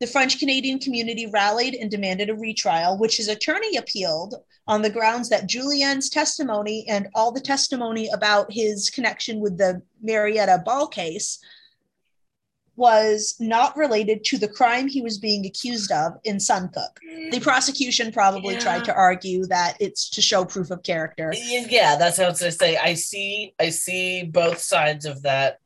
the 0.00 0.06
French 0.06 0.38
Canadian 0.38 0.78
community 0.78 1.26
rallied 1.26 1.74
and 1.74 1.90
demanded 1.90 2.30
a 2.30 2.34
retrial, 2.34 2.96
which 2.96 3.18
his 3.18 3.28
attorney 3.28 3.76
appealed 3.76 4.34
on 4.66 4.80
the 4.80 4.88
grounds 4.90 5.28
that 5.28 5.46
Julien's 5.46 6.08
testimony 6.08 6.86
and 6.88 7.08
all 7.14 7.32
the 7.32 7.40
testimony 7.40 8.08
about 8.08 8.50
his 8.50 8.88
connection 8.88 9.40
with 9.40 9.58
the 9.58 9.82
Marietta 10.00 10.62
Ball 10.64 10.86
case 10.86 11.38
was 12.76 13.34
not 13.38 13.76
related 13.76 14.24
to 14.24 14.38
the 14.38 14.48
crime 14.48 14.88
he 14.88 15.02
was 15.02 15.18
being 15.18 15.44
accused 15.44 15.92
of 15.92 16.12
in 16.24 16.36
Suncook. 16.36 16.96
The 17.30 17.40
prosecution 17.40 18.10
probably 18.10 18.54
Yeah. 18.54 18.60
tried 18.60 18.84
to 18.86 18.94
argue 18.94 19.44
that 19.46 19.76
it's 19.80 20.08
to 20.10 20.22
show 20.22 20.46
proof 20.46 20.70
of 20.70 20.82
character. 20.82 21.34
Yeah, 21.36 21.96
that's 21.96 22.16
what 22.16 22.28
I 22.28 22.30
was 22.30 22.40
gonna 22.40 22.52
say. 22.52 22.78
I 22.78 22.94
see 22.94 23.54
I 23.60 23.68
see 23.68 24.22
both 24.22 24.60
sides 24.62 25.04
of 25.04 25.20
that 25.22 25.58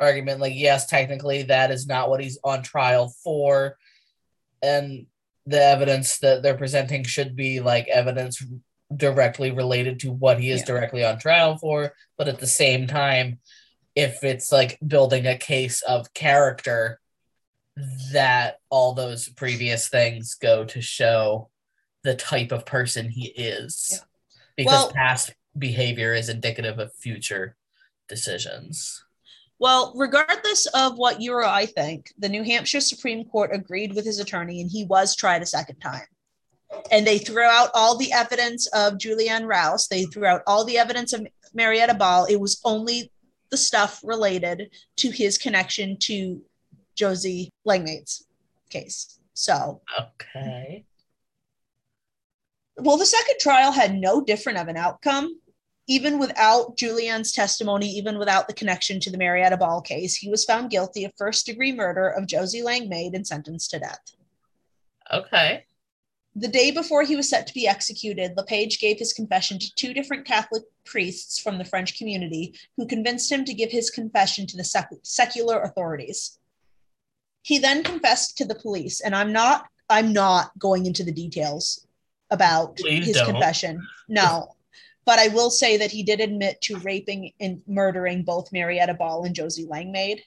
argument. 0.00 0.40
Like, 0.40 0.54
yes, 0.54 0.86
technically 0.86 1.42
that 1.44 1.70
is 1.70 1.86
not 1.86 2.08
what 2.08 2.20
he's 2.20 2.38
on 2.44 2.62
trial 2.62 3.14
for. 3.22 3.76
And 4.62 5.06
the 5.46 5.62
evidence 5.62 6.18
that 6.18 6.42
they're 6.42 6.56
presenting 6.56 7.04
should 7.04 7.34
be 7.34 7.60
like 7.60 7.88
evidence 7.88 8.44
directly 8.94 9.50
related 9.50 10.00
to 10.00 10.12
what 10.12 10.40
he 10.40 10.50
is 10.50 10.60
Yeah. 10.60 10.66
directly 10.66 11.04
on 11.04 11.18
trial 11.18 11.58
for. 11.58 11.94
But 12.16 12.28
at 12.28 12.38
the 12.38 12.46
same 12.46 12.86
time, 12.86 13.40
if 13.94 14.22
it's 14.24 14.52
like 14.52 14.78
building 14.86 15.26
a 15.26 15.36
case 15.36 15.82
of 15.82 16.12
character, 16.14 17.00
that 18.12 18.58
all 18.70 18.92
those 18.92 19.28
previous 19.28 19.88
things 19.88 20.34
go 20.34 20.64
to 20.64 20.80
show 20.80 21.48
the 22.02 22.14
type 22.14 22.52
of 22.52 22.66
person 22.66 23.08
he 23.08 23.26
is. 23.28 23.88
Yeah. 23.92 23.98
Because 24.56 24.84
Well- 24.84 24.92
past 24.92 25.32
behavior 25.56 26.14
is 26.14 26.28
indicative 26.28 26.78
of 26.78 26.94
future 26.94 27.56
decisions. 28.08 29.04
Well, 29.60 29.92
regardless 29.96 30.66
of 30.66 30.96
what 30.98 31.20
you 31.20 31.32
or 31.32 31.44
I 31.44 31.66
think, 31.66 32.12
the 32.18 32.28
New 32.28 32.44
Hampshire 32.44 32.80
Supreme 32.80 33.24
Court 33.24 33.50
agreed 33.52 33.94
with 33.94 34.04
his 34.04 34.20
attorney 34.20 34.60
and 34.60 34.70
he 34.70 34.84
was 34.84 35.16
tried 35.16 35.42
a 35.42 35.46
second 35.46 35.80
time. 35.80 36.06
And 36.92 37.06
they 37.06 37.18
threw 37.18 37.42
out 37.42 37.70
all 37.74 37.96
the 37.96 38.12
evidence 38.12 38.66
of 38.68 38.94
Julianne 38.94 39.46
Rouse. 39.46 39.88
They 39.88 40.04
threw 40.04 40.26
out 40.26 40.42
all 40.46 40.64
the 40.64 40.78
evidence 40.78 41.12
of 41.12 41.26
Marietta 41.54 41.94
Ball. 41.94 42.26
It 42.26 42.38
was 42.40 42.60
only 42.64 43.10
the 43.50 43.56
stuff 43.56 44.00
related 44.04 44.70
to 44.98 45.10
his 45.10 45.38
connection 45.38 45.96
to 46.00 46.42
Josie 46.94 47.50
Langmaid's 47.64 48.26
case. 48.70 49.18
So, 49.32 49.80
Okay. 49.98 50.84
well, 52.76 52.96
the 52.98 53.06
second 53.06 53.36
trial 53.40 53.72
had 53.72 53.94
no 53.94 54.20
different 54.20 54.58
of 54.58 54.68
an 54.68 54.76
outcome. 54.76 55.40
Even 55.90 56.18
without 56.18 56.76
Julianne's 56.76 57.32
testimony, 57.32 57.88
even 57.88 58.18
without 58.18 58.46
the 58.46 58.54
connection 58.54 59.00
to 59.00 59.10
the 59.10 59.16
Marietta 59.16 59.56
Ball 59.56 59.80
case, 59.80 60.14
he 60.14 60.28
was 60.28 60.44
found 60.44 60.70
guilty 60.70 61.04
of 61.04 61.12
first 61.16 61.46
degree 61.46 61.72
murder 61.72 62.08
of 62.08 62.26
Josie 62.26 62.62
Langmaid 62.62 63.14
and 63.14 63.26
sentenced 63.26 63.70
to 63.70 63.78
death. 63.78 64.00
Okay. 65.10 65.64
The 66.36 66.48
day 66.48 66.70
before 66.70 67.02
he 67.02 67.16
was 67.16 67.28
set 67.28 67.46
to 67.46 67.54
be 67.54 67.66
executed, 67.66 68.36
LePage 68.36 68.80
gave 68.80 68.98
his 68.98 69.14
confession 69.14 69.58
to 69.58 69.74
two 69.74 69.94
different 69.94 70.26
Catholic 70.26 70.62
priests 70.84 71.38
from 71.38 71.56
the 71.56 71.64
French 71.64 71.96
community 71.98 72.54
who 72.76 72.86
convinced 72.86 73.32
him 73.32 73.44
to 73.46 73.54
give 73.54 73.70
his 73.72 73.90
confession 73.90 74.46
to 74.46 74.56
the 74.56 74.64
sec- 74.64 74.92
secular 75.02 75.62
authorities. 75.62 76.38
He 77.42 77.58
then 77.58 77.82
confessed 77.82 78.36
to 78.38 78.44
the 78.44 78.54
police, 78.54 79.00
and 79.00 79.16
I'm 79.16 79.32
not 79.32 79.66
I'm 79.88 80.12
not 80.12 80.56
going 80.58 80.84
into 80.84 81.02
the 81.02 81.12
details 81.12 81.86
about 82.30 82.76
Please 82.76 83.06
his 83.06 83.16
don't. 83.16 83.30
confession. 83.30 83.80
No. 84.06 84.48
But 85.08 85.18
I 85.18 85.28
will 85.28 85.48
say 85.48 85.78
that 85.78 85.90
he 85.90 86.02
did 86.02 86.20
admit 86.20 86.60
to 86.60 86.76
raping 86.80 87.32
and 87.40 87.62
murdering 87.66 88.24
both 88.24 88.52
Marietta 88.52 88.92
Ball 88.92 89.24
and 89.24 89.34
Josie 89.34 89.64
Langmaid. 89.64 90.22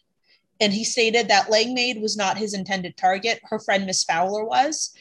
And 0.59 0.73
he 0.73 0.83
stated 0.83 1.27
that 1.27 1.51
Langmaid 1.51 2.01
was 2.01 2.17
not 2.17 2.39
his 2.39 2.55
intended 2.55 2.97
target. 2.97 3.41
Her 3.43 3.59
friend 3.59 3.85
Miss 3.85 4.03
Fowler 4.03 4.43
was 4.43 4.95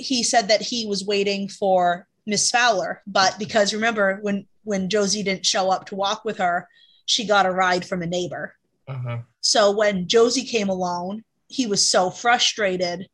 he 0.00 0.22
said 0.22 0.48
that 0.48 0.62
he 0.62 0.86
was 0.86 1.04
waiting 1.04 1.48
for 1.48 2.06
Miss 2.26 2.50
Fowler, 2.50 3.02
but 3.06 3.36
because 3.40 3.74
remember 3.74 4.18
when 4.22 4.46
when 4.62 4.88
Josie 4.88 5.22
didn't 5.22 5.46
show 5.46 5.70
up 5.70 5.86
to 5.86 5.96
walk 5.96 6.24
with 6.24 6.38
her, 6.38 6.68
she 7.06 7.26
got 7.26 7.46
a 7.46 7.50
ride 7.50 7.84
from 7.84 8.02
a 8.02 8.06
neighbor. 8.06 8.54
Uh-huh. 8.86 9.18
So 9.40 9.72
when 9.72 10.06
Josie 10.06 10.44
came 10.44 10.68
alone, 10.68 11.24
he 11.48 11.66
was 11.66 11.88
so 11.88 12.10
frustrated 12.10 13.08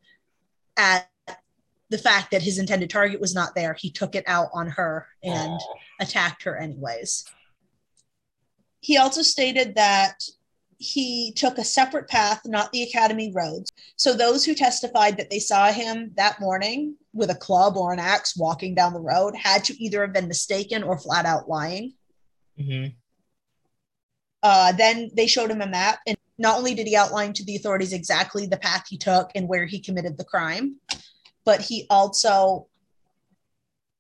at 0.77 1.09
the 1.89 1.99
fact 1.99 2.31
that 2.33 2.43
his 2.43 2.59
intended 2.59 2.91
target 2.91 3.21
was 3.21 3.35
not 3.35 3.55
there. 3.55 3.75
He 3.75 3.91
took 3.91 4.15
it 4.15 4.25
out 4.27 4.49
on 4.53 4.69
her 4.69 5.07
and 5.23 5.53
Aw. 5.53 5.75
attacked 6.01 6.43
her 6.43 6.57
anyways. 6.57 7.25
He 8.81 8.97
also 8.97 9.23
stated 9.23 9.75
that 9.77 10.23
he 10.79 11.33
took 11.33 11.59
a 11.59 11.65
separate 11.65 12.09
path, 12.09 12.43
not 12.45 12.71
the 12.73 12.83
academy 12.83 13.33
roads. 13.35 13.71
So 13.97 14.15
those 14.15 14.45
who 14.45 14.55
testified 14.55 15.17
that 15.17 15.31
they 15.31 15.39
saw 15.39 15.73
him 15.73 16.13
that 16.17 16.41
morning 16.41 16.97
with 17.15 17.31
a 17.31 17.35
club 17.35 17.77
or 17.77 17.93
an 17.93 17.99
axe 17.99 18.37
walking 18.37 18.75
down 18.75 18.93
the 18.93 19.01
road 19.01 19.35
had 19.35 19.65
to 19.65 19.83
either 19.83 20.03
have 20.03 20.13
been 20.13 20.29
mistaken 20.29 20.83
or 20.83 20.99
flat 20.99 21.25
out 21.25 21.49
lying. 21.49 21.95
Mhm. 22.59 22.95
Uh, 24.43 24.73
then 24.73 25.11
they 25.15 25.27
showed 25.27 25.51
him 25.51 25.63
a 25.63 25.67
map, 25.67 26.01
and 26.07 26.17
not 26.39 26.59
only 26.59 26.75
did 26.75 26.87
he 26.87 26.95
outline 26.95 27.33
to 27.33 27.45
the 27.45 27.57
authorities 27.57 27.93
exactly 27.93 28.47
the 28.47 28.59
path 28.59 28.87
he 28.89 28.99
took 28.99 29.31
and 29.35 29.49
where 29.49 29.65
he 29.65 29.81
committed 29.81 30.19
the 30.19 30.25
crime, 30.25 30.79
but 31.47 31.63
he 31.63 31.87
also 31.89 32.67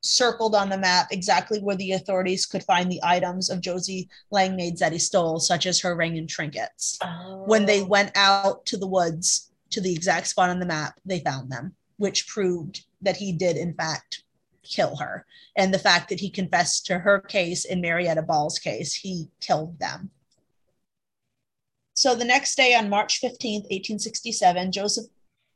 circled 0.02 0.54
on 0.54 0.68
the 0.68 0.76
map 0.76 1.06
exactly 1.10 1.60
where 1.60 1.76
the 1.76 1.92
authorities 1.92 2.44
could 2.44 2.62
find 2.64 2.90
the 2.92 3.00
items 3.02 3.48
of 3.48 3.60
Josie 3.60 4.08
Langmaid's 4.30 4.80
that 4.80 4.92
he 4.92 4.98
stole, 4.98 5.40
such 5.40 5.64
as 5.64 5.80
her 5.80 5.96
ring 5.96 6.18
and 6.18 6.28
trinkets. 6.28 6.98
When 7.46 7.64
they 7.64 7.80
Oh. 7.80 7.86
went 7.86 8.12
out 8.14 8.66
to 8.66 8.76
the 8.76 8.86
woods 8.86 9.50
to 9.70 9.80
the 9.80 9.92
exact 9.92 10.26
spot 10.28 10.50
on 10.50 10.60
the 10.60 10.66
map, 10.66 11.00
they 11.04 11.20
found 11.20 11.50
them, 11.50 11.74
which 11.96 12.28
proved 12.28 12.84
that 13.00 13.16
he 13.16 13.32
did, 13.32 13.56
in 13.56 13.74
fact, 13.74 14.22
kill 14.62 14.96
her. 14.96 15.24
And 15.56 15.72
the 15.72 15.78
fact 15.78 16.08
that 16.08 16.20
he 16.20 16.30
confessed 16.30 16.86
to 16.86 16.98
her 17.00 17.20
case 17.20 17.64
and 17.64 17.80
Marietta 17.80 18.22
Ball's 18.22 18.58
case, 18.58 18.94
he 18.94 19.30
killed 19.40 19.78
them. 19.78 20.10
So 21.94 22.14
the 22.14 22.24
next 22.24 22.56
day, 22.56 22.74
on 22.74 22.88
March 22.88 23.20
15th, 23.20 23.64
1867, 23.70 24.70
Joseph 24.72 25.06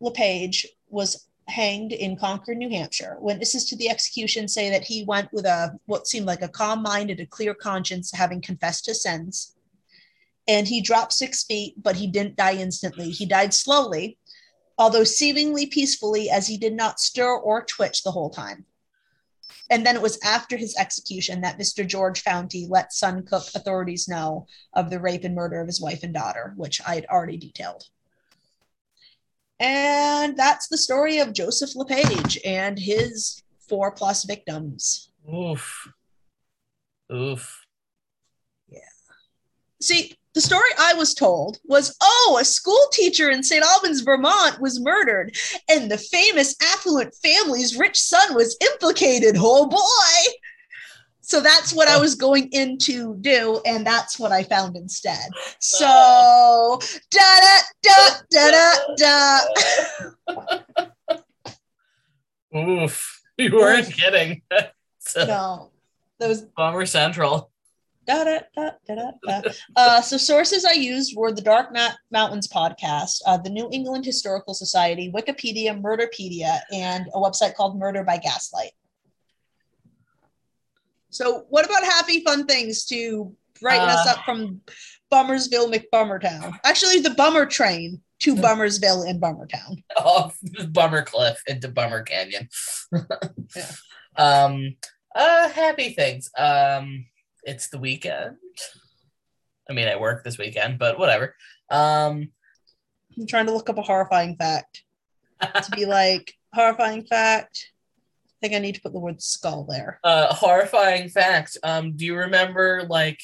LePage 0.00 0.66
was 0.88 1.26
hanged 1.50 1.92
in 1.92 2.16
Concord, 2.16 2.56
New 2.56 2.70
Hampshire. 2.70 3.16
Witnesses 3.20 3.66
to 3.66 3.76
the 3.76 3.90
execution 3.90 4.48
say 4.48 4.70
that 4.70 4.84
he 4.84 5.04
went 5.04 5.32
with 5.32 5.44
a 5.44 5.78
what 5.86 6.06
seemed 6.06 6.26
like 6.26 6.42
a 6.42 6.48
calm 6.48 6.82
mind 6.82 7.10
and 7.10 7.20
a 7.20 7.26
clear 7.26 7.52
conscience, 7.52 8.10
having 8.12 8.40
confessed 8.40 8.86
his 8.86 9.02
sins. 9.02 9.54
And 10.48 10.66
he 10.66 10.80
dropped 10.80 11.12
six 11.12 11.44
feet, 11.44 11.74
but 11.82 11.96
he 11.96 12.06
didn't 12.06 12.36
die 12.36 12.54
instantly. 12.54 13.10
He 13.10 13.26
died 13.26 13.52
slowly, 13.52 14.18
although 14.78 15.04
seemingly 15.04 15.66
peacefully, 15.66 16.30
as 16.30 16.46
he 16.46 16.56
did 16.56 16.74
not 16.74 17.00
stir 17.00 17.36
or 17.36 17.64
twitch 17.64 18.02
the 18.02 18.12
whole 18.12 18.30
time. 18.30 18.64
And 19.70 19.86
then 19.86 19.94
it 19.94 20.02
was 20.02 20.18
after 20.24 20.56
his 20.56 20.74
execution 20.76 21.42
that 21.42 21.58
Mr. 21.58 21.86
George 21.86 22.22
Founty 22.22 22.66
let 22.68 22.90
Suncook 22.90 23.54
authorities 23.54 24.08
know 24.08 24.46
of 24.72 24.90
the 24.90 24.98
rape 24.98 25.22
and 25.22 25.34
murder 25.34 25.60
of 25.60 25.68
his 25.68 25.80
wife 25.80 26.02
and 26.02 26.12
daughter, 26.12 26.54
which 26.56 26.80
I 26.86 26.96
had 26.96 27.06
already 27.06 27.36
detailed. 27.36 27.84
And 29.60 30.36
that's 30.38 30.68
the 30.68 30.78
story 30.78 31.18
of 31.18 31.34
Joseph 31.34 31.76
LePage 31.76 32.38
and 32.44 32.78
his 32.78 33.42
four 33.68 33.92
plus 33.92 34.24
victims. 34.24 35.12
Oof. 35.32 35.92
Oof. 37.12 37.66
Yeah. 38.68 38.80
See, 39.82 40.14
the 40.34 40.40
story 40.40 40.70
I 40.78 40.94
was 40.94 41.12
told 41.12 41.58
was 41.64 41.94
oh, 42.00 42.38
a 42.40 42.44
school 42.44 42.86
teacher 42.92 43.30
in 43.30 43.42
St. 43.42 43.64
Albans, 43.64 44.00
Vermont 44.00 44.60
was 44.60 44.80
murdered, 44.80 45.36
and 45.68 45.90
the 45.90 45.98
famous 45.98 46.56
affluent 46.62 47.14
family's 47.16 47.76
rich 47.76 48.00
son 48.00 48.34
was 48.34 48.56
implicated. 48.62 49.36
Oh 49.38 49.66
boy. 49.66 50.32
So 51.30 51.40
that's 51.40 51.72
what 51.72 51.86
I 51.86 51.96
was 51.96 52.16
going 52.16 52.48
in 52.50 52.76
to 52.78 53.14
do, 53.20 53.60
and 53.64 53.86
that's 53.86 54.18
what 54.18 54.32
I 54.32 54.42
found 54.42 54.76
instead. 54.76 55.28
So 55.60 56.80
da 57.08 57.40
da 57.40 57.60
da 57.84 58.20
da 58.32 58.74
da 58.96 59.40
da. 60.66 62.58
Oof. 62.58 63.20
You 63.38 63.54
weren't 63.54 63.92
kidding. 63.92 64.42
so, 64.98 65.24
No, 65.24 65.70
was 66.18 66.42
Bummer 66.56 66.84
Central. 66.84 67.52
da 68.08 68.24
da 68.24 68.40
da 68.56 68.70
da 68.88 68.94
da. 68.96 69.10
da. 69.24 69.42
Uh, 69.76 70.00
so 70.02 70.16
sources 70.16 70.64
I 70.64 70.72
used 70.72 71.16
were 71.16 71.30
the 71.30 71.42
Dark 71.42 71.72
Ma- 71.72 71.94
Mountains 72.10 72.48
podcast, 72.48 73.20
uh, 73.24 73.36
the 73.36 73.50
New 73.50 73.68
England 73.72 74.04
Historical 74.04 74.52
Society, 74.52 75.12
Wikipedia, 75.14 75.80
Murderpedia, 75.80 76.58
and 76.72 77.06
a 77.14 77.18
website 77.20 77.54
called 77.54 77.78
Murder 77.78 78.02
by 78.02 78.16
Gaslight. 78.16 78.72
So, 81.10 81.44
what 81.48 81.64
about 81.66 81.82
happy 81.84 82.22
fun 82.24 82.46
things 82.46 82.84
to 82.86 83.34
brighten 83.60 83.88
us 83.88 84.06
Uh. 84.06 84.10
up 84.12 84.24
from 84.24 84.60
Bummersville, 85.12 85.72
McBummertown? 85.74 86.58
Actually, 86.64 87.00
the 87.00 87.10
Bummer 87.10 87.46
train 87.46 88.00
to 88.20 88.34
Bummersville 88.36 89.08
and 89.08 89.20
Bummertown. 89.20 89.82
off 89.96 90.38
Bummer 90.70 91.02
Cliff 91.02 91.40
into 91.46 91.68
Bummer 91.68 92.02
Canyon. 92.02 92.48
Yeah. 93.56 93.72
Um 94.16 94.76
uh 95.14 95.48
happy 95.48 95.90
things. 95.94 96.30
Um 96.36 97.06
it's 97.44 97.68
the 97.68 97.78
weekend. 97.78 98.36
I 99.68 99.72
mean 99.72 99.88
I 99.88 99.96
work 99.96 100.22
this 100.22 100.38
weekend, 100.38 100.78
but 100.78 100.98
whatever. 100.98 101.34
Um 101.70 102.30
I'm 103.18 103.26
trying 103.26 103.46
to 103.46 103.52
look 103.52 103.68
up 103.70 103.78
a 103.78 103.82
horrifying 103.82 104.36
fact 104.36 104.84
to 105.40 105.70
be 105.74 105.84
like 105.98 106.34
horrifying 106.54 107.04
fact. 107.06 107.69
I 108.42 108.46
think 108.46 108.54
I 108.56 108.58
need 108.58 108.76
to 108.76 108.80
put 108.80 108.92
the 108.92 109.00
word 109.00 109.20
skull 109.22 109.64
there. 109.64 110.00
uh 110.02 110.34
horrifying 110.34 111.08
fact. 111.08 111.58
Um 111.62 111.96
do 111.96 112.04
you 112.04 112.16
remember 112.16 112.84
like 112.88 113.20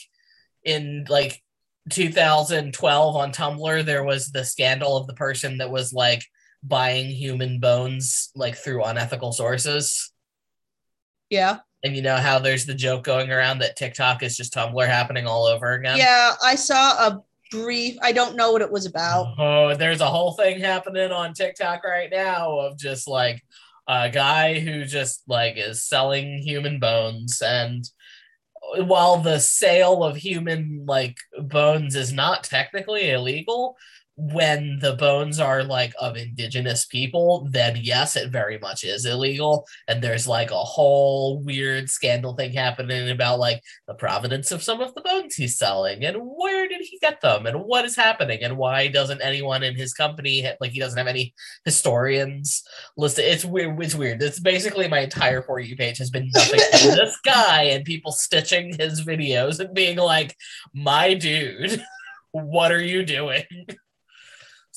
in 0.65 1.07
like 1.09 1.43
2012 1.91 3.17
on 3.17 3.33
Tumblr 3.33 3.85
there 3.85 4.05
was 4.05 4.31
the 4.33 4.45
scandal 4.45 4.97
of 4.97 5.07
the 5.07 5.15
person 5.15 5.59
that 5.59 5.71
was 5.71 5.93
like 5.93 6.23
buying 6.63 7.07
human 7.07 7.61
bones 7.61 8.31
like 8.35 8.57
through 8.57 8.85
unethical 8.85 9.33
sources? 9.33 10.13
Yeah. 11.31 11.59
And 11.85 11.95
you 11.95 12.03
know 12.03 12.17
how 12.17 12.39
there's 12.41 12.67
the 12.67 12.75
joke 12.75 13.05
going 13.05 13.31
around 13.31 13.61
that 13.61 13.77
TikTok 13.77 14.23
is 14.23 14.37
just 14.37 14.55
Tumblr 14.55 14.87
happening 14.87 15.27
all 15.27 15.45
over 15.47 15.73
again? 15.73 15.99
Yeah, 15.99 16.33
I 16.43 16.57
saw 16.57 17.07
a 17.07 17.23
brief. 17.53 17.97
I 18.03 18.11
don't 18.13 18.35
know 18.35 18.51
what 18.51 18.63
it 18.63 18.73
was 18.73 18.87
about. 18.87 19.35
Oh, 19.39 19.75
there's 19.77 20.01
a 20.01 20.11
whole 20.11 20.33
thing 20.33 20.59
happening 20.59 21.13
on 21.13 21.33
TikTok 21.33 21.85
right 21.85 22.11
now 22.11 22.59
of 22.59 22.77
just 22.79 23.07
like 23.07 23.41
a 23.89 24.11
guy 24.11 24.59
who 24.59 24.85
just 24.85 25.23
like 25.27 25.57
is 25.57 25.85
selling 25.85 26.39
human 26.39 26.79
bones 26.79 27.41
and 27.41 27.89
while 28.79 29.19
the 29.19 29.39
sale 29.39 30.03
of 30.03 30.17
human 30.17 30.85
like 30.87 31.19
bones 31.39 31.95
is 31.95 32.13
not 32.13 32.45
technically 32.45 33.11
illegal, 33.11 33.77
when 34.19 34.79
the 34.81 34.95
bones 34.95 35.39
are 35.39 35.63
like 35.63 35.93
of 36.01 36.17
indigenous 36.17 36.87
people, 36.87 37.47
then 37.51 37.77
yes, 37.79 38.17
it 38.17 38.31
very 38.31 38.59
much 38.59 38.83
is 38.83 39.05
illegal. 39.05 39.67
And 39.89 40.03
there's 40.03 40.27
like 40.27 40.51
a 40.51 40.55
whole 40.55 41.43
weird 41.43 41.91
scandal 41.91 42.35
thing 42.35 42.53
happening 42.53 43.11
about 43.11 43.39
like 43.39 43.63
the 43.87 43.95
provenance 43.95 44.53
of 44.53 44.63
some 44.63 44.81
of 44.81 44.95
the 44.95 45.03
bones 45.03 45.35
he's 45.35 45.59
selling 45.59 46.03
and 46.03 46.17
where 46.19 46.67
did 46.67 46.81
he 46.81 46.99
get 46.99 47.21
them 47.21 47.45
and 47.45 47.63
what 47.65 47.85
is 47.85 47.95
happening 47.95 48.43
and 48.43 48.57
why 48.57 48.89
doesn't 48.89 49.21
anyone 49.21 49.63
in 49.63 49.77
his 49.77 49.93
company 49.93 50.49
like 50.61 50.71
he 50.71 50.81
doesn't 50.81 50.99
have 50.99 51.07
any 51.07 51.35
historians 51.67 52.63
listed. 52.97 53.27
It's 53.27 53.45
weird. 53.45 53.83
It's 53.83 53.95
weird. 53.95 54.23
It's 54.23 54.41
basically 54.41 54.89
my 54.89 55.01
entire 55.01 55.43
for 55.43 55.61
you 55.61 55.77
page 55.77 55.99
has 55.99 56.11
been 56.11 56.31
nothing 56.35 56.61
but 56.73 56.81
this 56.81 57.19
guy 57.23 57.65
and 57.65 57.85
people 57.85 58.13
stitching 58.13 58.75
his 58.79 59.05
videos 59.05 59.61
and 59.61 59.75
being 59.75 59.99
like, 59.99 60.35
my 60.73 61.15
dude. 61.15 61.83
What 62.33 62.71
are 62.71 62.83
you 62.83 63.03
doing? 63.03 63.45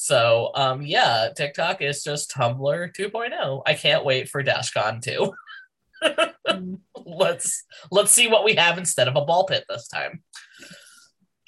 So 0.02 0.52
um 0.56 0.82
yeah, 0.82 1.28
TikTok 1.36 1.82
is 1.82 2.06
just 2.06 2.32
Tumblr 2.32 2.96
2.0. 2.96 3.62
I 3.66 3.74
can't 3.74 4.06
wait 4.06 4.30
for 4.30 4.42
DashCon 4.42 5.02
2. 5.02 5.34
let's 7.06 7.66
let's 7.92 8.12
see 8.12 8.30
what 8.30 8.46
we 8.46 8.56
have 8.56 8.78
instead 8.78 9.10
of 9.10 9.18
a 9.18 9.26
ball 9.26 9.46
pit 9.46 9.66
this 9.68 9.90
time. 9.90 10.24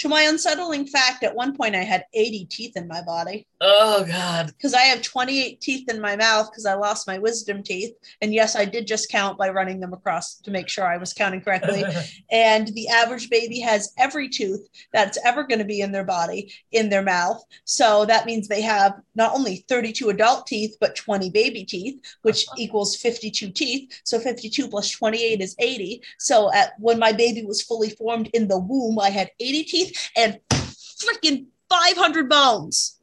To 0.01 0.09
my 0.09 0.23
unsettling 0.23 0.87
fact, 0.87 1.23
at 1.23 1.35
one 1.35 1.55
point 1.55 1.75
I 1.75 1.83
had 1.83 2.05
80 2.11 2.45
teeth 2.45 2.75
in 2.75 2.87
my 2.87 3.03
body. 3.03 3.45
Oh 3.63 4.03
God. 4.03 4.47
Because 4.47 4.73
I 4.73 4.81
have 4.81 5.03
28 5.03 5.61
teeth 5.61 5.87
in 5.91 6.01
my 6.01 6.15
mouth 6.15 6.49
because 6.49 6.65
I 6.65 6.73
lost 6.73 7.05
my 7.05 7.19
wisdom 7.19 7.61
teeth. 7.61 7.93
And 8.19 8.33
yes, 8.33 8.55
I 8.55 8.65
did 8.65 8.87
just 8.87 9.11
count 9.11 9.37
by 9.37 9.51
running 9.51 9.79
them 9.79 9.93
across 9.93 10.37
to 10.37 10.49
make 10.49 10.69
sure 10.69 10.87
I 10.87 10.97
was 10.97 11.13
counting 11.13 11.41
correctly. 11.41 11.83
and 12.31 12.67
the 12.69 12.87
average 12.87 13.29
baby 13.29 13.59
has 13.59 13.93
every 13.95 14.27
tooth 14.27 14.67
that's 14.91 15.19
ever 15.23 15.43
going 15.43 15.59
to 15.59 15.65
be 15.65 15.81
in 15.81 15.91
their 15.91 16.03
body 16.03 16.51
in 16.71 16.89
their 16.89 17.03
mouth. 17.03 17.43
So 17.65 18.03
that 18.05 18.25
means 18.25 18.47
they 18.47 18.63
have 18.63 18.99
not 19.13 19.35
only 19.35 19.57
32 19.69 20.09
adult 20.09 20.47
teeth, 20.47 20.77
but 20.81 20.95
20 20.95 21.29
baby 21.29 21.63
teeth, 21.63 22.01
which 22.23 22.47
equals 22.57 22.95
52 22.95 23.51
teeth. 23.51 24.01
So 24.03 24.17
52 24.17 24.67
plus 24.67 24.89
28 24.89 25.41
is 25.41 25.55
80. 25.59 26.01
So 26.17 26.51
at 26.55 26.73
when 26.79 26.97
my 26.97 27.11
baby 27.11 27.45
was 27.45 27.61
fully 27.61 27.91
formed 27.91 28.31
in 28.33 28.47
the 28.47 28.57
womb, 28.57 28.97
I 28.97 29.11
had 29.11 29.29
80 29.39 29.63
teeth 29.65 29.90
and 30.15 30.39
freaking 30.51 31.47
500 31.69 32.29
bones. 32.29 32.99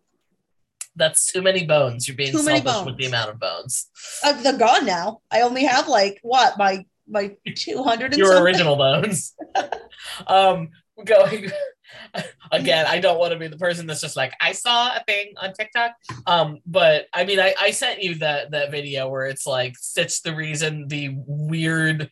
That's 0.96 1.32
too 1.32 1.42
many 1.42 1.64
bones. 1.64 2.08
You're 2.08 2.16
being 2.16 2.32
Too 2.32 2.38
selfish 2.38 2.86
with 2.86 2.96
the 2.96 3.06
amount 3.06 3.30
of 3.30 3.38
bones. 3.38 3.88
Uh, 4.24 4.32
they're 4.42 4.58
gone 4.58 4.84
now. 4.84 5.20
I 5.30 5.42
only 5.42 5.64
have 5.64 5.86
like 5.88 6.18
what 6.22 6.58
my 6.58 6.84
my 7.06 7.36
200 7.54 8.12
and 8.12 8.18
Your 8.18 8.28
something. 8.28 8.44
original 8.44 8.76
bones. 8.76 9.34
um 10.26 10.70
going 11.04 11.50
again, 12.52 12.86
I 12.86 12.98
don't 12.98 13.18
want 13.18 13.32
to 13.32 13.38
be 13.38 13.46
the 13.48 13.56
person 13.56 13.86
that's 13.86 14.00
just 14.00 14.16
like, 14.16 14.34
I 14.40 14.52
saw 14.52 14.94
a 14.96 15.02
thing 15.06 15.34
on 15.40 15.52
TikTok. 15.52 15.92
Um, 16.26 16.58
but 16.66 17.06
I 17.12 17.24
mean 17.24 17.38
I, 17.40 17.54
I 17.60 17.70
sent 17.70 18.02
you 18.02 18.16
that 18.16 18.50
that 18.50 18.70
video 18.70 19.08
where 19.08 19.26
it's 19.26 19.46
like 19.46 19.76
stitch 19.78 20.22
the 20.22 20.34
reason 20.34 20.88
the 20.88 21.14
weird 21.26 22.10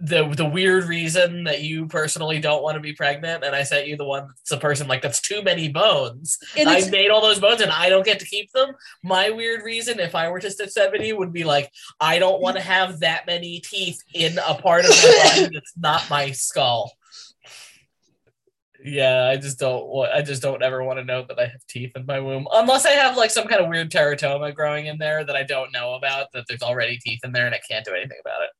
the 0.00 0.28
the 0.28 0.44
weird 0.44 0.84
reason 0.84 1.44
that 1.44 1.62
you 1.62 1.86
personally 1.86 2.38
don't 2.38 2.62
want 2.62 2.76
to 2.76 2.80
be 2.80 2.92
pregnant 2.92 3.42
and 3.42 3.54
i 3.54 3.64
sent 3.64 3.88
you 3.88 3.96
the 3.96 4.04
one 4.04 4.28
that's 4.28 4.52
a 4.52 4.56
person 4.56 4.86
like 4.86 5.02
that's 5.02 5.20
too 5.20 5.42
many 5.42 5.68
bones. 5.68 6.38
And 6.56 6.68
i 6.68 6.88
made 6.88 7.10
all 7.10 7.20
those 7.20 7.40
bones 7.40 7.60
and 7.60 7.72
i 7.72 7.88
don't 7.88 8.04
get 8.04 8.20
to 8.20 8.26
keep 8.26 8.52
them. 8.52 8.70
My 9.02 9.30
weird 9.30 9.64
reason 9.64 9.98
if 9.98 10.14
i 10.14 10.30
were 10.30 10.38
to 10.38 10.50
stitch 10.50 10.70
70 10.70 11.14
would 11.14 11.32
be 11.32 11.42
like 11.42 11.72
i 12.00 12.20
don't 12.20 12.40
want 12.40 12.56
to 12.56 12.62
have 12.62 13.00
that 13.00 13.26
many 13.26 13.58
teeth 13.60 14.00
in 14.14 14.38
a 14.46 14.54
part 14.54 14.84
of 14.84 14.90
my 14.90 15.22
body 15.24 15.50
that's 15.54 15.72
not 15.76 16.08
my 16.08 16.30
skull. 16.30 16.92
Yeah 18.84 19.24
i 19.24 19.36
just 19.36 19.58
don't 19.58 19.88
want 19.88 20.12
i 20.12 20.22
just 20.22 20.42
don't 20.42 20.62
ever 20.62 20.84
want 20.84 21.00
to 21.00 21.04
know 21.04 21.24
that 21.28 21.40
i 21.40 21.46
have 21.46 21.66
teeth 21.68 21.90
in 21.96 22.06
my 22.06 22.20
womb. 22.20 22.46
Unless 22.52 22.86
i 22.86 22.90
have 22.90 23.16
like 23.16 23.32
some 23.32 23.48
kind 23.48 23.60
of 23.60 23.68
weird 23.68 23.90
teratoma 23.90 24.54
growing 24.54 24.86
in 24.86 24.98
there 24.98 25.24
that 25.24 25.34
i 25.34 25.42
don't 25.42 25.72
know 25.72 25.94
about 25.94 26.28
that 26.34 26.44
there's 26.46 26.62
already 26.62 26.98
teeth 26.98 27.20
in 27.24 27.32
there 27.32 27.46
and 27.46 27.54
i 27.54 27.60
can't 27.68 27.84
do 27.84 27.94
anything 27.94 28.18
about 28.20 28.42
it 28.42 28.50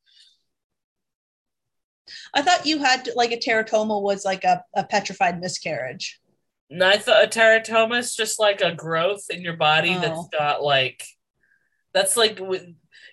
I 2.35 2.43
thought 2.43 2.67
you 2.67 2.79
had 2.79 3.09
like 3.15 3.33
a 3.33 3.37
teratoma 3.39 4.01
was 4.03 4.25
like 4.25 4.45
a, 4.45 4.63
a 4.75 4.85
petrified 4.85 5.41
miscarriage. 5.41 6.21
No, 6.71 6.89
I 6.89 6.99
thought 6.99 7.25
a 7.25 7.29
teratoma 7.29 7.99
is 7.99 8.15
just 8.15 8.39
like 8.39 8.61
a 8.61 8.75
growth 8.75 9.25
in 9.31 9.41
your 9.43 9.57
body 9.57 9.95
Oh. 9.97 10.01
that's 10.01 10.29
got 10.39 10.63
like 10.63 11.03
that's 11.95 12.17
like 12.17 12.39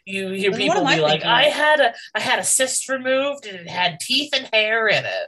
you 0.05 0.29
hear 0.29 0.51
people 0.51 0.85
be 0.85 0.99
like, 0.99 1.23
I 1.23 1.43
had 1.43 1.79
a 1.79 1.93
I 2.13 2.19
had 2.19 2.39
a 2.39 2.43
cyst 2.43 2.89
removed 2.89 3.45
and 3.45 3.57
it 3.57 3.67
had 3.69 3.99
teeth 3.99 4.31
and 4.35 4.49
hair 4.53 4.87
in 4.87 5.05
it. 5.05 5.27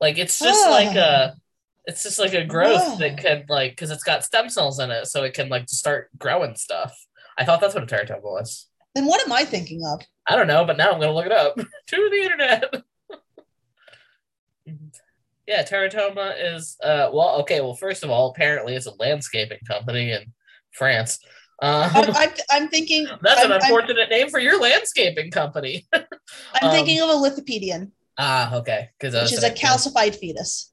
Like 0.00 0.18
it's 0.18 0.38
just 0.38 0.66
Oh. 0.66 0.70
like 0.70 0.96
a 0.96 1.36
it's 1.84 2.02
just 2.02 2.18
like 2.18 2.34
a 2.34 2.44
growth 2.44 2.80
Oh. 2.82 2.96
that 2.98 3.18
could 3.18 3.44
like 3.48 3.72
because 3.72 3.90
it's 3.90 4.04
got 4.04 4.24
stem 4.24 4.48
cells 4.48 4.78
in 4.80 4.90
it, 4.90 5.06
so 5.06 5.22
it 5.24 5.34
can 5.34 5.48
like 5.48 5.68
start 5.68 6.10
growing 6.18 6.56
stuff. 6.56 6.96
I 7.38 7.44
thought 7.44 7.60
that's 7.60 7.74
what 7.74 7.84
a 7.84 7.86
teratoma 7.86 8.22
was. 8.22 8.68
Then 8.94 9.06
what 9.06 9.24
am 9.24 9.32
I 9.32 9.44
thinking 9.44 9.80
of? 9.86 10.02
I 10.28 10.36
don't 10.36 10.46
know, 10.48 10.64
but 10.64 10.76
now 10.76 10.90
I'm 10.92 11.00
gonna 11.00 11.14
look 11.14 11.26
it 11.26 11.32
up 11.32 11.54
to 11.56 11.64
the 12.10 12.22
internet. 12.22 12.74
Yeah, 15.46 15.62
teratoma 15.64 16.34
is 16.54 16.76
uh 16.82 17.10
well 17.12 17.40
okay, 17.40 17.60
well 17.60 17.74
first 17.74 18.04
of 18.04 18.10
all, 18.10 18.30
apparently 18.30 18.74
it's 18.74 18.86
a 18.86 18.94
landscaping 18.98 19.58
company 19.66 20.12
in 20.12 20.32
France. 20.72 21.18
Uh, 21.60 21.88
I'm, 21.94 22.16
I'm, 22.16 22.30
I'm 22.50 22.68
thinking. 22.68 23.06
that's 23.22 23.44
I'm, 23.44 23.52
an 23.52 23.60
unfortunate 23.62 24.10
name 24.10 24.30
for 24.30 24.40
your 24.40 24.60
landscaping 24.60 25.30
company. 25.30 25.86
I'm, 25.92 26.04
um, 26.62 26.70
thinking 26.72 27.00
of 27.00 27.08
a 27.08 27.12
lithopedion, 27.12 27.92
ah, 28.18 28.56
okay, 28.56 28.90
because 28.98 29.14
which 29.14 29.32
is 29.32 29.44
a 29.44 29.50
calcified 29.50 30.16
fetus. 30.16 30.72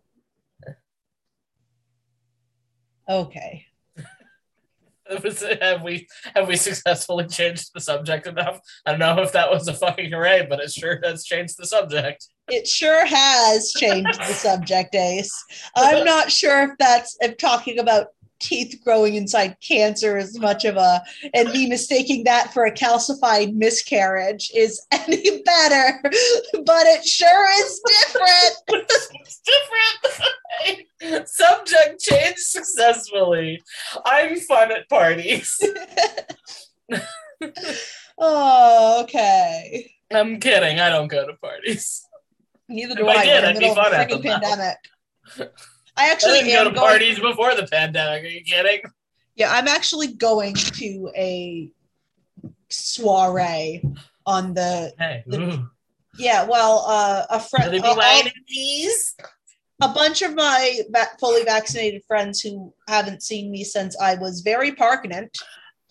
Okay. 3.07 3.65
have 5.61 5.83
we 5.83 6.07
have 6.35 6.47
we 6.47 6.55
successfully 6.55 7.25
changed 7.27 7.71
the 7.73 7.81
subject 7.81 8.27
enough? 8.27 8.59
I 8.85 8.91
don't 8.91 8.99
know 8.99 9.21
if 9.21 9.31
that 9.33 9.49
was 9.49 9.67
a 9.67 9.73
fucking 9.73 10.11
hooray, 10.11 10.45
but 10.49 10.59
it 10.59 10.71
sure 10.71 10.99
has 11.03 11.23
changed 11.23 11.55
the 11.57 11.65
subject. 11.65 12.27
It 12.47 12.67
sure 12.67 13.05
has 13.05 13.71
changed 13.71 14.19
the 14.19 14.33
subject, 14.33 14.95
Ace. 14.95 15.33
I'm 15.75 16.05
not 16.05 16.31
sure 16.31 16.63
if 16.63 16.71
that's 16.77 17.17
if 17.21 17.37
talking 17.37 17.79
about 17.79 18.07
teeth 18.39 18.79
growing 18.83 19.15
inside 19.15 19.57
cancer 19.61 20.17
is 20.17 20.39
much 20.39 20.65
of 20.65 20.75
a 20.77 21.01
and 21.33 21.51
me 21.51 21.67
mistaking 21.67 22.23
that 22.23 22.53
for 22.53 22.65
a 22.65 22.71
calcified 22.71 23.53
miscarriage 23.53 24.51
is 24.55 24.85
any 24.91 25.41
better, 25.43 25.99
but 26.65 26.85
it 26.87 27.05
sure 27.05 27.49
is 27.61 27.81
different. 27.87 28.87
it's 29.15 29.41
different. 31.01 31.27
Subject 31.29 31.99
changed 31.99 32.39
successfully. 32.39 33.61
I'm 34.05 34.39
fun 34.39 34.71
at 34.71 34.89
parties. 34.89 35.59
Oh, 38.17 39.03
okay. 39.03 39.91
I'm 40.11 40.39
kidding. 40.39 40.79
I 40.79 40.89
don't 40.89 41.07
go 41.07 41.25
to 41.25 41.33
parties. 41.35 42.05
Neither 42.67 42.93
If 42.93 42.97
do 42.99 43.07
I 43.07 43.13
I. 43.15 43.25
did, 43.25 43.45
I'd 43.45 43.59
be 43.59 43.59
middle 43.59 43.71
of 43.71 43.77
a 43.77 43.83
fun 43.83 43.93
at 43.93 44.09
them 44.09 44.21
now. 44.23 44.39
pandemic. 44.39 44.77
I 45.99 46.05
I 46.07 46.11
actually 46.11 46.39
didn't 46.43 46.53
go 46.53 46.63
to 46.69 46.75
going. 46.75 46.87
parties 46.87 47.19
before 47.19 47.55
the 47.55 47.67
pandemic. 47.67 48.23
Are 48.23 48.27
you 48.27 48.41
kidding? 48.43 48.81
Yeah, 49.35 49.51
I'm 49.51 49.67
actually 49.67 50.13
going 50.13 50.53
to 50.55 51.11
a 51.15 51.69
soiree 52.69 53.83
on 54.25 54.53
the. 54.53 54.93
Hey, 54.97 55.23
The- 55.27 55.67
Yeah, 56.17 56.43
well, 56.45 56.85
uh, 56.87 57.25
a 57.29 57.39
friend, 57.39 57.73
a, 57.75 58.31
these? 58.47 59.15
a 59.81 59.89
bunch 59.89 60.21
of 60.21 60.35
my 60.35 60.81
fully 61.19 61.43
vaccinated 61.43 62.03
friends 62.07 62.41
who 62.41 62.73
haven't 62.87 63.23
seen 63.23 63.51
me 63.51 63.63
since 63.63 63.97
I 63.99 64.15
was 64.15 64.41
very 64.41 64.71
pregnant 64.73 65.37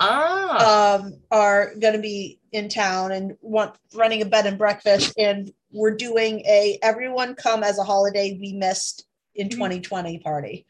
Ah, 0.00 0.96
um, 1.00 1.20
are 1.30 1.74
going 1.80 1.94
to 1.94 2.00
be 2.00 2.38
in 2.52 2.68
town 2.68 3.12
and 3.12 3.36
want 3.40 3.74
running 3.94 4.22
a 4.22 4.26
bed 4.26 4.46
and 4.46 4.56
breakfast, 4.58 5.12
and 5.18 5.50
we're 5.72 5.96
doing 5.96 6.40
a 6.46 6.78
everyone 6.82 7.34
come 7.34 7.62
as 7.62 7.78
a 7.78 7.84
holiday 7.84 8.38
we 8.40 8.52
missed 8.52 9.07
in 9.38 9.48
Mhm. 9.48 9.52
2020 9.52 10.18
party. 10.18 10.66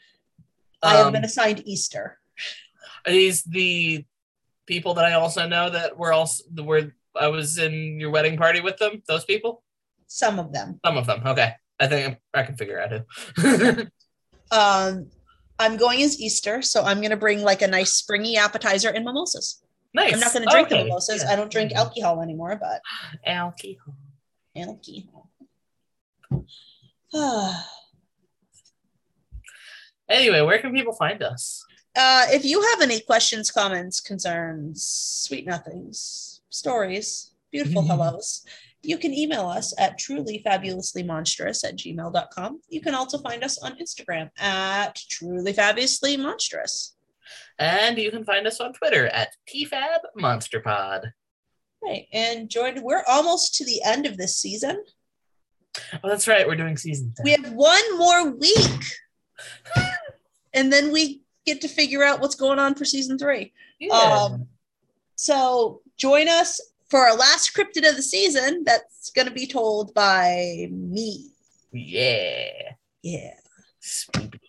I 0.83 0.97
have 0.99 1.07
Um, 1.07 1.13
been 1.15 1.25
assigned 1.25 1.63
Easter. 1.67 2.21
are 3.07 3.13
these 3.13 3.43
the 3.45 4.05
people 4.67 4.95
that 4.95 5.05
I 5.05 5.15
also 5.15 5.49
know 5.49 5.71
that 5.71 5.97
were 5.99 6.13
also 6.13 6.45
the 6.53 6.63
were 6.63 6.95
I 7.19 7.27
was 7.29 7.59
in 7.59 7.99
your 7.99 8.11
wedding 8.11 8.37
party 8.37 8.61
with 8.61 8.77
them? 8.77 9.03
Those 9.09 9.25
people? 9.25 9.63
Some 10.07 10.39
of 10.39 10.53
them. 10.53 10.79
Some 10.85 10.97
of 10.97 11.07
them. 11.07 11.27
Okay, 11.27 11.53
I 11.81 11.87
think 11.89 12.19
I 12.33 12.43
can 12.45 12.57
figure 12.57 12.81
out 12.81 12.93
who. 13.37 13.87
Um, 14.51 15.11
I'm 15.59 15.77
going 15.77 16.01
as 16.03 16.19
Easter, 16.19 16.63
so 16.63 16.83
I'm 16.83 16.99
going 16.99 17.11
to 17.11 17.19
bring 17.19 17.43
like 17.43 17.61
a 17.61 17.67
nice 17.67 17.93
springy 17.93 18.39
appetizer 18.39 18.89
and 18.89 19.05
mimosas. 19.05 19.61
nice. 19.93 20.15
I'm 20.15 20.21
not 20.21 20.33
going 20.33 20.45
to 20.47 20.51
drink 20.51 20.69
the 20.71 20.77
mimosas. 20.85 21.23
yeah. 21.23 21.33
I 21.33 21.37
don't 21.37 21.51
drink 21.53 21.73
alcohol 21.73 22.23
anymore, 22.23 22.57
but 22.59 22.81
Alcohol. 23.27 23.95
alcohol. 24.57 25.29
Anyway, 30.09 30.41
where 30.41 30.59
can 30.59 30.73
people 30.73 30.95
find 30.95 31.23
us? 31.23 31.65
Uh, 31.97 32.27
if 32.29 32.45
you 32.45 32.63
have 32.63 32.81
any 32.81 33.01
questions, 33.01 33.51
comments, 33.51 34.01
concerns, 34.01 34.85
sweet 34.85 35.47
nothings, 35.47 36.41
stories, 36.51 37.33
beautiful 37.51 37.83
Mhm. 37.83 37.87
hellos, 37.89 38.43
you 38.83 38.97
can 38.97 39.13
email 39.13 39.47
us 39.49 39.75
at 39.79 39.99
trulyfabulouslymonstrous 39.99 41.65
at 41.67 41.77
gmail.com. 41.77 42.63
You 42.69 42.81
can 42.81 42.95
also 42.95 43.19
find 43.19 43.43
us 43.43 43.59
on 43.59 43.77
Instagram 43.79 44.31
at 44.39 44.95
trulyfabulouslymonstrous. 44.97 46.93
And 47.59 47.99
you 47.99 48.11
can 48.11 48.25
find 48.25 48.47
us 48.47 48.61
on 48.61 48.73
Twitter 48.73 49.09
at 49.09 49.35
tfabmonsterpod. 49.53 51.11
Right. 51.83 52.07
And 52.13 52.49
Jordan, 52.49 52.83
we're 52.83 53.05
almost 53.07 53.55
to 53.57 53.65
the 53.65 53.83
end 53.85 54.07
of 54.07 54.17
this 54.17 54.37
season. 54.37 54.85
Oh, 56.03 56.09
that's 56.09 56.27
right. 56.29 56.47
We're 56.47 56.57
doing 56.57 56.77
season 56.77 57.13
10. 57.17 57.25
We 57.25 57.31
have 57.33 57.53
one 57.53 57.99
more 57.99 58.31
week. 58.31 58.85
and 60.53 60.73
then 60.73 60.93
we 60.93 61.23
get 61.47 61.61
to 61.63 61.69
figure 61.69 62.03
out 62.03 62.21
what's 62.21 62.35
going 62.35 62.59
on 62.59 62.75
for 62.75 62.85
season 62.85 63.19
three. 63.19 63.53
Yeah. 63.81 63.95
Um, 63.95 64.47
so 65.15 65.83
join 65.97 66.29
us 66.29 66.61
for 66.89 67.01
our 67.01 67.17
last 67.17 67.55
cryptid 67.55 67.89
of 67.89 67.97
the 67.97 68.03
season 68.03 68.65
that's 68.65 69.11
going 69.11 69.29
to 69.29 69.35
be 69.35 69.47
told 69.47 69.95
by 69.95 70.69
me. 70.71 71.31
yeah. 71.73 72.51
Yeah. 73.03 73.35
Spoopy. 73.81 74.41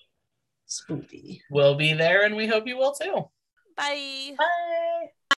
Spoopy. 0.67 1.41
We'll 1.51 1.75
be 1.75 1.93
there 1.93 2.23
and 2.23 2.35
we 2.35 2.47
hope 2.47 2.67
you 2.67 2.77
will 2.77 2.93
too. 2.93 3.29
Bye. 3.77 4.33
Bye. 4.37 5.11